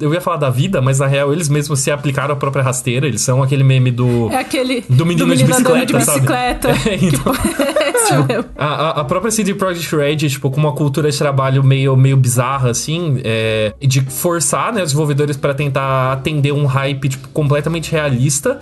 Eu 0.00 0.14
ia 0.14 0.20
falar 0.20 0.36
da 0.36 0.48
vida, 0.48 0.80
mas 0.80 1.00
na 1.00 1.06
real 1.08 1.32
eles 1.32 1.48
mesmos 1.48 1.80
se 1.80 1.90
aplicaram 1.90 2.34
à 2.34 2.36
própria 2.36 2.62
rasteira. 2.62 3.06
Eles 3.06 3.20
são 3.22 3.42
aquele 3.42 3.64
meme 3.64 3.90
do. 3.90 4.30
É 4.30 4.36
aquele 4.36 4.84
Do 4.88 5.04
menino 5.04 5.34
de 5.34 5.42
andando 5.44 5.84
de 5.86 5.92
bicicleta, 5.94 6.04
sabe? 6.04 6.20
bicicleta. 6.20 6.68
É, 6.88 6.94
então. 6.94 7.32
É. 8.10 8.44
A, 8.56 8.66
a- 8.66 8.90
a 9.00 9.04
própria 9.04 9.30
CD 9.30 9.54
Projekt 9.54 9.94
Red, 9.94 10.16
tipo, 10.16 10.50
com 10.50 10.58
uma 10.60 10.72
cultura 10.72 11.10
de 11.10 11.16
trabalho 11.16 11.62
meio, 11.62 11.96
meio 11.96 12.16
bizarra, 12.16 12.70
assim, 12.70 13.20
é, 13.22 13.72
de 13.80 14.00
forçar 14.00 14.72
né, 14.72 14.80
os 14.82 14.88
desenvolvedores 14.88 15.36
para 15.36 15.54
tentar 15.54 16.12
atender 16.12 16.52
um 16.52 16.66
hype 16.66 17.08
tipo, 17.08 17.28
completamente 17.28 17.92
realista. 17.92 18.58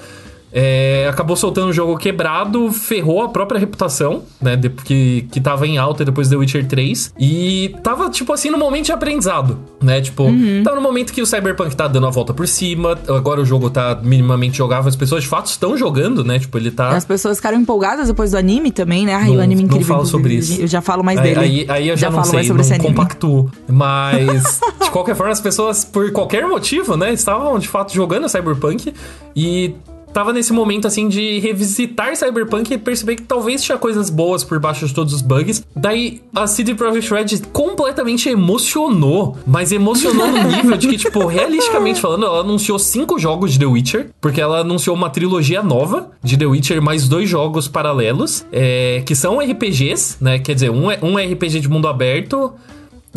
É, 0.53 1.07
acabou 1.11 1.37
soltando 1.37 1.69
um 1.69 1.73
jogo 1.73 1.97
quebrado, 1.97 2.71
ferrou 2.73 3.23
a 3.23 3.29
própria 3.29 3.59
reputação, 3.59 4.23
né? 4.41 4.57
de- 4.57 4.71
que, 4.71 5.27
que 5.31 5.41
tava 5.41 5.67
em 5.67 5.77
alta 5.79 6.05
depois 6.05 6.29
do 6.29 6.33
The 6.33 6.37
Witcher 6.39 6.67
3. 6.67 7.13
E 7.19 7.75
tava, 7.83 8.09
tipo 8.11 8.33
assim, 8.33 8.51
no 8.51 8.59
momento 8.59 8.87
de 8.87 8.93
aprendizado, 8.93 9.59
né? 9.83 10.01
Tipo, 10.01 10.25
tá 10.65 10.75
no 10.75 10.81
momento 10.81 11.13
que 11.13 11.21
o 11.23 11.27
Cyberpunk 11.27 11.75
tá 11.77 11.87
dando 11.89 12.07
a 12.07 12.11
volta 12.11 12.33
por 12.33 12.47
cima. 12.49 12.99
Agora 13.09 13.41
o 13.41 13.45
jogo 13.45 13.69
tá 13.71 13.99
minimamente 14.03 14.57
jogável. 14.57 14.89
As 14.89 14.97
pessoas 14.97 15.23
de 15.23 15.29
fato 15.29 15.47
estão 15.47 15.77
jogando, 15.77 16.25
né? 16.25 16.39
Tipo, 16.39 16.57
ele 16.59 16.71
tá. 16.71 16.91
As 16.91 17.05
pessoas 17.05 17.37
ficaram 17.39 17.59
empolgadas 17.59 18.09
depois 18.09 18.31
do 18.33 18.37
anime 18.39 18.71
também, 18.71 19.05
né? 19.05 19.15
Ai, 19.15 19.29
Não- 19.29 19.37
o 19.37 19.41
anime 19.41 19.63
não 19.63 19.69
incrível. 19.69 19.95
falo 19.97 20.07
sobre 20.07 20.35
isso. 20.35 20.61
Eu 20.61 20.67
já 20.67 20.81
falo 20.81 21.03
mais 21.05 21.19
Aí, 21.19 21.25
dele. 21.35 21.41
aí, 21.41 21.67
aí 21.69 21.89
eu 21.89 21.97
já, 21.97 22.09
não 22.09 22.17
falo 22.17 22.27
sei, 22.27 22.35
mais 22.35 22.47
sobre 22.47 22.79
não 22.79 22.85
compactuo. 22.85 23.51
Mas, 23.69 24.61
de 24.83 24.91
qualquer 24.91 25.15
forma, 25.15 25.33
as 25.33 25.41
pessoas, 25.41 25.85
por 25.85 26.11
qualquer 26.13 26.47
motivo, 26.47 26.97
né, 26.97 27.13
estavam 27.13 27.59
de 27.59 27.69
fato 27.69 27.93
jogando 27.95 28.29
Cyberpunk 28.29 28.93
e 29.37 29.75
tava 30.13 30.33
nesse 30.33 30.53
momento 30.53 30.87
assim 30.87 31.09
de 31.09 31.39
revisitar 31.39 32.17
Cyberpunk 32.17 32.73
e 32.73 32.79
perceber 32.79 33.17
que 33.17 33.23
talvez 33.23 33.63
tinha 33.63 33.79
coisas 33.79 34.11
boas 34.11 34.45
por 34.45 34.59
baixo 34.59 34.87
de 34.87 34.95
todos 34.95 35.13
os 35.13 35.23
bugs. 35.23 35.65
Daí 35.75 36.23
a 36.35 36.47
CD 36.47 36.75
Projekt 36.75 37.13
Red 37.13 37.47
completamente 37.53 38.29
emocionou, 38.29 39.37
mas 39.47 39.73
emocionou 39.73 40.29
no 40.29 40.43
nível 40.51 40.77
de 40.77 40.89
que, 40.89 40.97
tipo, 40.97 41.27
realisticamente 41.27 42.01
falando, 42.01 42.27
ela 42.27 42.41
anunciou 42.41 42.79
cinco 42.79 43.19
jogos 43.19 43.53
de 43.53 43.59
The 43.59 43.67
Witcher, 43.67 44.11
porque 44.21 44.41
ela 44.41 44.61
anunciou 44.61 44.97
uma 44.97 45.11
trilogia 45.11 45.63
nova 45.63 46.11
de 46.23 46.37
The 46.37 46.47
Witcher 46.47 46.83
mais 46.83 47.09
dois 47.09 47.29
jogos 47.29 47.69
paralelos, 47.69 48.45
é, 48.53 49.03
que 49.05 49.15
são 49.15 49.39
RPGs, 49.39 50.17
né? 50.21 50.39
Quer 50.39 50.55
dizer, 50.55 50.71
um 50.71 50.91
é 50.91 50.99
um 51.03 51.19
é 51.19 51.25
RPG 51.25 51.61
de 51.61 51.69
mundo 51.69 51.89
aberto. 51.89 52.53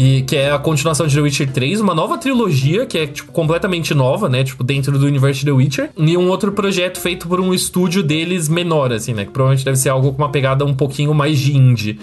E 0.03 0.23
que 0.23 0.35
é 0.35 0.49
a 0.49 0.57
continuação 0.57 1.05
de 1.05 1.13
The 1.13 1.21
Witcher 1.21 1.51
3, 1.51 1.79
uma 1.79 1.93
nova 1.93 2.17
trilogia 2.17 2.87
que 2.87 2.97
é 2.97 3.05
tipo 3.05 3.31
completamente 3.31 3.93
nova, 3.93 4.27
né, 4.27 4.43
tipo 4.43 4.63
dentro 4.63 4.97
do 4.97 5.05
universo 5.05 5.41
de 5.41 5.45
The 5.45 5.51
Witcher, 5.51 5.89
e 5.95 6.17
um 6.17 6.27
outro 6.27 6.51
projeto 6.53 6.99
feito 6.99 7.27
por 7.27 7.39
um 7.39 7.53
estúdio 7.53 8.01
deles 8.01 8.49
menor 8.49 8.91
assim, 8.91 9.13
né, 9.13 9.25
que 9.25 9.31
provavelmente 9.31 9.63
deve 9.63 9.77
ser 9.77 9.89
algo 9.89 10.11
com 10.11 10.17
uma 10.17 10.31
pegada 10.31 10.65
um 10.65 10.73
pouquinho 10.73 11.13
mais 11.13 11.37
de 11.37 11.55
indie. 11.55 11.99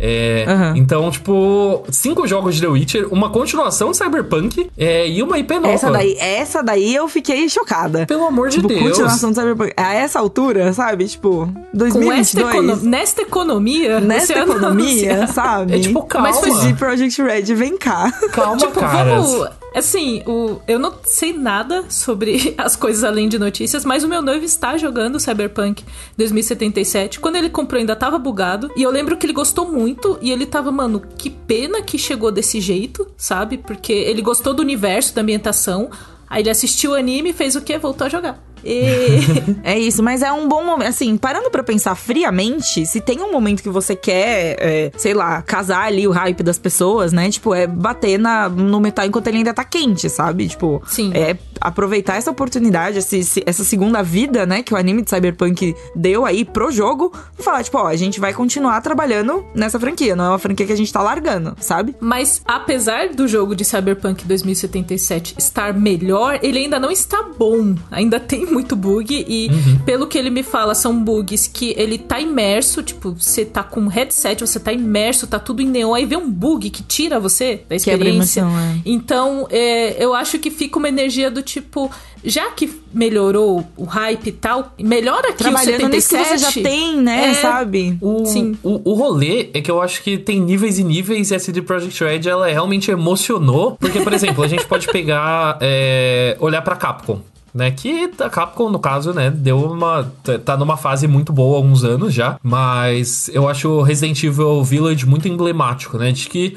É, 0.00 0.44
Aham. 0.48 0.74
Então, 0.76 1.10
tipo, 1.10 1.82
cinco 1.90 2.26
jogos 2.26 2.54
de 2.54 2.60
The 2.60 2.68
Witcher, 2.68 3.08
uma 3.12 3.30
continuação 3.30 3.90
de 3.90 3.96
Cyberpunk 3.96 4.70
é, 4.78 5.08
e 5.08 5.22
uma 5.22 5.38
IP 5.38 5.54
nova. 5.54 5.68
Essa 5.68 5.90
daí, 5.90 6.16
essa 6.18 6.62
daí 6.62 6.94
eu 6.94 7.08
fiquei 7.08 7.48
chocada. 7.48 8.06
Pelo 8.06 8.24
amor 8.26 8.48
de 8.48 8.56
tipo, 8.56 8.68
Deus. 8.68 8.80
continuação 8.82 9.30
do 9.32 9.34
Cyberpunk. 9.40 9.72
A 9.76 9.94
essa 9.94 10.18
altura, 10.18 10.72
sabe? 10.72 11.06
Tipo, 11.06 11.46
Com 11.46 11.48
esta, 11.60 11.78
2022. 11.78 12.54
econo- 12.54 12.76
nesta 12.82 13.22
economia. 13.22 14.00
Nessa 14.00 14.26
você 14.26 14.32
economia, 14.38 15.12
anuncia- 15.14 15.26
sabe? 15.32 15.74
É 15.76 15.78
tipo, 15.80 16.02
calma. 16.02 16.28
Mas 16.28 16.36
CD 16.38 16.74
Projekt 16.74 17.22
Red, 17.22 17.42
vem 17.54 17.76
cá. 17.76 18.12
Calma, 18.32 18.56
Tipo, 18.56 18.80
caras. 18.80 19.26
vamos. 19.32 19.48
Assim, 19.74 20.22
o, 20.26 20.60
eu 20.66 20.78
não 20.78 20.94
sei 21.04 21.32
nada 21.32 21.84
sobre 21.90 22.54
as 22.58 22.74
coisas 22.74 23.04
além 23.04 23.28
de 23.28 23.38
notícias, 23.38 23.84
mas 23.84 24.02
o 24.02 24.08
meu 24.08 24.22
noivo 24.22 24.44
está 24.44 24.76
jogando 24.76 25.20
Cyberpunk 25.20 25.84
2077. 26.16 27.20
Quando 27.20 27.36
ele 27.36 27.50
comprou, 27.50 27.78
ainda 27.78 27.94
tava 27.94 28.18
bugado. 28.18 28.70
E 28.76 28.82
eu 28.82 28.90
lembro 28.90 29.16
que 29.16 29.26
ele 29.26 29.32
gostou 29.32 29.70
muito. 29.70 30.18
E 30.20 30.30
ele 30.32 30.46
tava, 30.46 30.70
mano, 30.70 31.02
que 31.16 31.30
pena 31.30 31.82
que 31.82 31.98
chegou 31.98 32.32
desse 32.32 32.60
jeito, 32.60 33.06
sabe? 33.16 33.58
Porque 33.58 33.92
ele 33.92 34.22
gostou 34.22 34.54
do 34.54 34.62
universo, 34.62 35.14
da 35.14 35.22
ambientação. 35.22 35.90
Aí 36.28 36.42
ele 36.42 36.50
assistiu 36.50 36.92
o 36.92 36.94
anime 36.94 37.32
fez 37.32 37.56
o 37.56 37.60
quê? 37.60 37.78
Voltou 37.78 38.06
a 38.06 38.10
jogar. 38.10 38.42
E... 38.64 39.18
É 39.62 39.78
isso, 39.78 40.02
mas 40.02 40.22
é 40.22 40.32
um 40.32 40.48
bom 40.48 40.64
momento. 40.64 40.88
Assim, 40.88 41.16
parando 41.16 41.50
pra 41.50 41.62
pensar 41.62 41.94
friamente, 41.94 42.86
se 42.86 43.00
tem 43.00 43.20
um 43.20 43.30
momento 43.32 43.62
que 43.62 43.68
você 43.68 43.94
quer, 43.94 44.56
é, 44.58 44.90
sei 44.96 45.12
lá, 45.14 45.42
casar 45.42 45.84
ali 45.84 46.06
o 46.06 46.10
hype 46.10 46.42
das 46.42 46.58
pessoas, 46.58 47.12
né? 47.12 47.30
Tipo, 47.30 47.54
é 47.54 47.66
bater 47.66 48.18
na, 48.18 48.48
no 48.48 48.80
metal 48.80 49.04
enquanto 49.06 49.26
ele 49.28 49.38
ainda 49.38 49.52
tá 49.54 49.64
quente, 49.64 50.08
sabe? 50.08 50.48
Tipo, 50.48 50.82
Sim. 50.86 51.12
é 51.14 51.36
aproveitar 51.60 52.16
essa 52.16 52.30
oportunidade, 52.30 52.98
esse- 52.98 53.18
esse- 53.18 53.42
essa 53.44 53.64
segunda 53.64 54.02
vida, 54.02 54.46
né? 54.46 54.62
Que 54.62 54.72
o 54.72 54.76
anime 54.76 55.02
de 55.02 55.10
Cyberpunk 55.10 55.74
deu 55.94 56.24
aí 56.24 56.44
pro 56.44 56.70
jogo. 56.70 57.12
E 57.38 57.42
falar, 57.42 57.62
tipo, 57.62 57.76
ó, 57.78 57.86
a 57.86 57.96
gente 57.96 58.20
vai 58.20 58.32
continuar 58.32 58.80
trabalhando 58.80 59.44
nessa 59.54 59.78
franquia. 59.78 60.14
Não 60.16 60.24
é 60.24 60.28
uma 60.30 60.38
franquia 60.38 60.66
que 60.66 60.72
a 60.72 60.76
gente 60.76 60.92
tá 60.92 61.02
largando, 61.02 61.54
sabe? 61.60 61.94
Mas 62.00 62.40
apesar 62.46 63.08
do 63.08 63.26
jogo 63.28 63.54
de 63.54 63.64
Cyberpunk 63.64 64.24
2077 64.26 65.34
estar 65.38 65.74
melhor, 65.74 66.38
ele 66.42 66.58
ainda 66.58 66.78
não 66.78 66.90
está 66.90 67.22
bom. 67.22 67.74
Ainda 67.90 68.18
tem 68.20 68.46
muito 68.48 68.74
bug 68.76 69.24
e 69.28 69.50
pelo 69.84 70.06
que 70.06 70.18
ele 70.18 70.30
me 70.30 70.42
fala, 70.42 70.74
são 70.74 71.02
bugs 71.02 71.46
que 71.46 71.74
ele 71.76 71.98
tá 71.98 72.20
imerso, 72.20 72.82
tipo, 72.82 73.12
você 73.12 73.44
tá 73.44 73.62
com 73.62 73.80
um 73.80 73.88
headset, 73.88 74.40
você 74.40 74.58
tá 74.58 74.72
imerso, 74.72 75.26
tá 75.26 75.38
tudo 75.38 75.62
em 75.62 75.66
neon, 75.66 75.94
aí 75.94 76.04
vê 76.06 76.16
um 76.16 76.30
bug 76.30 76.70
que 76.70 76.82
tira 76.82 77.18
você 77.20 77.62
da 77.68 77.76
experiência. 77.76 78.40
emoção, 78.40 78.58
é. 78.58 78.78
Então, 78.84 79.46
é, 79.50 80.02
eu 80.02 80.14
acho 80.14 80.38
que 80.38 80.50
fica 80.50 80.78
uma 80.78 80.88
energia 80.88 81.30
do 81.30 81.42
tipo, 81.42 81.90
já 82.24 82.50
que 82.50 82.70
melhorou 82.92 83.66
o 83.76 83.84
hype 83.84 84.26
e 84.28 84.32
tal, 84.32 84.72
melhora 84.78 85.28
aqui 85.28 85.42
o 85.42 85.50
Trabalhando 85.50 85.88
nisso 85.88 86.08
que 86.08 86.16
77. 86.16 86.52
você 86.52 86.60
já 86.60 86.68
tem, 86.68 86.96
né? 86.96 87.30
É. 87.30 87.34
Sabe? 87.34 87.96
O, 88.00 88.26
Sim. 88.26 88.56
O, 88.62 88.92
o 88.92 88.94
rolê 88.94 89.50
é 89.54 89.60
que 89.60 89.70
eu 89.70 89.80
acho 89.80 90.02
que 90.02 90.18
tem 90.18 90.40
níveis 90.40 90.78
e 90.78 90.84
níveis 90.84 91.30
e 91.30 91.34
a 91.34 91.38
CD 91.38 91.62
Projekt 91.62 92.02
Red 92.02 92.28
ela 92.28 92.48
realmente 92.48 92.90
emocionou. 92.90 93.76
Porque, 93.78 94.00
por 94.00 94.12
exemplo, 94.14 94.42
a 94.42 94.48
gente 94.48 94.64
pode 94.66 94.86
pegar. 94.88 95.58
é, 95.60 96.36
olhar 96.40 96.62
pra 96.62 96.76
Capcom. 96.76 97.20
Né, 97.54 97.70
que 97.70 98.10
a 98.20 98.28
Capcom, 98.28 98.68
no 98.68 98.78
caso, 98.78 99.12
né, 99.14 99.30
deu 99.30 99.58
uma. 99.64 100.12
tá- 100.22 100.38
tá 100.38 100.56
numa 100.56 100.76
fase 100.76 101.08
muito 101.08 101.32
boa 101.32 101.54
há 101.54 101.58
alguns 101.58 101.82
anos 101.82 102.12
já. 102.12 102.38
Mas 102.42 103.30
eu 103.32 103.48
acho 103.48 103.68
o 103.68 103.82
Resident 103.82 104.22
Evil 104.22 104.62
Village 104.62 105.06
muito 105.06 105.26
emblemático, 105.26 105.96
né? 105.98 106.12
De 106.12 106.28
que. 106.28 106.56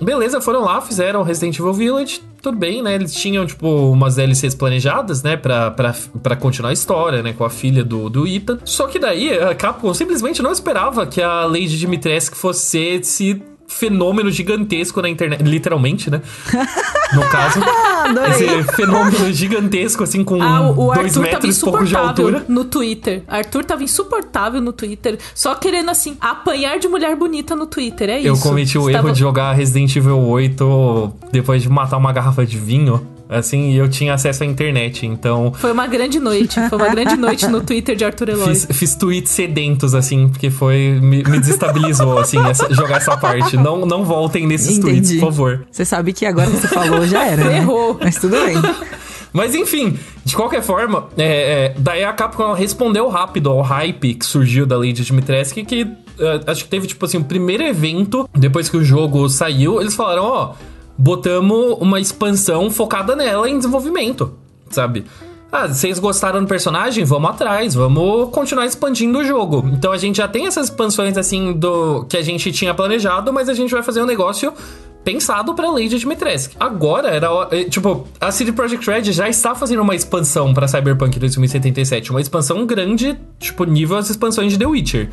Beleza, 0.00 0.40
foram 0.40 0.62
lá, 0.64 0.80
fizeram 0.80 1.22
Resident 1.22 1.58
Evil 1.58 1.72
Village, 1.72 2.20
tudo 2.42 2.58
bem, 2.58 2.82
né? 2.82 2.94
Eles 2.96 3.14
tinham, 3.14 3.46
tipo, 3.46 3.68
umas 3.68 4.16
DLCs 4.16 4.54
planejadas, 4.54 5.22
né? 5.22 5.36
Pra, 5.36 5.70
pra, 5.70 5.94
pra 6.22 6.34
continuar 6.36 6.70
a 6.70 6.72
história, 6.72 7.22
né? 7.22 7.32
Com 7.32 7.44
a 7.44 7.50
filha 7.50 7.84
do, 7.84 8.10
do 8.10 8.26
Ethan. 8.26 8.58
Só 8.64 8.86
que 8.88 8.98
daí 8.98 9.30
a 9.38 9.54
Capcom 9.54 9.94
simplesmente 9.94 10.42
não 10.42 10.50
esperava 10.50 11.06
que 11.06 11.22
a 11.22 11.44
Lady 11.44 11.78
Dimitrescu 11.78 12.34
fosse 12.36 12.78
esse 12.78 13.40
fenômeno 13.66 14.30
gigantesco 14.30 15.00
na 15.02 15.08
internet. 15.08 15.42
Literalmente, 15.42 16.10
né? 16.10 16.20
No 17.12 17.22
caso. 17.28 17.60
Adorei. 18.04 18.30
esse 18.30 18.62
fenômeno 18.74 19.32
gigantesco, 19.32 20.04
assim, 20.04 20.22
com 20.22 20.40
Ah, 20.42 20.60
o, 20.70 20.72
o 20.72 20.94
dois 20.94 20.98
Arthur 20.98 21.12
tava 21.12 21.20
metros 21.32 21.56
e 21.56 21.60
pouco 21.60 21.78
de 21.78 21.84
insuportável 21.84 22.26
altura. 22.26 22.44
no 22.48 22.64
Twitter. 22.66 23.22
Arthur 23.26 23.64
tava 23.64 23.82
insuportável 23.82 24.60
no 24.60 24.72
Twitter, 24.72 25.18
só 25.34 25.54
querendo 25.54 25.90
assim 25.90 26.16
apanhar 26.20 26.78
de 26.78 26.86
mulher 26.88 27.16
bonita 27.16 27.56
no 27.56 27.66
Twitter, 27.66 28.10
é 28.10 28.20
Eu 28.22 28.34
isso. 28.34 28.42
cometi 28.42 28.76
o 28.78 28.88
Estava- 28.88 29.08
erro 29.08 29.14
de 29.14 29.20
jogar 29.20 29.52
Resident 29.54 29.96
Evil 29.96 30.18
8 30.18 31.12
depois 31.32 31.62
de 31.62 31.68
matar 31.68 31.96
uma 31.96 32.12
garrafa 32.12 32.44
de 32.44 32.58
vinho. 32.58 33.06
Assim, 33.28 33.70
e 33.70 33.76
eu 33.78 33.88
tinha 33.88 34.12
acesso 34.14 34.42
à 34.42 34.46
internet, 34.46 35.06
então. 35.06 35.52
Foi 35.54 35.72
uma 35.72 35.86
grande 35.86 36.20
noite, 36.20 36.60
foi 36.68 36.78
uma 36.78 36.88
grande 36.90 37.16
noite 37.16 37.46
no 37.48 37.62
Twitter 37.62 37.96
de 37.96 38.04
Arthur 38.04 38.28
Eloy. 38.28 38.48
Fiz, 38.48 38.66
fiz 38.70 38.94
tweets 38.94 39.30
sedentos, 39.32 39.94
assim, 39.94 40.28
porque 40.28 40.50
foi. 40.50 40.98
Me, 41.00 41.22
me 41.24 41.40
desestabilizou, 41.40 42.18
assim, 42.18 42.38
essa- 42.46 42.72
jogar 42.72 42.98
essa 42.98 43.16
parte. 43.16 43.56
Não, 43.56 43.86
não 43.86 44.04
voltem 44.04 44.46
nesses 44.46 44.78
tweets, 44.78 45.08
Entendi. 45.10 45.20
por 45.20 45.26
favor. 45.32 45.66
Você 45.70 45.84
sabe 45.84 46.12
que 46.12 46.26
agora 46.26 46.50
que 46.50 46.56
você 46.58 46.68
falou 46.68 47.06
já 47.06 47.24
era. 47.26 47.44
né? 47.44 47.56
Errou. 47.58 47.98
Mas 48.00 48.16
tudo 48.16 48.36
bem. 48.44 48.56
Mas 49.32 49.54
enfim, 49.54 49.98
de 50.24 50.36
qualquer 50.36 50.62
forma, 50.62 51.08
é, 51.18 51.24
é, 51.24 51.74
daí 51.76 52.04
a 52.04 52.12
Capcom 52.12 52.52
respondeu 52.52 53.08
rápido 53.08 53.50
ao 53.50 53.62
hype 53.62 54.14
que 54.14 54.24
surgiu 54.24 54.64
da 54.64 54.76
Lady 54.76 55.02
Dimitrescu, 55.02 55.64
que 55.64 55.88
eh, 56.20 56.40
acho 56.46 56.62
que 56.62 56.70
teve, 56.70 56.86
tipo 56.86 57.04
assim, 57.04 57.16
o 57.18 57.24
primeiro 57.24 57.64
evento, 57.64 58.28
depois 58.32 58.68
que 58.68 58.76
o 58.76 58.84
jogo 58.84 59.28
saiu, 59.28 59.80
eles 59.80 59.96
falaram, 59.96 60.22
ó, 60.24 60.52
botamos 60.96 61.76
uma 61.80 62.00
expansão 62.00 62.70
focada 62.70 63.14
nela 63.16 63.48
em 63.48 63.56
desenvolvimento, 63.56 64.34
sabe? 64.70 65.04
Ah, 65.50 65.68
vocês 65.68 66.00
gostaram 66.00 66.40
do 66.40 66.48
personagem? 66.48 67.04
Vamos 67.04 67.30
atrás, 67.30 67.74
vamos 67.74 68.30
continuar 68.30 68.66
expandindo 68.66 69.20
o 69.20 69.24
jogo. 69.24 69.64
Então 69.72 69.92
a 69.92 69.96
gente 69.96 70.16
já 70.16 70.26
tem 70.26 70.46
essas 70.48 70.64
expansões 70.64 71.16
assim 71.16 71.52
do 71.52 72.04
que 72.06 72.16
a 72.16 72.22
gente 72.22 72.50
tinha 72.50 72.74
planejado, 72.74 73.32
mas 73.32 73.48
a 73.48 73.54
gente 73.54 73.72
vai 73.72 73.80
fazer 73.80 74.02
um 74.02 74.06
negócio 74.06 74.52
pensado 75.04 75.54
pra 75.54 75.70
Lady 75.70 75.96
Dimitrescu. 75.96 76.56
Agora 76.58 77.08
era, 77.08 77.28
eh, 77.52 77.64
tipo, 77.64 78.04
a 78.20 78.32
CD 78.32 78.50
Projekt 78.50 78.90
Red 78.90 79.12
já 79.12 79.28
está 79.28 79.54
fazendo 79.54 79.82
uma 79.82 79.94
expansão 79.94 80.52
pra 80.52 80.66
Cyberpunk 80.66 81.20
2077, 81.20 82.10
uma 82.10 82.20
expansão 82.20 82.66
grande, 82.66 83.16
tipo, 83.38 83.64
nível 83.64 83.96
as 83.96 84.10
expansões 84.10 84.52
de 84.52 84.58
The 84.58 84.66
Witcher 84.66 85.10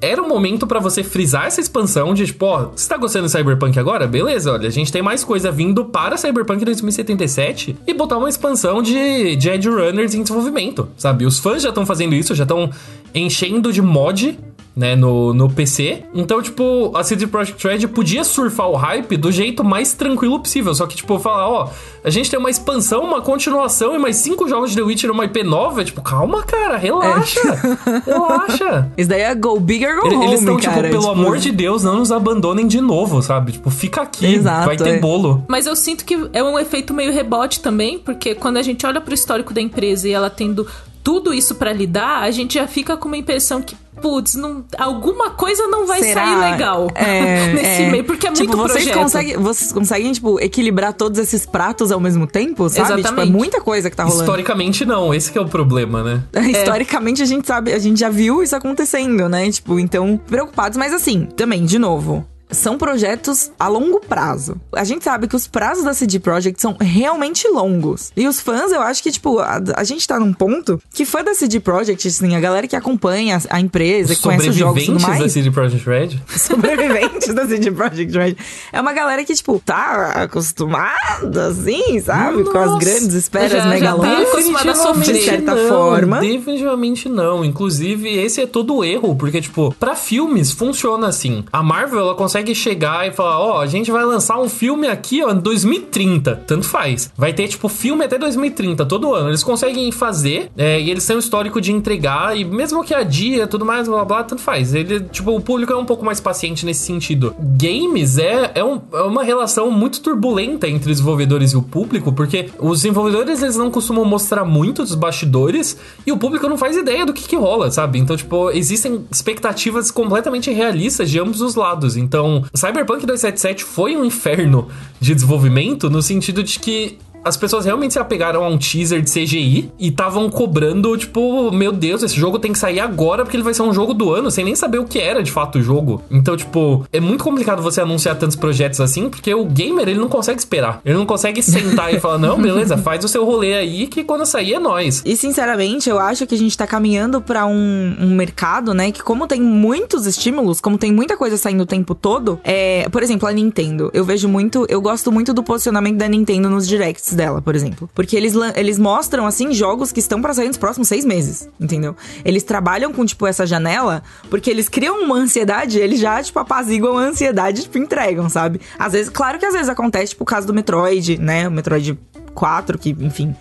era 0.00 0.22
o 0.22 0.28
momento 0.28 0.66
para 0.66 0.78
você 0.78 1.02
frisar 1.02 1.46
essa 1.46 1.60
expansão 1.60 2.14
de 2.14 2.26
tipo, 2.26 2.44
ó, 2.44 2.70
você 2.74 2.88
tá 2.88 2.96
gostando 2.96 3.26
de 3.26 3.32
Cyberpunk 3.32 3.78
agora? 3.78 4.06
Beleza, 4.06 4.52
olha, 4.52 4.68
a 4.68 4.70
gente 4.70 4.92
tem 4.92 5.02
mais 5.02 5.24
coisa 5.24 5.50
vindo 5.50 5.84
para 5.84 6.16
Cyberpunk 6.16 6.64
2077 6.64 7.76
e 7.86 7.94
botar 7.94 8.18
uma 8.18 8.28
expansão 8.28 8.82
de, 8.82 9.36
de 9.36 9.48
Edge 9.48 9.68
Runners 9.68 10.14
em 10.14 10.22
desenvolvimento, 10.22 10.88
sabe? 10.96 11.24
Os 11.24 11.38
fãs 11.38 11.62
já 11.62 11.70
estão 11.70 11.86
fazendo 11.86 12.14
isso, 12.14 12.34
já 12.34 12.44
estão 12.44 12.70
enchendo 13.14 13.72
de 13.72 13.80
mod 13.80 14.38
né, 14.76 14.94
no, 14.94 15.32
no 15.32 15.48
PC. 15.48 16.02
Então, 16.12 16.42
tipo, 16.42 16.92
a 16.94 17.02
CD 17.02 17.26
Projekt 17.26 17.66
Red 17.66 17.88
podia 17.88 18.22
surfar 18.22 18.68
o 18.68 18.76
hype 18.76 19.16
do 19.16 19.32
jeito 19.32 19.64
mais 19.64 19.94
tranquilo 19.94 20.38
possível. 20.38 20.74
Só 20.74 20.86
que, 20.86 20.94
tipo, 20.94 21.18
falar, 21.18 21.48
ó, 21.48 21.70
a 22.04 22.10
gente 22.10 22.30
tem 22.30 22.38
uma 22.38 22.50
expansão, 22.50 23.02
uma 23.02 23.22
continuação 23.22 23.96
e 23.96 23.98
mais 23.98 24.16
cinco 24.16 24.46
jogos 24.46 24.70
de 24.70 24.76
The 24.76 24.82
Witcher 24.82 25.10
uma 25.10 25.24
IP 25.24 25.42
nova. 25.42 25.82
Tipo, 25.82 26.02
calma, 26.02 26.42
cara, 26.42 26.76
relaxa. 26.76 27.40
É. 27.40 28.02
relaxa. 28.04 28.92
Isso 28.98 29.08
daí 29.08 29.22
é 29.22 29.34
go 29.34 29.58
big 29.58 29.86
or 29.86 30.02
go 30.02 30.08
Eles 30.08 30.18
home, 30.18 30.34
estão, 30.34 30.56
tipo, 30.58 30.74
cara. 30.74 30.88
pelo 30.90 31.00
Tipo, 31.00 31.12
amor 31.12 31.38
de 31.38 31.52
Deus, 31.52 31.82
não 31.82 31.96
nos 31.96 32.12
abandonem 32.12 32.66
de 32.66 32.80
novo, 32.82 33.22
sabe? 33.22 33.52
Tipo, 33.52 33.70
fica 33.70 34.02
aqui, 34.02 34.26
Exato, 34.26 34.66
vai 34.66 34.76
ter 34.76 34.96
é. 34.96 35.00
bolo. 35.00 35.42
Mas 35.48 35.66
eu 35.66 35.74
sinto 35.74 36.04
que 36.04 36.28
é 36.34 36.44
um 36.44 36.58
efeito 36.58 36.92
meio 36.92 37.12
rebote 37.12 37.60
também, 37.60 37.98
porque 37.98 38.34
quando 38.34 38.58
a 38.58 38.62
gente 38.62 38.84
olha 38.84 39.00
pro 39.00 39.14
histórico 39.14 39.54
da 39.54 39.60
empresa 39.60 40.06
e 40.06 40.12
ela 40.12 40.28
tendo 40.28 40.66
tudo 41.06 41.32
isso 41.32 41.54
pra 41.54 41.72
lidar, 41.72 42.22
a 42.22 42.32
gente 42.32 42.54
já 42.54 42.66
fica 42.66 42.96
com 42.96 43.06
uma 43.06 43.16
impressão 43.16 43.62
que, 43.62 43.76
putz, 44.02 44.34
não, 44.34 44.64
alguma 44.76 45.30
coisa 45.30 45.68
não 45.68 45.86
vai 45.86 46.02
Será? 46.02 46.24
sair 46.24 46.50
legal 46.50 46.90
É, 46.96 47.46
nesse 47.54 47.82
é. 47.82 47.90
meio, 47.92 48.02
porque 48.02 48.26
é 48.26 48.32
tipo, 48.32 48.56
muito 48.56 48.72
vocês 48.72 48.86
projeto. 48.86 49.02
conseguem, 49.04 49.36
vocês 49.36 49.72
conseguem, 49.72 50.10
tipo, 50.10 50.40
equilibrar 50.40 50.92
todos 50.92 51.20
esses 51.20 51.46
pratos 51.46 51.92
ao 51.92 52.00
mesmo 52.00 52.26
tempo, 52.26 52.68
sabe? 52.68 52.86
Tipo, 52.86 52.92
é 52.92 53.00
Exatamente. 53.02 53.30
muita 53.32 53.60
coisa 53.60 53.88
que 53.88 53.94
tá 53.94 54.02
rolando. 54.02 54.22
Historicamente, 54.22 54.84
não. 54.84 55.14
Esse 55.14 55.30
que 55.30 55.38
é 55.38 55.40
o 55.40 55.46
problema, 55.46 56.02
né? 56.02 56.24
Historicamente, 56.50 57.22
a 57.22 57.26
gente 57.26 57.46
sabe, 57.46 57.72
a 57.72 57.78
gente 57.78 58.00
já 58.00 58.08
viu 58.08 58.42
isso 58.42 58.56
acontecendo, 58.56 59.28
né? 59.28 59.48
Tipo, 59.48 59.78
então, 59.78 60.20
preocupados. 60.26 60.76
Mas 60.76 60.92
assim, 60.92 61.26
também, 61.36 61.64
de 61.64 61.78
novo. 61.78 62.26
São 62.50 62.78
projetos 62.78 63.50
a 63.58 63.66
longo 63.68 64.00
prazo. 64.00 64.56
A 64.72 64.84
gente 64.84 65.02
sabe 65.04 65.26
que 65.26 65.34
os 65.34 65.46
prazos 65.48 65.84
da 65.84 65.92
CD 65.92 66.18
Projekt 66.20 66.60
são 66.62 66.76
realmente 66.80 67.48
longos. 67.48 68.12
E 68.16 68.26
os 68.28 68.40
fãs, 68.40 68.70
eu 68.72 68.80
acho 68.80 69.02
que, 69.02 69.10
tipo, 69.10 69.38
a, 69.40 69.60
a 69.74 69.84
gente 69.84 70.06
tá 70.06 70.18
num 70.20 70.32
ponto 70.32 70.80
que 70.94 71.04
fã 71.04 71.24
da 71.24 71.34
CD 71.34 71.58
Projekt, 71.60 72.06
assim, 72.06 72.36
a 72.36 72.40
galera 72.40 72.68
que 72.68 72.76
acompanha 72.76 73.36
a, 73.50 73.56
a 73.56 73.60
empresa, 73.60 74.14
que 74.14 74.22
conhece 74.22 74.48
os 74.50 74.54
jogos 74.56 74.82
e 74.82 74.86
tudo 74.86 75.00
Sobreviventes 75.00 75.08
mais. 75.08 75.22
da 75.22 75.28
CD 75.28 75.50
Projekt 75.50 75.88
Red? 75.88 76.20
sobreviventes 76.38 77.34
da 77.34 77.46
CD 77.46 77.70
Projekt 77.72 78.16
Red. 78.16 78.36
É 78.72 78.80
uma 78.80 78.92
galera 78.92 79.24
que, 79.24 79.34
tipo, 79.34 79.60
tá 79.64 80.12
acostumada, 80.22 81.48
assim, 81.48 82.00
sabe? 82.00 82.44
Com 82.44 82.58
as 82.58 82.66
Nossa, 82.70 82.78
grandes 82.84 83.12
esperas 83.14 83.52
já- 83.52 83.62
tá 83.62 83.68
megalônicas. 83.68 84.28
acostumada 84.28 84.70
a 84.70 84.74
sofrer. 84.74 85.14
De 85.16 85.24
certa 85.24 85.54
não, 85.54 85.68
forma. 85.68 86.20
Definitivamente 86.20 87.08
não. 87.08 87.44
Inclusive, 87.44 88.08
esse 88.08 88.40
é 88.40 88.46
todo 88.46 88.76
o 88.76 88.84
erro, 88.84 89.14
porque, 89.16 89.40
tipo, 89.40 89.74
pra 89.78 89.94
filmes 89.96 90.52
funciona 90.52 91.08
assim. 91.08 91.44
A 91.52 91.62
Marvel, 91.62 92.00
ela 92.00 92.14
consegue 92.14 92.35
chegar 92.54 93.06
e 93.06 93.12
falar: 93.12 93.38
ó, 93.40 93.60
a 93.60 93.66
gente 93.66 93.90
vai 93.90 94.04
lançar 94.04 94.38
um 94.40 94.48
filme 94.48 94.86
aqui, 94.88 95.22
ó, 95.22 95.30
em 95.30 95.38
2030. 95.38 96.42
Tanto 96.46 96.66
faz. 96.66 97.10
Vai 97.16 97.32
ter, 97.32 97.48
tipo, 97.48 97.68
filme 97.68 98.04
até 98.04 98.18
2030, 98.18 98.84
todo 98.86 99.14
ano. 99.14 99.28
Eles 99.30 99.42
conseguem 99.42 99.90
fazer, 99.92 100.50
é, 100.56 100.80
e 100.80 100.90
eles 100.90 101.06
têm 101.06 101.16
um 101.16 101.18
histórico 101.18 101.60
de 101.60 101.72
entregar, 101.72 102.36
e 102.36 102.44
mesmo 102.44 102.82
que 102.84 102.94
adia 102.94 103.46
tudo 103.46 103.64
mais, 103.64 103.86
blá 103.88 103.98
blá, 103.98 104.04
blá 104.04 104.24
tanto 104.24 104.42
faz. 104.42 104.74
Ele, 104.74 105.00
tipo, 105.00 105.30
o 105.34 105.40
público 105.40 105.72
é 105.72 105.76
um 105.76 105.84
pouco 105.84 106.04
mais 106.04 106.20
paciente 106.20 106.64
nesse 106.66 106.84
sentido. 106.84 107.34
Games 107.38 108.18
é, 108.18 108.52
é, 108.54 108.64
um- 108.64 108.80
é 108.92 109.02
uma 109.02 109.22
relação 109.22 109.70
muito 109.70 110.00
turbulenta 110.00 110.66
entre 110.68 110.90
os 110.90 110.96
desenvolvedores 110.98 111.52
e 111.52 111.56
o 111.56 111.62
público, 111.62 112.12
porque 112.12 112.48
os 112.58 112.78
desenvolvedores 112.82 113.42
eles 113.42 113.56
não 113.56 113.70
costumam 113.70 114.04
mostrar 114.04 114.44
muito 114.44 114.82
dos 114.82 114.94
bastidores 114.94 115.76
e 116.06 116.12
o 116.12 116.16
público 116.16 116.48
não 116.48 116.56
faz 116.58 116.76
ideia 116.76 117.04
do 117.06 117.12
que, 117.12 117.26
que 117.26 117.36
rola, 117.36 117.70
sabe? 117.70 117.98
Então, 117.98 118.16
tipo, 118.16 118.50
existem 118.50 119.04
expectativas 119.10 119.90
completamente 119.90 120.50
realistas 120.50 121.10
de 121.10 121.18
ambos 121.18 121.40
os 121.40 121.54
lados. 121.54 121.96
Então, 121.96 122.25
Cyberpunk 122.54 123.06
277 123.06 123.64
foi 123.64 123.96
um 123.96 124.04
inferno 124.04 124.68
de 125.00 125.14
desenvolvimento 125.14 125.88
no 125.90 126.02
sentido 126.02 126.42
de 126.42 126.58
que 126.58 126.98
as 127.24 127.36
pessoas 127.36 127.64
realmente 127.64 127.92
se 127.92 127.98
apegaram 127.98 128.44
a 128.44 128.48
um 128.48 128.56
teaser 128.56 129.02
de 129.02 129.10
CGI 129.10 129.70
e 129.78 129.88
estavam 129.88 130.30
cobrando, 130.30 130.96
tipo, 130.96 131.50
meu 131.50 131.72
Deus, 131.72 132.02
esse 132.02 132.14
jogo 132.14 132.38
tem 132.38 132.52
que 132.52 132.58
sair 132.58 132.78
agora 132.78 133.24
porque 133.24 133.36
ele 133.36 133.42
vai 133.42 133.52
ser 133.52 133.62
um 133.62 133.72
jogo 133.72 133.92
do 133.92 134.14
ano, 134.14 134.30
sem 134.30 134.44
nem 134.44 134.54
saber 134.54 134.78
o 134.78 134.84
que 134.84 135.00
era 135.00 135.22
de 135.22 135.32
fato 135.32 135.58
o 135.58 135.62
jogo. 135.62 136.02
Então, 136.10 136.36
tipo, 136.36 136.86
é 136.92 137.00
muito 137.00 137.24
complicado 137.24 137.62
você 137.62 137.80
anunciar 137.80 138.16
tantos 138.16 138.36
projetos 138.36 138.80
assim, 138.80 139.08
porque 139.10 139.34
o 139.34 139.44
gamer, 139.44 139.88
ele 139.88 139.98
não 139.98 140.08
consegue 140.08 140.38
esperar. 140.38 140.80
Ele 140.84 140.96
não 140.96 141.06
consegue 141.06 141.42
sentar 141.42 141.92
e 141.92 141.98
falar, 141.98 142.18
não, 142.18 142.40
beleza, 142.40 142.78
faz 142.78 143.04
o 143.04 143.08
seu 143.08 143.24
rolê 143.24 143.54
aí 143.54 143.88
que 143.88 144.04
quando 144.04 144.24
sair 144.24 144.54
é 144.54 144.58
nós. 144.58 145.02
E 145.04 145.16
sinceramente, 145.16 145.90
eu 145.90 145.98
acho 145.98 146.26
que 146.26 146.34
a 146.34 146.38
gente 146.38 146.56
tá 146.56 146.66
caminhando 146.66 147.20
pra 147.20 147.44
um, 147.46 147.96
um 148.00 148.14
mercado, 148.14 148.72
né? 148.72 148.92
Que 148.92 149.02
como 149.02 149.26
tem 149.26 149.40
muitos 149.40 150.06
estímulos, 150.06 150.60
como 150.60 150.78
tem 150.78 150.92
muita 150.92 151.16
coisa 151.16 151.36
saindo 151.36 151.62
o 151.62 151.66
tempo 151.66 151.94
todo, 151.94 152.38
é, 152.44 152.88
por 152.88 153.02
exemplo, 153.02 153.28
a 153.28 153.32
Nintendo. 153.32 153.90
Eu 153.92 154.04
vejo 154.04 154.28
muito, 154.28 154.64
eu 154.68 154.80
gosto 154.80 155.10
muito 155.10 155.34
do 155.34 155.42
posicionamento 155.42 155.96
da 155.96 156.06
Nintendo 156.06 156.48
nos 156.48 156.68
directs 156.68 157.15
dela, 157.16 157.42
por 157.42 157.56
exemplo. 157.56 157.90
Porque 157.94 158.16
eles, 158.16 158.34
eles 158.54 158.78
mostram, 158.78 159.26
assim, 159.26 159.52
jogos 159.52 159.90
que 159.90 160.00
estão 160.00 160.22
pra 160.22 160.34
sair 160.34 160.48
nos 160.48 160.56
próximos 160.56 160.88
seis 160.88 161.04
meses, 161.04 161.48
entendeu? 161.60 161.96
Eles 162.24 162.42
trabalham 162.42 162.92
com, 162.92 163.04
tipo, 163.04 163.26
essa 163.26 163.46
janela, 163.46 164.02
porque 164.30 164.50
eles 164.50 164.68
criam 164.68 165.02
uma 165.02 165.16
ansiedade, 165.16 165.78
eles 165.78 165.98
já, 165.98 166.22
tipo, 166.22 166.38
apaziguam 166.38 166.98
a 166.98 167.02
ansiedade, 167.02 167.62
tipo, 167.62 167.78
entregam, 167.78 168.28
sabe? 168.28 168.60
Às 168.78 168.92
vezes, 168.92 169.08
claro 169.08 169.38
que 169.38 169.46
às 169.46 169.54
vezes 169.54 169.68
acontece, 169.68 170.10
tipo, 170.10 170.22
o 170.22 170.26
caso 170.26 170.46
do 170.46 170.54
Metroid, 170.54 171.18
né? 171.18 171.48
O 171.48 171.50
Metroid 171.50 171.98
4, 172.34 172.78
que, 172.78 172.90
enfim, 173.00 173.34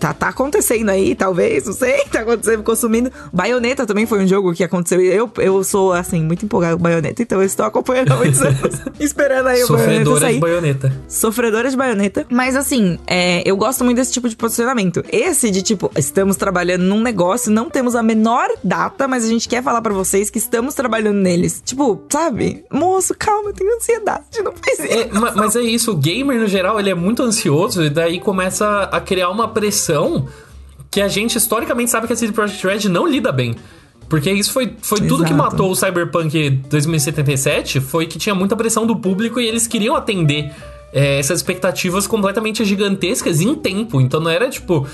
tá, 0.00 0.12
tá 0.14 0.28
acontecendo 0.28 0.88
aí, 0.88 1.14
talvez, 1.14 1.66
não 1.66 1.72
sei, 1.72 2.04
tá 2.10 2.20
acontecendo, 2.20 2.62
consumindo. 2.62 3.10
Baioneta 3.32 3.86
também 3.86 4.06
foi 4.06 4.24
um 4.24 4.26
jogo 4.26 4.52
que 4.54 4.64
aconteceu. 4.64 5.00
Eu, 5.00 5.30
eu 5.38 5.62
sou, 5.62 5.92
assim, 5.92 6.22
muito 6.22 6.44
empolgado 6.44 6.76
com 6.76 6.82
Baioneta, 6.82 7.22
então 7.22 7.38
eu 7.40 7.46
estou 7.46 7.66
acompanhando 7.66 8.12
há 8.12 8.16
muitos 8.16 8.40
anos, 8.42 8.80
esperando 8.98 9.46
aí 9.48 9.62
o 9.62 9.66
Sofredora 9.66 10.32
de 10.32 10.38
baioneta. 10.38 10.92
Sofredora 11.08 11.70
de 11.70 11.76
baioneta. 11.76 12.26
Mas 12.30 12.56
assim, 12.56 12.98
é, 13.06 13.42
eu 13.48 13.56
gosto 13.56 13.84
muito 13.84 13.98
desse 13.98 14.12
tipo 14.12 14.28
de 14.28 14.36
posicionamento. 14.36 15.04
Esse 15.12 15.50
de 15.50 15.62
tipo, 15.62 15.90
estamos 15.96 16.36
trabalhando 16.36 16.82
num 16.82 17.00
negócio, 17.02 17.52
não 17.52 17.68
temos 17.68 17.94
a 17.94 18.02
menor 18.02 18.48
data, 18.64 19.06
mas 19.06 19.24
a 19.24 19.28
gente 19.28 19.48
quer 19.48 19.62
falar 19.62 19.82
pra 19.82 19.92
vocês 19.92 20.30
que 20.30 20.38
estamos 20.38 20.74
trabalhando 20.74 21.16
neles. 21.18 21.60
Tipo, 21.64 22.02
sabe? 22.10 22.64
Moço, 22.72 23.14
calma, 23.18 23.50
eu 23.50 23.54
tenho 23.54 23.74
ansiedade, 23.76 24.24
não 24.42 24.52
faz 24.52 24.78
isso. 24.78 24.92
É, 24.92 25.06
ma- 25.12 25.32
mas 25.34 25.56
é 25.56 25.60
isso, 25.60 25.92
o 25.92 25.96
gamer 25.96 26.38
no 26.40 26.46
geral 26.46 26.78
ele 26.80 26.90
é 26.90 26.94
muito 26.94 27.22
ansioso 27.22 27.82
e 27.84 27.90
daí 27.90 28.18
começa 28.20 28.84
a 28.90 29.00
criar 29.00 29.28
uma 29.30 29.48
pressão 29.48 29.89
que 30.90 31.00
a 31.00 31.08
gente 31.08 31.36
historicamente 31.38 31.90
sabe 31.90 32.06
que 32.06 32.12
a 32.12 32.16
CD 32.16 32.32
Projekt 32.32 32.66
Red 32.66 32.88
não 32.88 33.06
lida 33.06 33.30
bem. 33.32 33.54
Porque 34.08 34.30
isso 34.30 34.52
foi, 34.52 34.74
foi 34.82 34.98
tudo 35.02 35.24
que 35.24 35.32
matou 35.32 35.70
o 35.70 35.76
Cyberpunk 35.76 36.50
2077, 36.68 37.80
foi 37.80 38.06
que 38.06 38.18
tinha 38.18 38.34
muita 38.34 38.56
pressão 38.56 38.84
do 38.86 38.96
público 38.96 39.40
e 39.40 39.46
eles 39.46 39.66
queriam 39.68 39.94
atender 39.94 40.50
é, 40.92 41.18
essas 41.20 41.38
expectativas 41.38 42.06
completamente 42.08 42.64
gigantescas 42.64 43.40
em 43.40 43.54
tempo. 43.54 44.00
Então 44.00 44.18
não 44.20 44.28
era 44.30 44.50
tipo, 44.50 44.84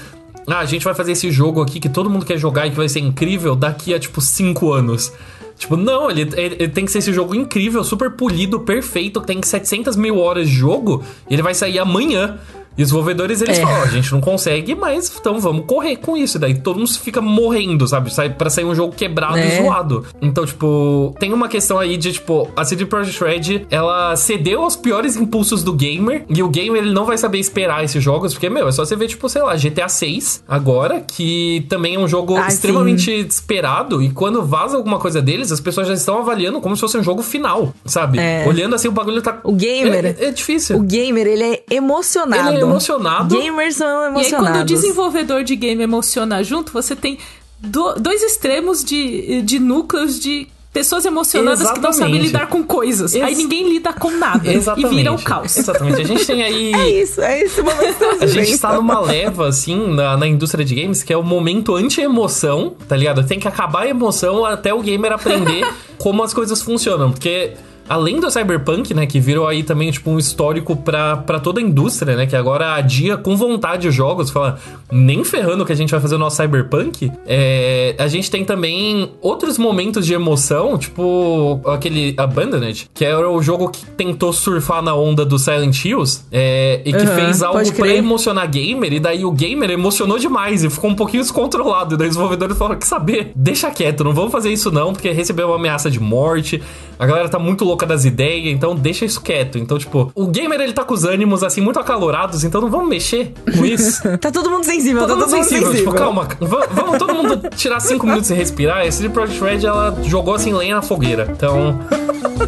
ah, 0.47 0.59
a 0.59 0.64
gente 0.66 0.84
vai 0.84 0.94
fazer 0.94 1.12
esse 1.12 1.30
jogo 1.30 1.62
aqui 1.62 1.80
que 1.80 1.88
todo 1.88 2.11
mundo 2.11 2.26
quer 2.26 2.36
jogar 2.36 2.66
e 2.66 2.70
que 2.70 2.76
vai 2.76 2.88
ser 2.90 3.01
incrível 3.01 3.57
daqui 3.57 3.94
a 3.94 3.99
tipo 3.99 4.20
5 4.20 4.70
anos. 4.72 5.11
Tipo, 5.57 5.78
não, 5.78 6.11
ele, 6.11 6.20
ele- 6.36 6.57
ele 6.59 6.68
tem 6.68 6.84
que 6.84 6.92
ser 6.92 6.99
esse 6.99 7.14
jogo 7.14 7.34
incrível, 7.34 7.82
super 7.82 8.11
polido, 8.11 8.61
perfeito, 8.61 9.22
que 9.22 9.26
tem 9.26 9.40
700 9.42 9.97
mil 9.97 10.18
horas 10.18 10.47
de 10.51 10.55
jogo, 10.55 11.03
e 11.30 11.32
ele 11.32 11.40
vai 11.42 11.55
sair 11.55 11.78
amanhã. 11.78 12.38
E 12.77 12.83
os 12.83 12.89
desenvolvedores, 12.89 13.41
eles 13.41 13.59
É. 13.59 13.62
falam, 13.62 13.81
"Ó, 13.81 13.83
a 13.85 13.87
gente 13.89 14.12
não 14.12 14.20
consegue, 14.20 14.74
mas 14.74 15.12
então 15.18 15.39
vamos 15.41 15.64
correr 15.66 15.97
com 15.97 16.16
isso. 16.16 16.37
E 16.37 16.41
daí 16.41 16.55
todo 16.55 16.79
mundo 16.79 16.89
fica 16.99 17.20
morrendo, 17.20 17.87
sabe? 17.89 18.12
Sai, 18.12 18.31
pra 18.31 18.51
sair 18.51 18.64
um 18.64 18.74
jogo 18.74 18.95
quebrado 18.95 19.39
É. 19.39 19.59
e 19.59 19.62
zoado. 19.62 20.05
Então, 20.20 20.45
tipo, 20.47 21.14
tem 21.18 21.33
uma 21.33 21.49
questão 21.49 21.79
aí 21.79 21.97
de, 21.97 22.12
tipo, 22.12 22.49
a 22.57 22.64
CD 22.64 22.85
Projekt 22.87 23.22
Red, 23.24 23.66
ela 23.70 24.14
cedeu 24.16 24.62
aos 24.62 24.77
piores 24.77 25.16
impulsos 25.16 25.62
do 25.62 25.72
gamer, 25.72 26.24
e 26.29 26.43
o 26.43 26.49
gamer, 26.49 26.83
ele 26.83 26.93
não 26.93 27.05
vai 27.05 27.16
saber 27.18 27.39
esperar 27.39 27.85
esses 27.85 28.03
jogos, 28.03 28.33
porque, 28.35 28.49
meu, 28.51 28.68
é 28.68 28.72
só 28.72 28.85
você 28.85 28.95
ver, 28.97 29.09
tipo, 29.09 29.29
sei 29.29 29.43
lá, 29.43 29.57
GTA 29.57 29.89
6 29.89 30.43
agora, 30.47 31.01
que 31.07 31.64
também 31.68 31.95
é 31.95 31.99
um 31.99 32.09
jogo 32.09 32.37
Ah, 32.37 32.49
extremamente 32.49 33.11
esperado, 33.11 34.03
e 34.03 34.11
quando 34.11 34.43
vaza 34.45 34.77
alguma 34.77 34.99
coisa 34.99 35.20
deles, 35.22 35.51
as 35.53 35.61
pessoas 35.61 35.89
já 35.89 35.95
estão 35.95 36.18
avaliando 36.18 36.61
como 36.61 36.74
se 36.77 36.81
fosse 36.81 36.99
um 36.99 37.03
jogo 37.03 37.22
final, 37.22 37.72
sabe? 37.85 38.18
É. 38.18 38.45
Olhando 38.47 38.74
assim, 38.74 38.89
o 38.89 38.93
bagulho 38.93 39.22
tá... 39.22 39.39
O 39.45 39.53
gamer- 39.53 40.16
É, 40.18 40.27
é 40.27 40.31
difícil. 40.31 40.77
O 40.77 40.83
gamer, 40.83 41.27
ele 41.27 41.43
é 41.43 41.55
emocionado. 41.71 42.49
Ele 42.51 42.59
é 42.59 42.61
emocionado. 42.62 43.37
Gamers 43.39 43.77
são 43.77 43.87
E 43.87 44.05
aí, 44.05 44.11
emocionados. 44.11 44.49
quando 44.51 44.61
o 44.62 44.64
desenvolvedor 44.64 45.45
de 45.45 45.57
game 45.57 45.83
emociona 45.83 46.43
junto, 46.43 46.73
você 46.73 46.95
tem 46.97 47.19
do- 47.61 47.95
dois 47.95 48.23
extremos 48.23 48.85
de, 48.85 49.43
de 49.43 49.59
núcleos 49.59 50.19
de 50.21 50.47
pessoas 50.73 51.07
emocionadas 51.07 51.61
que 51.73 51.81
não 51.81 51.91
sabem 51.91 51.91
Exatamente. 52.17 52.23
lidar 52.27 52.47
com 52.49 52.62
coisas. 52.62 53.14
Ex- 53.14 53.25
Aí 53.25 53.35
ninguém 53.35 53.67
lida 53.67 53.95
com 53.95 54.11
nada. 54.11 54.53
Exatamente. 54.53 54.93
E 54.93 54.97
vira 54.97 55.11
o 55.12 55.19
caos. 55.23 55.57
Exatamente. 55.57 56.03
A 56.03 56.05
gente 56.05 56.27
tem 56.27 56.43
aí. 56.43 56.73
É 56.77 56.89
isso, 57.03 57.21
é 57.23 57.41
esse 57.41 57.62
momento 57.62 58.05
A 58.21 58.27
gente 58.27 58.51
está 58.53 58.75
numa 58.75 59.01
leva, 59.01 59.49
assim, 59.49 59.95
na, 59.95 60.19
na 60.19 60.27
indústria 60.27 60.62
de 60.62 60.75
games, 60.75 61.03
que 61.03 61.11
é 61.12 61.17
o 61.17 61.23
momento 61.23 61.75
anti-emoção, 61.75 62.75
tá 62.87 62.95
ligado? 62.95 63.25
Tem 63.27 63.41
que 63.41 63.49
acabar 63.49 63.85
a 63.85 63.89
emoção 63.89 64.45
até 64.45 64.75
o 64.75 64.83
gamer 64.83 65.12
aprender 65.12 65.67
como 65.99 66.23
as 66.23 66.35
coisas 66.35 66.61
funcionam. 66.61 67.11
Porque 67.11 67.55
além 67.89 68.20
do 68.20 68.30
Cyberpunk, 68.30 68.93
né, 68.95 69.07
que 69.07 69.20
virou 69.20 69.47
aí 69.47 69.62
também, 69.62 69.91
tipo, 69.91 70.11
um 70.11 70.18
histórico 70.18 70.76
pra, 70.76 71.16
pra 71.16 71.39
toda 71.41 71.61
a 71.61 71.62
indústria, 71.62 72.16
né, 72.16 72.26
que 72.26 72.37
agora 72.37 72.74
adia 72.74 73.16
com 73.16 73.37
vontade 73.37 73.89
os 73.89 73.95
jogos, 73.95 74.30
fala, 74.30 74.59
nem 74.91 75.24
ferrando 75.24 75.64
que 75.64 75.72
a 75.72 75.76
gente 75.76 75.91
vai 75.91 76.01
fazer 76.01 76.14
o 76.14 76.18
nosso 76.18 76.37
Cyberpunk, 76.37 77.11
é, 77.26 77.95
a 77.99 78.09
gente 78.09 78.30
tem 78.30 78.45
também 78.45 79.12
outros 79.20 79.59
momentos 79.59 80.07
de 80.07 80.14
emoção, 80.14 80.78
tipo 80.78 81.61
aquele 81.66 82.14
Abandoned, 82.16 82.91
que 82.95 83.05
era 83.05 83.28
o 83.28 83.43
jogo 83.43 83.68
que 83.68 83.84
tentou 83.84 84.32
surfar 84.32 84.82
na 84.82 84.95
onda 84.95 85.24
do 85.24 85.39
Silent 85.39 85.84
Hills, 85.84 86.24
é, 86.32 86.80
e 86.84 86.93
que 86.93 86.99
Aham, 86.99 87.14
fez 87.14 87.43
algo 87.43 87.72
crer. 87.72 87.97
emocionar 87.97 88.49
gamer, 88.49 88.93
e 88.93 89.01
daí 89.01 89.24
o 89.24 89.30
gamer 89.30 89.70
emocionou 89.70 90.18
demais 90.18 90.64
e 90.64 90.70
ficou 90.70 90.91
um 90.91 90.95
pouquinho 90.95 91.22
descontrolado. 91.22 91.95
E 91.95 91.99
daí 91.99 92.09
os 92.09 92.14
desenvolvedores 92.14 92.57
falaram: 92.57 92.78
que 92.78 92.87
saber, 92.87 93.32
deixa 93.34 93.70
quieto, 93.70 94.05
não 94.05 94.12
vamos 94.12 94.32
fazer 94.32 94.53
isso 94.53 94.70
não, 94.70 94.93
porque 94.93 95.11
recebeu 95.11 95.49
uma 95.49 95.57
ameaça 95.57 95.91
de 95.91 96.01
morte, 96.01 96.62
a 96.99 97.07
galera 97.07 97.28
tá 97.28 97.39
muito 97.39 97.64
louca 97.64 97.76
das 97.85 98.05
ideias, 98.05 98.47
então 98.55 98.74
deixa 98.74 99.05
isso 99.05 99.20
quieto. 99.20 99.59
Então, 99.59 99.77
tipo, 99.79 100.11
o 100.14 100.29
gamer 100.29 100.61
ele 100.61 100.72
tá 100.72 100.85
com 100.85 100.95
os 100.95 101.05
ânimos 101.05 101.43
assim 101.43 101.61
muito 101.61 101.79
acalorados, 101.81 102.45
então 102.45 102.61
não 102.61 102.70
vamos 102.70 102.89
mexer 102.89 103.33
com 103.57 103.64
isso. 103.66 104.03
Tá 104.18 104.31
todo 104.31 104.49
mundo 104.51 104.64
sensível, 104.64 105.01
Todo 105.01 105.09
tá 105.09 105.14
mundo 105.16 105.24
todo 105.27 105.35
mundo 105.37 105.45
sensível, 105.45 105.66
sensível. 105.72 105.93
tipo, 105.93 106.03
calma, 106.05 106.29
va- 106.41 106.66
vamos 106.72 106.99
todo 106.99 107.14
mundo 107.14 107.51
tirar 107.57 107.81
cinco 107.81 108.07
minutos 108.07 108.31
e 108.31 108.35
respirar. 108.35 108.87
Esse 108.87 109.09
Project 109.09 109.43
Red, 109.43 109.66
ela 109.66 109.97
jogou 110.05 110.35
assim 110.35 110.53
lenha 110.55 110.77
na 110.77 110.83
fogueira. 110.83 111.29
Então, 111.31 111.79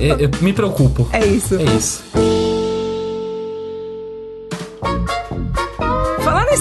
eu, 0.00 0.16
eu 0.20 0.30
me 0.40 0.52
preocupo. 0.52 1.08
É 1.12 1.26
isso. 1.26 1.56
É 1.56 1.64
isso. 1.76 2.02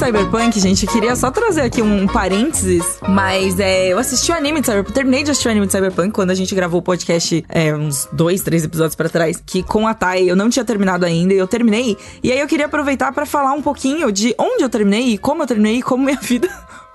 Cyberpunk, 0.08 0.58
gente, 0.62 0.86
eu 0.86 0.92
queria 0.94 1.18
só 1.18 1.30
trazer 1.30 1.60
aqui 1.60 1.82
um 1.82 2.08
parênteses, 2.08 2.82
mas 3.10 3.60
é, 3.60 3.90
eu 3.90 4.00
assisti 4.00 4.32
o 4.32 4.36
anime 4.36 4.62
de 4.62 4.68
Cyberpunk, 4.68 4.94
terminei 4.94 5.22
de 5.22 5.32
assistir 5.32 5.50
o 5.50 5.52
anime 5.52 5.66
de 5.66 5.74
Cyberpunk 5.74 6.12
quando 6.12 6.32
a 6.32 6.34
gente 6.34 6.56
gravou 6.56 6.80
o 6.80 6.82
podcast 6.82 7.44
é, 7.50 7.76
uns 7.76 8.08
dois, 8.14 8.42
três 8.42 8.64
episódios 8.64 8.96
pra 8.96 9.10
trás, 9.10 9.44
que 9.46 9.62
com 9.62 9.86
a 9.86 9.94
Thay 9.94 10.30
eu 10.30 10.36
não 10.38 10.50
tinha 10.50 10.64
terminado 10.64 11.06
ainda 11.06 11.34
e 11.34 11.38
eu 11.38 11.46
terminei. 11.46 11.98
E 12.24 12.32
aí 12.32 12.40
eu 12.40 12.48
queria 12.48 12.68
aproveitar 12.68 13.12
pra 13.12 13.26
falar 13.26 13.52
um 13.52 13.62
pouquinho 13.62 14.10
de 14.10 14.34
onde 14.38 14.64
eu 14.64 14.70
terminei, 14.70 15.18
como 15.18 15.44
eu 15.44 15.48
terminei, 15.48 15.82
como 15.82 16.06
minha 16.06 16.20
vida, 16.24 16.50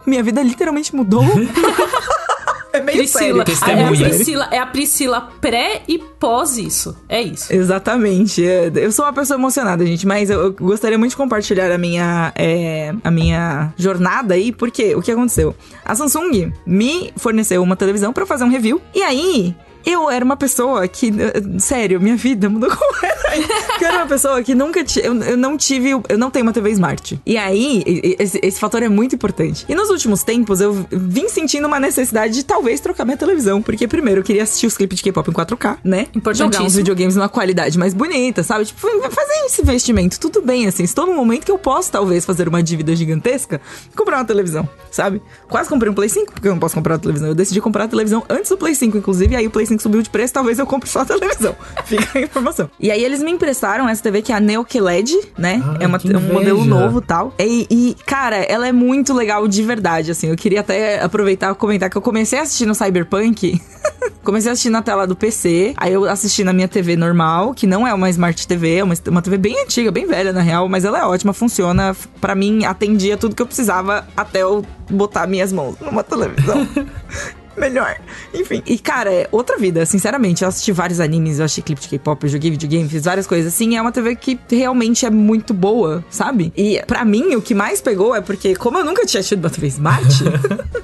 minha 0.06 0.22
vida 0.22 0.42
literalmente 0.42 0.96
mudou. 0.96 1.22
é 2.72 2.80
meio 2.80 2.98
Priscila, 2.98 3.44
sério. 3.46 3.62
a, 3.62 3.70
é 3.70 3.84
a. 3.84 4.08
Priscila, 4.08 4.48
é 4.50 4.58
a 4.58 4.66
Priscila 4.66 5.20
pré 5.40 5.82
e 5.86 5.98
pós 5.98 6.56
isso. 6.56 6.96
É 7.08 7.20
isso. 7.20 7.52
Exatamente. 7.52 8.42
Eu 8.42 8.90
sou 8.92 9.04
uma 9.04 9.12
pessoa 9.12 9.38
emocionada, 9.38 9.84
gente, 9.84 10.06
mas 10.06 10.30
eu, 10.30 10.40
eu 10.40 10.52
gostaria 10.52 10.98
muito 10.98 11.10
de 11.10 11.16
compartilhar 11.16 11.70
a 11.70 11.78
minha, 11.78 12.32
é, 12.34 12.92
a 13.02 13.10
minha 13.10 13.72
jornada 13.76 14.34
aí, 14.34 14.52
porque 14.52 14.94
o 14.94 15.02
que 15.02 15.10
aconteceu? 15.10 15.54
A 15.84 15.94
Samsung 15.94 16.52
me 16.66 17.12
forneceu 17.16 17.62
uma 17.62 17.76
televisão 17.76 18.12
pra 18.12 18.22
eu 18.22 18.26
fazer 18.26 18.44
um 18.44 18.50
review, 18.50 18.80
e 18.94 19.02
aí. 19.02 19.54
Eu 19.84 20.10
era 20.10 20.24
uma 20.24 20.36
pessoa 20.36 20.86
que, 20.88 21.08
eh, 21.08 21.58
sério, 21.58 22.00
minha 22.00 22.16
vida 22.16 22.48
mudou 22.48 22.70
completamente. 22.74 23.48
Eu 23.80 23.86
era 23.86 23.98
uma 23.98 24.06
pessoa 24.06 24.42
que 24.42 24.54
nunca 24.54 24.84
tinha. 24.84 25.04
Eu, 25.04 25.14
eu 25.22 25.36
não 25.36 25.56
tive. 25.56 25.90
Eu 26.08 26.18
não 26.18 26.30
tenho 26.30 26.44
uma 26.44 26.52
TV 26.52 26.70
Smart. 26.70 27.20
E 27.24 27.36
aí, 27.36 27.82
esse, 28.18 28.38
esse 28.42 28.60
fator 28.60 28.82
é 28.82 28.88
muito 28.88 29.14
importante. 29.14 29.64
E 29.68 29.74
nos 29.74 29.90
últimos 29.90 30.22
tempos, 30.22 30.60
eu 30.60 30.86
vim 30.90 31.28
sentindo 31.28 31.66
uma 31.66 31.80
necessidade 31.80 32.34
de 32.34 32.44
talvez 32.44 32.80
trocar 32.80 33.04
minha 33.04 33.16
televisão. 33.16 33.62
Porque, 33.62 33.88
primeiro, 33.88 34.20
eu 34.20 34.24
queria 34.24 34.42
assistir 34.42 34.66
os 34.66 34.76
clipes 34.76 34.98
de 34.98 35.04
K-pop 35.04 35.28
em 35.30 35.32
4K, 35.32 35.78
né? 35.84 36.06
Jogar 36.34 36.62
uns 36.62 36.74
videogames 36.74 37.16
numa 37.16 37.28
qualidade 37.28 37.78
mais 37.78 37.94
bonita, 37.94 38.42
sabe? 38.42 38.66
Tipo, 38.66 38.80
fazer 39.10 39.46
esse 39.46 39.62
investimento. 39.62 40.18
Tudo 40.20 40.42
bem, 40.42 40.66
assim. 40.66 40.84
Estou 40.84 41.06
num 41.06 41.14
momento 41.14 41.44
que 41.44 41.50
eu 41.50 41.58
posso, 41.58 41.90
talvez, 41.90 42.24
fazer 42.24 42.48
uma 42.48 42.62
dívida 42.62 42.94
gigantesca 42.94 43.60
e 43.92 43.96
comprar 43.96 44.18
uma 44.18 44.24
televisão, 44.24 44.68
sabe? 44.90 45.22
Quase 45.48 45.68
comprei 45.68 45.90
um 45.90 45.94
Play 45.94 46.08
5, 46.08 46.32
porque 46.32 46.48
eu 46.48 46.52
não 46.52 46.58
posso 46.58 46.74
comprar 46.74 46.94
uma 46.94 47.00
televisão. 47.00 47.28
Eu 47.28 47.34
decidi 47.34 47.60
comprar 47.60 47.84
a 47.84 47.88
televisão 47.88 48.22
antes 48.28 48.50
do 48.50 48.56
Play 48.56 48.74
5, 48.74 48.96
inclusive. 48.98 49.32
E 49.32 49.36
aí 49.36 49.46
o 49.46 49.50
Play 49.50 49.66
5 49.66 49.71
subiu 49.80 50.02
de 50.02 50.10
preço, 50.10 50.34
talvez 50.34 50.58
eu 50.58 50.66
compre 50.66 50.88
só 50.88 51.00
a 51.00 51.04
televisão. 51.04 51.54
Fica 51.84 52.18
a 52.18 52.22
informação. 52.22 52.70
E 52.78 52.90
aí 52.90 53.04
eles 53.04 53.22
me 53.22 53.30
emprestaram 53.30 53.88
essa 53.88 54.02
TV 54.02 54.22
que 54.22 54.32
é 54.32 54.36
a 54.36 54.40
Neo 54.40 54.64
QLED, 54.64 55.18
né? 55.38 55.62
Ah, 55.64 55.76
é 55.80 55.86
uma, 55.86 55.98
que 55.98 56.12
é 56.12 56.16
um 56.16 56.32
modelo 56.32 56.64
novo 56.64 57.00
tal. 57.00 57.34
E, 57.38 57.66
e, 57.70 57.96
cara, 58.06 58.36
ela 58.36 58.66
é 58.66 58.72
muito 58.72 59.14
legal 59.14 59.46
de 59.46 59.62
verdade, 59.62 60.10
assim. 60.10 60.28
Eu 60.28 60.36
queria 60.36 60.60
até 60.60 61.02
aproveitar 61.02 61.52
e 61.52 61.54
comentar 61.54 61.90
que 61.90 61.96
eu 61.96 62.02
comecei 62.02 62.38
a 62.38 62.42
assistir 62.42 62.66
no 62.66 62.74
Cyberpunk. 62.74 63.60
comecei 64.22 64.50
a 64.50 64.52
assistir 64.52 64.70
na 64.70 64.82
tela 64.82 65.06
do 65.06 65.16
PC. 65.16 65.74
Aí 65.76 65.92
eu 65.92 66.04
assisti 66.04 66.44
na 66.44 66.52
minha 66.52 66.68
TV 66.68 66.96
normal, 66.96 67.54
que 67.54 67.66
não 67.66 67.86
é 67.86 67.92
uma 67.92 68.08
Smart 68.10 68.46
TV, 68.46 68.76
é 68.76 68.84
uma, 68.84 68.94
uma 69.08 69.22
TV 69.22 69.38
bem 69.38 69.60
antiga, 69.62 69.90
bem 69.90 70.06
velha, 70.06 70.32
na 70.32 70.40
real. 70.40 70.68
Mas 70.68 70.84
ela 70.84 70.98
é 70.98 71.04
ótima, 71.04 71.32
funciona. 71.32 71.96
Pra 72.20 72.34
mim, 72.34 72.64
atendia 72.64 73.16
tudo 73.16 73.34
que 73.34 73.42
eu 73.42 73.46
precisava 73.46 74.06
até 74.16 74.42
eu 74.42 74.64
botar 74.90 75.26
minhas 75.26 75.52
mãos 75.52 75.76
numa 75.80 76.02
televisão. 76.02 76.66
Melhor. 77.56 77.96
Enfim. 78.34 78.62
E, 78.66 78.78
cara, 78.78 79.12
é 79.12 79.28
outra 79.30 79.58
vida, 79.58 79.84
sinceramente. 79.86 80.42
Eu 80.42 80.48
assisti 80.48 80.72
vários 80.72 81.00
animes, 81.00 81.38
eu 81.38 81.44
assisti 81.44 81.62
clipe 81.62 81.80
de 81.80 81.88
K-pop, 81.88 82.24
eu 82.24 82.30
joguei 82.30 82.50
videogame, 82.50 82.88
fiz 82.88 83.04
várias 83.04 83.26
coisas 83.26 83.52
assim. 83.52 83.76
É 83.76 83.82
uma 83.82 83.92
TV 83.92 84.16
que 84.16 84.38
realmente 84.50 85.04
é 85.06 85.10
muito 85.10 85.52
boa, 85.52 86.04
sabe? 86.10 86.52
E 86.56 86.82
pra 86.86 87.04
mim, 87.04 87.34
o 87.34 87.42
que 87.42 87.54
mais 87.54 87.80
pegou 87.80 88.14
é 88.14 88.20
porque, 88.20 88.54
como 88.56 88.78
eu 88.78 88.84
nunca 88.84 89.04
tinha 89.06 89.22
tido 89.22 89.44
uma 89.44 89.50
TV 89.50 89.66
Smart, 89.68 90.06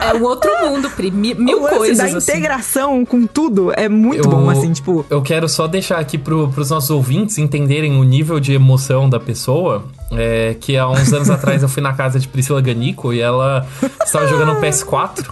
É 0.00 0.14
um 0.14 0.22
outro 0.22 0.50
mundo, 0.60 0.88
Pri. 0.90 1.10
Mi- 1.10 1.34
Mil 1.34 1.58
o 1.58 1.62
lance 1.64 1.76
coisas. 1.76 1.98
da 1.98 2.04
assim. 2.04 2.16
integração 2.32 3.04
com 3.04 3.26
tudo 3.26 3.72
é 3.76 3.88
muito 3.88 4.24
Eu- 4.24 4.30
bom, 4.30 4.48
assim, 4.48 4.72
tipo. 4.72 5.04
Eu 5.10 5.20
quero 5.20 5.48
só 5.48 5.66
deixar 5.66 5.98
aqui 5.98 6.16
pro, 6.16 6.48
pros 6.48 6.70
nossos 6.70 6.88
ouvintes 6.90 7.36
entenderem 7.36 7.98
o 7.98 8.04
nível 8.04 8.40
de 8.40 8.52
emoção 8.54 9.08
da 9.10 9.20
pessoa. 9.20 9.84
É, 10.10 10.54
que 10.60 10.76
há 10.76 10.88
uns 10.88 11.12
anos 11.12 11.28
atrás 11.30 11.62
eu 11.62 11.68
fui 11.68 11.82
na 11.82 11.92
casa 11.92 12.18
de 12.18 12.28
Priscila 12.28 12.60
Ganico 12.60 13.12
e 13.12 13.20
ela 13.20 13.66
estava 14.04 14.26
jogando 14.28 14.58
PS4, 14.60 15.26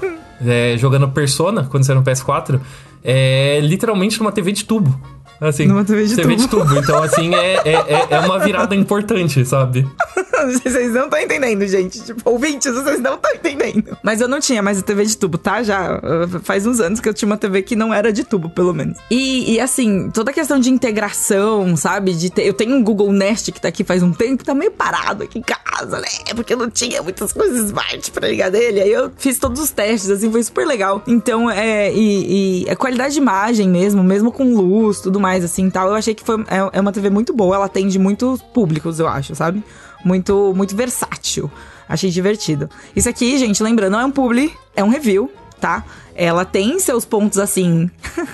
é, 0.46 0.76
jogando 0.78 1.08
Persona, 1.08 1.64
quando 1.64 1.84
saiu 1.84 1.98
no 1.98 2.04
PS4, 2.04 2.60
é, 3.02 3.60
literalmente 3.62 4.18
numa 4.18 4.32
TV 4.32 4.52
de 4.52 4.64
tubo. 4.64 4.98
Assim, 5.40 5.66
Numa 5.66 5.84
TV 5.84 6.04
de 6.06 6.16
TV 6.16 6.36
de 6.36 6.48
tubo. 6.48 6.64
tubo. 6.66 6.78
Então, 6.78 7.02
assim, 7.02 7.34
é, 7.34 7.54
é, 7.64 7.72
é- 7.72 8.06
é 8.10 8.18
uma 8.20 8.38
virada 8.38 8.74
importante, 8.74 9.44
sabe? 9.44 9.86
Vocês 10.64 10.92
não 10.92 11.04
estão 11.04 11.18
entendendo, 11.20 11.66
gente. 11.66 12.00
Tipo, 12.02 12.30
ouvintes, 12.30 12.72
vocês 12.72 12.98
não 12.98 13.14
estão 13.16 13.30
entendendo. 13.34 13.98
Mas 14.02 14.22
eu 14.22 14.28
não 14.28 14.40
tinha 14.40 14.62
mais 14.62 14.78
a 14.78 14.82
TV 14.82 15.04
de 15.04 15.14
tubo, 15.14 15.36
tá? 15.36 15.62
Já 15.62 15.98
uh, 15.98 16.40
faz 16.42 16.64
uns 16.66 16.80
anos 16.80 16.98
que 16.98 17.06
eu 17.06 17.12
tinha 17.12 17.26
uma 17.26 17.36
TV 17.36 17.60
que 17.60 17.76
não 17.76 17.92
era 17.92 18.10
de 18.10 18.24
tubo, 18.24 18.48
pelo 18.48 18.72
menos. 18.72 18.96
E, 19.10 19.52
e, 19.52 19.60
assim, 19.60 20.10
toda 20.10 20.30
a 20.30 20.34
questão 20.34 20.58
de 20.58 20.70
integração, 20.70 21.76
sabe? 21.76 22.14
De 22.14 22.30
ter, 22.30 22.46
eu 22.46 22.54
tenho 22.54 22.74
um 22.74 22.82
Google 22.82 23.12
Nest 23.12 23.52
que 23.52 23.60
tá 23.60 23.68
aqui 23.68 23.84
faz 23.84 24.02
um 24.02 24.12
tempo, 24.12 24.42
tá 24.42 24.54
meio 24.54 24.70
parado 24.70 25.24
aqui 25.24 25.38
em 25.38 25.42
casa, 25.42 25.98
né? 26.00 26.08
Porque 26.34 26.54
eu 26.54 26.58
não 26.58 26.70
tinha 26.70 27.02
muitas 27.02 27.34
coisas 27.34 27.66
smart 27.66 28.10
pra 28.10 28.26
ligar 28.26 28.50
dele. 28.50 28.80
Aí 28.80 28.92
eu 28.92 29.12
fiz 29.18 29.38
todos 29.38 29.60
os 29.60 29.70
testes, 29.70 30.08
assim, 30.08 30.30
foi 30.32 30.42
super 30.42 30.66
legal. 30.66 31.02
Então, 31.06 31.50
é. 31.50 31.92
E, 31.92 32.64
e 32.64 32.70
a 32.70 32.76
qualidade 32.76 33.12
de 33.12 33.20
imagem 33.20 33.68
mesmo, 33.68 34.02
mesmo 34.02 34.32
com 34.32 34.54
luz, 34.54 35.00
tudo 35.00 35.20
mais, 35.20 35.29
assim 35.36 35.70
tal. 35.70 35.88
Eu 35.88 35.94
achei 35.94 36.14
que 36.14 36.24
foi, 36.24 36.40
é, 36.48 36.78
é 36.78 36.80
uma 36.80 36.92
TV 36.92 37.10
muito 37.10 37.32
boa. 37.32 37.56
Ela 37.56 37.66
atende 37.66 37.98
muitos 37.98 38.42
públicos, 38.42 38.98
eu 38.98 39.08
acho, 39.08 39.34
sabe? 39.34 39.62
muito, 40.04 40.52
muito 40.54 40.76
versátil. 40.76 41.50
Achei 41.88 42.10
divertido. 42.10 42.68
Isso 42.94 43.08
aqui, 43.08 43.36
gente, 43.38 43.62
lembrando, 43.62 43.92
não 43.92 44.00
é 44.00 44.04
um 44.04 44.10
publi, 44.10 44.52
é 44.76 44.84
um 44.84 44.88
review, 44.88 45.30
tá? 45.60 45.84
Ela 46.20 46.44
tem 46.44 46.78
seus 46.78 47.06
pontos 47.06 47.38
assim. 47.38 47.90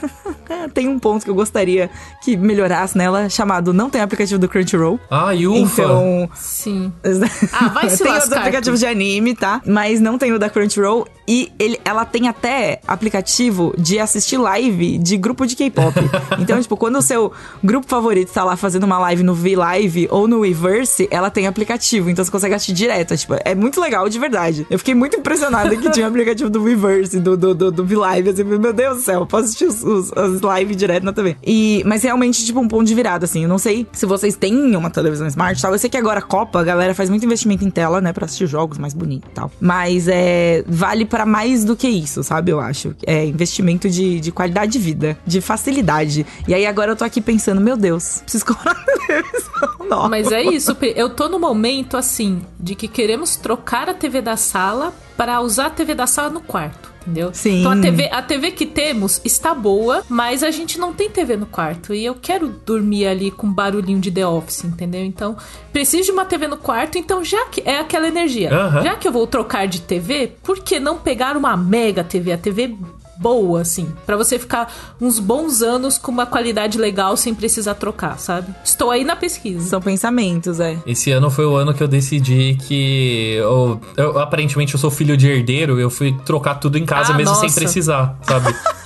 tem 0.75 0.89
um 0.89 0.99
ponto 0.99 1.25
que 1.25 1.31
eu 1.31 1.37
gostaria 1.37 1.89
que 2.21 2.37
melhorasse 2.37 2.99
nela, 2.99 3.29
chamado 3.29 3.73
não 3.73 3.89
tem 3.89 4.01
aplicativo 4.01 4.41
do 4.41 4.49
Crunchyroll. 4.49 4.99
Ai, 5.09 5.47
ufa! 5.47 5.83
Então. 5.83 6.31
Sim. 6.35 6.93
Ah, 7.53 7.69
vai 7.69 7.89
se 7.89 8.03
tem 8.03 8.13
os 8.13 8.31
aplicativos 8.31 8.81
de 8.81 8.87
anime, 8.87 9.35
tá? 9.35 9.63
Mas 9.65 10.01
não 10.01 10.19
tem 10.19 10.33
o 10.33 10.39
da 10.39 10.51
Crunchyroll. 10.51 11.07
E 11.29 11.53
ele, 11.59 11.81
ela 11.85 12.05
tem 12.05 12.29
até 12.29 12.81
aplicativo 12.87 13.75
de 13.79 13.99
assistir 13.99 14.37
live 14.37 14.99
de 14.99 15.17
grupo 15.17 15.47
de 15.47 15.57
K-pop. 15.57 15.95
então, 16.39 16.61
tipo, 16.61 16.77
quando 16.77 16.97
o 16.97 17.03
seu 17.03 17.33
grupo 17.63 17.87
favorito 17.87 18.33
tá 18.33 18.45
lá 18.45 18.57
fazendo 18.57 18.85
uma 18.85 18.99
live 18.99 19.23
no 19.23 19.35
V-Live 19.35 20.09
ou 20.11 20.29
no 20.29 20.41
Weverse, 20.41 21.09
ela 21.11 21.31
tem 21.31 21.47
aplicativo. 21.47 22.11
Então 22.11 22.25
você 22.25 22.31
consegue 22.31 22.55
assistir 22.55 22.75
direto. 22.75 23.15
É, 23.15 23.17
tipo, 23.17 23.35
é 23.45 23.55
muito 23.55 23.81
legal, 23.81 24.09
de 24.09 24.19
verdade. 24.19 24.67
Eu 24.69 24.79
fiquei 24.79 24.95
muito 24.95 25.17
impressionada 25.17 25.75
que 25.77 25.91
tinha 25.91 26.07
um 26.07 26.09
aplicativo 26.09 26.51
do 26.51 26.63
Weverse, 26.63 27.19
do, 27.19 27.37
do, 27.37 27.55
do, 27.55 27.73
do 27.77 27.85
V-Live. 27.85 28.31
Assim, 28.31 28.45
meu 28.45 28.73
Deus 28.73 28.97
do 28.97 29.03
céu, 29.03 29.21
eu 29.21 29.27
posso 29.27 29.45
assistir 29.45 29.67
os, 29.67 29.83
os, 29.83 30.13
as 30.13 30.41
lives 30.41 30.77
direto 30.77 31.05
na 31.05 31.13
TV. 31.13 31.37
E, 31.47 31.83
mas 31.87 32.03
realmente, 32.03 32.45
tipo, 32.45 32.59
um 32.59 32.69
ponto 32.69 32.85
de 32.85 32.95
virada, 32.95 33.25
assim. 33.25 33.43
Eu 33.43 33.49
não 33.49 33.59
sei 33.59 33.87
se 33.93 34.07
vocês 34.07 34.37
têm 34.37 34.75
uma 34.75 34.91
televisão 34.91 35.27
smart 35.27 35.59
e 35.59 35.63
tal. 35.63 35.73
Eu 35.73 35.79
sei 35.79 35.89
que 35.89 35.97
agora 35.97 36.19
a 36.19 36.23
Copa, 36.23 36.61
a 36.61 36.65
galera 36.65 36.95
faz 36.95 37.09
muito 37.09 37.25
investimento 37.25 37.65
em 37.65 37.71
tela, 37.71 38.01
né? 38.01 38.13
Pra 38.13 38.25
assistir 38.25 38.47
jogos 38.47 38.79
mais 38.79 38.95
bonitos 38.95 39.31
e 39.31 39.35
tal. 39.35 39.51
Mas 39.61 40.09
é, 40.09 40.65
vale 40.67 41.05
pra 41.05 41.25
mais 41.25 41.65
do 41.65 41.77
que 41.77 41.89
isso, 41.89 42.23
sabe? 42.23 42.51
Eu 42.51 42.61
acho. 42.61 42.95
É 43.07 43.25
investimento 43.25 43.89
de, 43.89 44.21
de 44.21 44.33
qualidade 44.33 44.73
de 44.73 44.79
vida, 44.79 45.17
de 45.27 45.41
facilidade. 45.41 46.27
E 46.49 46.55
aí 46.55 46.67
agora 46.67 46.93
eu 46.93 46.97
tô 46.97 47.05
aqui 47.05 47.21
pensando, 47.21 47.61
meu 47.61 47.77
Deus, 47.77 48.21
preciso 48.23 48.47
comprar 48.47 48.75
uma 48.75 49.07
televisão 49.07 49.87
nova. 49.89 50.09
Mas 50.09 50.33
é 50.33 50.43
isso, 50.43 50.75
Pri. 50.75 50.93
eu 50.97 51.11
tô 51.11 51.29
no 51.29 51.39
momento 51.39 51.97
assim 51.97 52.43
de 52.59 52.75
que 52.75 52.89
queremos 52.89 53.37
trocar 53.37 53.89
a 53.89 53.95
TV 53.95 54.21
da 54.21 54.37
sala 54.37 54.93
para 55.17 55.41
usar 55.41 55.67
a 55.67 55.71
TV 55.71 55.95
da 55.95 56.07
sala 56.07 56.31
no 56.31 56.41
quarto. 56.41 56.96
Entendeu? 57.07 57.31
Sim. 57.33 57.61
Então 57.61 57.73
a 57.73 57.77
TV, 57.77 58.09
a 58.13 58.23
TV 58.23 58.51
que 58.51 58.67
temos 58.67 59.21
está 59.25 59.55
boa, 59.55 60.03
mas 60.09 60.43
a 60.43 60.51
gente 60.51 60.79
não 60.79 60.93
tem 60.93 61.09
TV 61.09 61.37
no 61.37 61.47
quarto. 61.47 61.95
E 61.95 62.05
eu 62.05 62.15
quero 62.15 62.49
dormir 62.49 63.07
ali 63.07 63.31
com 63.31 63.51
barulhinho 63.51 64.01
de 64.01 64.11
The 64.11 64.27
Office, 64.27 64.65
entendeu? 64.65 65.05
Então, 65.05 65.37
preciso 65.73 66.05
de 66.05 66.11
uma 66.11 66.25
TV 66.25 66.49
no 66.49 66.57
quarto, 66.57 66.99
então 66.99 67.25
já 67.25 67.47
que 67.47 67.63
é 67.65 67.79
aquela 67.79 68.09
energia. 68.09 68.51
Já 68.83 68.97
que 68.97 69.07
eu 69.07 69.13
vou 69.13 69.27
trocar 69.27 69.67
de 69.67 69.81
TV, 69.81 70.33
por 70.43 70.59
que 70.59 70.81
não 70.81 70.99
pegar 70.99 71.37
uma 71.37 71.57
mega 71.57 72.03
TV? 72.03 72.33
A 72.33 72.39
TV 72.39 72.75
boa, 73.19 73.61
assim, 73.63 73.93
Pra 74.05 74.17
você 74.17 74.39
ficar 74.39 74.73
uns 75.01 75.19
bons 75.19 75.63
anos 75.63 75.99
com 75.99 76.11
uma 76.13 76.27
qualidade 76.27 76.79
legal 76.79 77.17
sem 77.17 77.35
precisar 77.35 77.75
trocar, 77.75 78.19
sabe? 78.19 78.55
Estou 78.65 78.91
aí 78.91 79.05
na 79.05 79.17
pesquisa. 79.17 79.69
São 79.69 79.81
pensamentos, 79.81 80.61
é. 80.61 80.79
Esse 80.87 81.11
ano 81.11 81.31
foi 81.31 81.47
o 81.47 81.57
ano 81.57 81.73
que 81.75 81.83
eu 81.83 81.89
decidi 81.89 82.57
que. 82.67 83.35
Eu, 83.39 83.81
eu- 83.97 84.19
aparentemente 84.19 84.75
eu 84.75 84.81
sou 84.81 84.91
filho 84.91 85.17
de 85.17 85.29
herdeiro, 85.29 85.79
eu 85.81 85.91
fui 85.91 86.13
trocar 86.25 86.57
tudo 86.57 86.79
em 86.79 86.85
casa 86.87 87.13
Ah, 87.13 87.17
mesmo 87.17 87.35
sem 87.35 87.45
nossa. 87.45 87.61
precisar, 87.61 88.19
sabe? 88.23 88.55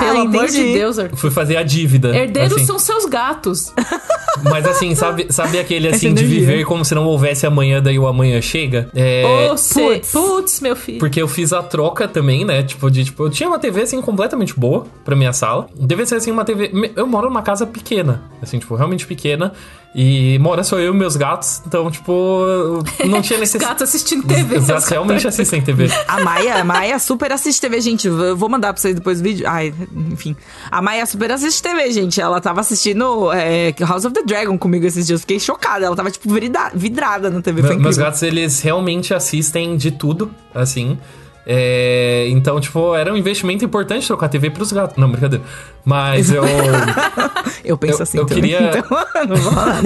Pelo 0.00 0.18
Ah, 0.18 0.22
amor 0.22 0.46
de. 0.46 0.72
Deus, 0.72 0.98
Arthur. 0.98 1.16
fui 1.16 1.30
fazer 1.30 1.56
a 1.56 1.62
dívida. 1.62 2.14
Herdeiros 2.16 2.54
assim. 2.54 2.66
são 2.66 2.78
seus 2.78 3.04
gatos. 3.04 3.72
Mas 4.42 4.64
assim, 4.66 4.94
sabe, 4.94 5.26
sabe 5.30 5.58
aquele 5.58 5.88
assim 5.88 6.14
de 6.14 6.24
viver 6.24 6.64
como 6.64 6.84
se 6.84 6.94
não 6.94 7.04
houvesse 7.04 7.46
amanhã, 7.46 7.82
daí 7.82 7.98
o 7.98 8.06
amanhã 8.06 8.40
chega? 8.40 8.88
É. 8.94 9.48
Ô, 9.52 9.56
sei. 9.56 9.96
putz. 10.00 10.12
Putz, 10.12 10.60
meu 10.60 10.74
filho. 10.74 10.98
Porque 10.98 11.20
eu 11.20 11.28
fiz 11.28 11.52
a 11.52 11.62
troca 11.62 12.08
também, 12.08 12.44
né? 12.44 12.62
Tipo, 12.62 12.90
de 12.90 13.04
tipo, 13.04 13.24
eu 13.24 13.30
tinha 13.30 13.48
uma 13.48 13.58
TV 13.58 13.82
assim 13.82 14.00
completamente 14.00 14.58
boa 14.58 14.86
pra 15.04 15.14
minha 15.14 15.32
sala. 15.32 15.66
Devia 15.78 16.06
ser 16.06 16.14
assim 16.16 16.30
uma 16.30 16.44
TV. 16.44 16.70
Eu 16.96 17.06
moro 17.06 17.28
numa 17.28 17.42
casa 17.42 17.66
pequena, 17.66 18.22
assim, 18.40 18.58
tipo, 18.58 18.74
realmente 18.74 19.06
pequena. 19.06 19.52
E 19.92 20.38
mora 20.38 20.62
só 20.62 20.78
eu 20.78 20.94
e 20.94 20.96
meus 20.96 21.16
gatos. 21.16 21.60
Então, 21.66 21.90
tipo, 21.90 22.82
não 23.06 23.20
tinha 23.20 23.34
Os 23.38 23.40
necessidade. 23.40 23.70
gatos 23.70 23.82
assistindo 23.82 24.24
TV. 24.24 24.56
Os 24.56 24.62
os 24.62 24.68
gatos 24.68 24.88
realmente 24.88 25.26
assistem 25.26 25.60
TV. 25.60 25.88
A 26.06 26.20
Maia, 26.20 26.60
a 26.60 26.64
Maia 26.64 26.96
super 27.00 27.32
assiste 27.32 27.60
TV, 27.60 27.80
gente. 27.80 28.06
Eu 28.06 28.36
vou 28.36 28.48
mandar 28.48 28.72
pra 28.72 28.80
vocês 28.80 28.94
depois 28.94 29.18
o 29.20 29.22
vídeo. 29.24 29.48
Ai, 29.48 29.74
enfim. 30.12 30.36
A 30.70 30.80
Maia 30.80 31.04
super 31.06 31.32
assiste 31.32 31.60
TV, 31.60 31.90
gente. 31.90 32.20
Ela 32.20 32.40
tava 32.40 32.60
assistindo 32.60 33.32
é, 33.32 33.74
House 33.80 34.04
of 34.04 34.14
the 34.14 34.22
Dragon 34.22 34.56
comigo 34.56 34.86
esses 34.86 35.06
dias. 35.08 35.22
Fiquei 35.22 35.40
chocada. 35.40 35.84
Ela 35.86 35.96
tava, 35.96 36.10
tipo, 36.10 36.28
vidrada 36.74 37.28
na 37.28 37.42
TV. 37.42 37.60
Me- 37.62 37.76
Meus 37.76 37.96
gatos, 37.98 38.22
eles 38.22 38.60
realmente 38.60 39.12
assistem 39.12 39.76
de 39.76 39.90
tudo, 39.90 40.30
assim. 40.54 40.98
É, 41.46 42.26
então, 42.28 42.60
tipo, 42.60 42.94
era 42.94 43.12
um 43.12 43.16
investimento 43.16 43.64
importante 43.64 44.06
trocar 44.06 44.28
TV 44.28 44.50
pros 44.50 44.70
gatos. 44.72 44.96
Não, 44.96 45.08
brincadeira. 45.10 45.44
Mas 45.84 46.30
eu. 46.30 46.42
Eu 47.64 47.76
penso 47.78 47.98
eu- 47.98 48.02
assim 48.02 48.18
eu 48.18 48.26
também. 48.26 48.42
queria- 48.42 48.70
Então, 48.78 49.26
não 49.28 49.36
vou 49.36 49.52
falar. 49.52 49.80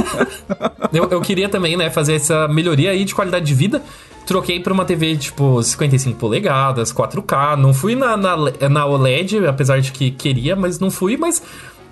Eu, 0.92 1.09
eu 1.11 1.20
queria 1.20 1.48
também, 1.48 1.76
né, 1.76 1.90
fazer 1.90 2.14
essa 2.14 2.46
melhoria 2.48 2.90
aí 2.90 3.05
de 3.05 3.14
qualidade 3.14 3.44
de 3.46 3.55
vida. 3.55 3.82
Troquei 4.26 4.59
pra 4.59 4.72
uma 4.72 4.84
TV, 4.86 5.16
tipo, 5.16 5.62
55 5.62 6.18
polegadas, 6.18 6.92
4K. 6.92 7.57
Não 7.57 7.74
fui 7.74 7.94
na, 7.94 8.16
na, 8.16 8.36
na 8.70 8.86
OLED, 8.86 9.46
apesar 9.46 9.80
de 9.80 9.92
que 9.92 10.11
queria, 10.11 10.57
mas 10.57 10.78
não 10.78 10.90
fui. 10.90 11.16
Mas 11.16 11.42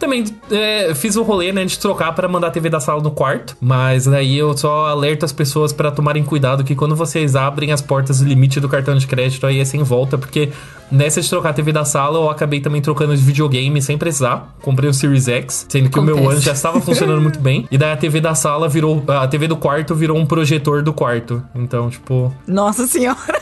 também 0.02 0.24
é, 0.50 0.92
fiz 0.96 1.14
o 1.14 1.22
rolê, 1.22 1.52
né, 1.52 1.64
de 1.64 1.78
trocar 1.78 2.12
pra 2.12 2.26
mandar 2.26 2.48
a 2.48 2.50
TV 2.50 2.68
da 2.68 2.80
sala 2.80 3.00
no 3.00 3.12
quarto. 3.12 3.56
Mas 3.60 4.08
aí 4.08 4.36
eu 4.36 4.56
só 4.56 4.86
alerto 4.86 5.24
as 5.24 5.30
pessoas 5.30 5.72
pra 5.72 5.92
tomarem 5.92 6.24
cuidado 6.24 6.64
que 6.64 6.74
quando 6.74 6.96
vocês 6.96 7.36
abrem 7.36 7.70
as 7.70 7.80
portas 7.80 8.18
do 8.18 8.26
limite 8.26 8.58
do 8.58 8.68
cartão 8.68 8.96
de 8.96 9.06
crédito, 9.06 9.46
aí 9.46 9.60
é 9.60 9.64
sem 9.64 9.84
volta. 9.84 10.18
Porque 10.18 10.48
nessa 10.90 11.20
de 11.20 11.28
trocar 11.28 11.50
a 11.50 11.52
TV 11.52 11.70
da 11.70 11.84
sala, 11.84 12.18
eu 12.18 12.28
acabei 12.28 12.60
também 12.60 12.82
trocando 12.82 13.16
de 13.16 13.22
videogame 13.22 13.80
sem 13.80 13.96
precisar. 13.96 14.52
Comprei 14.60 14.90
o 14.90 14.92
Series 14.92 15.28
X, 15.28 15.66
sendo 15.68 15.88
que 15.88 15.98
o 15.98 16.02
meu 16.02 16.16
Acontece. 16.16 16.36
One 16.36 16.44
já 16.44 16.52
estava 16.52 16.80
funcionando 16.80 17.22
muito 17.22 17.38
bem. 17.38 17.68
E 17.72 17.78
daí 17.78 17.92
a 17.92 17.96
TV 17.96 18.20
da 18.20 18.34
sala 18.34 18.68
virou. 18.68 19.02
A 19.08 19.26
TV 19.26 19.46
do 19.48 19.56
quarto 19.56 19.94
virou 19.94 20.18
um 20.18 20.26
projetor 20.26 20.82
do 20.82 20.92
quarto. 20.92 21.42
Então, 21.54 21.88
tipo. 21.88 22.34
Nossa 22.46 22.86
senhora. 22.86 23.40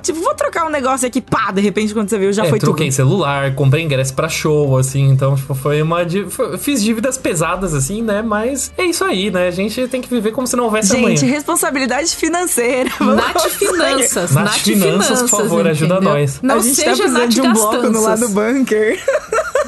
Tipo, 0.00 0.20
vou 0.20 0.34
trocar 0.34 0.66
um 0.66 0.70
negócio 0.70 1.06
aqui, 1.06 1.20
pá, 1.20 1.50
de 1.50 1.60
repente 1.60 1.92
quando 1.94 2.08
você 2.08 2.18
viu, 2.18 2.32
já 2.32 2.44
é, 2.44 2.48
foi 2.48 2.58
troquei 2.58 2.86
tudo. 2.88 2.94
celular, 2.96 3.54
comprei 3.54 3.82
ingresso 3.82 4.14
pra 4.14 4.28
show, 4.28 4.76
assim. 4.76 5.08
Então, 5.10 5.34
tipo, 5.34 5.54
foi 5.54 5.80
uma. 5.82 5.98
foi- 6.28 6.58
fiz 6.58 6.82
dívidas 6.82 7.16
pesadas, 7.18 7.74
assim, 7.74 8.02
né? 8.02 8.22
Mas 8.22 8.72
é 8.78 8.84
isso 8.84 9.04
aí, 9.04 9.30
né? 9.30 9.48
A 9.48 9.50
gente 9.50 9.88
tem 9.88 10.00
que 10.00 10.08
viver 10.08 10.30
como 10.32 10.46
se 10.46 10.54
não 10.56 10.64
houvesse 10.64 10.90
Gente, 10.92 11.00
amanhã. 11.20 11.34
responsabilidade 11.34 12.14
financeira. 12.14 12.90
Nath. 13.00 13.48
Finanças. 13.50 14.30
Nath 14.32 14.44
Nath, 14.44 14.58
Finanças, 14.58 15.06
Finanças, 15.06 15.30
por 15.30 15.40
favor, 15.42 15.66
ajuda 15.66 15.94
entendeu? 15.94 16.10
nós. 16.12 16.40
Não 16.42 16.56
a 16.56 16.58
gente 16.60 16.76
tá 16.76 16.82
seja 16.82 17.02
precisando 17.02 17.20
Nath 17.20 17.28
de 17.30 17.40
um 17.40 17.52
bloco 17.52 17.88
no 17.90 18.02
lado 18.02 18.20
do 18.20 18.28
bunker. 18.28 18.98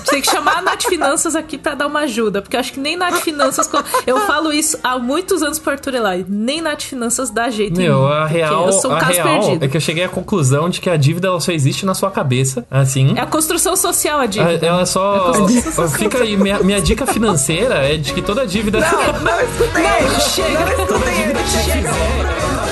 Tem 0.08 0.20
que 0.20 0.30
chamar 0.30 0.58
a 0.58 0.62
Nath 0.62 0.84
Finanças 0.84 1.34
aqui 1.36 1.56
pra 1.58 1.74
dar 1.74 1.86
uma 1.86 2.00
ajuda, 2.00 2.40
porque 2.42 2.56
eu 2.56 2.60
acho 2.60 2.72
que 2.72 2.80
nem 2.80 2.96
Nath 2.96 3.16
Finanças. 3.20 3.70
Eu 4.06 4.20
falo 4.26 4.52
isso 4.52 4.78
há 4.82 4.98
muitos 4.98 5.42
anos 5.42 5.58
pro 5.58 5.72
Arthur 5.72 5.94
Elai. 5.94 6.24
Nem 6.28 6.60
Nath 6.60 6.82
Finanças 6.82 7.30
dá 7.30 7.50
jeito 7.50 7.80
em 7.80 7.84
Meu, 7.84 8.02
mim, 8.02 8.12
a 8.12 8.26
real, 8.26 8.66
Eu 8.66 8.72
sou 8.72 8.90
um 8.90 8.96
a 8.96 9.00
caso 9.00 9.12
real 9.12 9.28
perdido. 9.40 9.64
é 9.64 9.68
que 9.68 9.76
eu 9.76 9.80
cheguei 9.80 10.04
à 10.04 10.08
conclusão 10.08 10.68
de 10.68 10.80
que 10.80 10.88
a 10.90 10.96
dívida 10.96 11.28
ela 11.28 11.40
só 11.40 11.52
existe 11.52 11.84
na 11.86 11.94
sua 11.94 12.10
cabeça, 12.10 12.66
assim. 12.70 13.14
É 13.16 13.20
a 13.20 13.26
construção 13.26 13.76
social 13.76 14.18
a 14.20 14.22
A- 14.22 14.26
dívida. 14.26 14.66
Ela 14.66 14.86
só. 14.86 15.32
É 15.32 15.88
Fica 15.88 16.18
aí, 16.22 16.36
minha, 16.36 16.58
minha 16.60 16.80
dica 16.80 17.06
financeira 17.06 17.74
é 17.76 17.96
de 17.96 18.12
que 18.12 18.22
toda 18.22 18.46
dívida. 18.46 18.80
Não, 18.80 19.20
não 19.20 19.40
escutei 19.40 19.84
ele. 19.84 20.20
chega. 20.20 20.58
Não 20.60 20.68
escutei 20.68 21.14
ele. 21.22 21.38
Chega. 21.46 22.71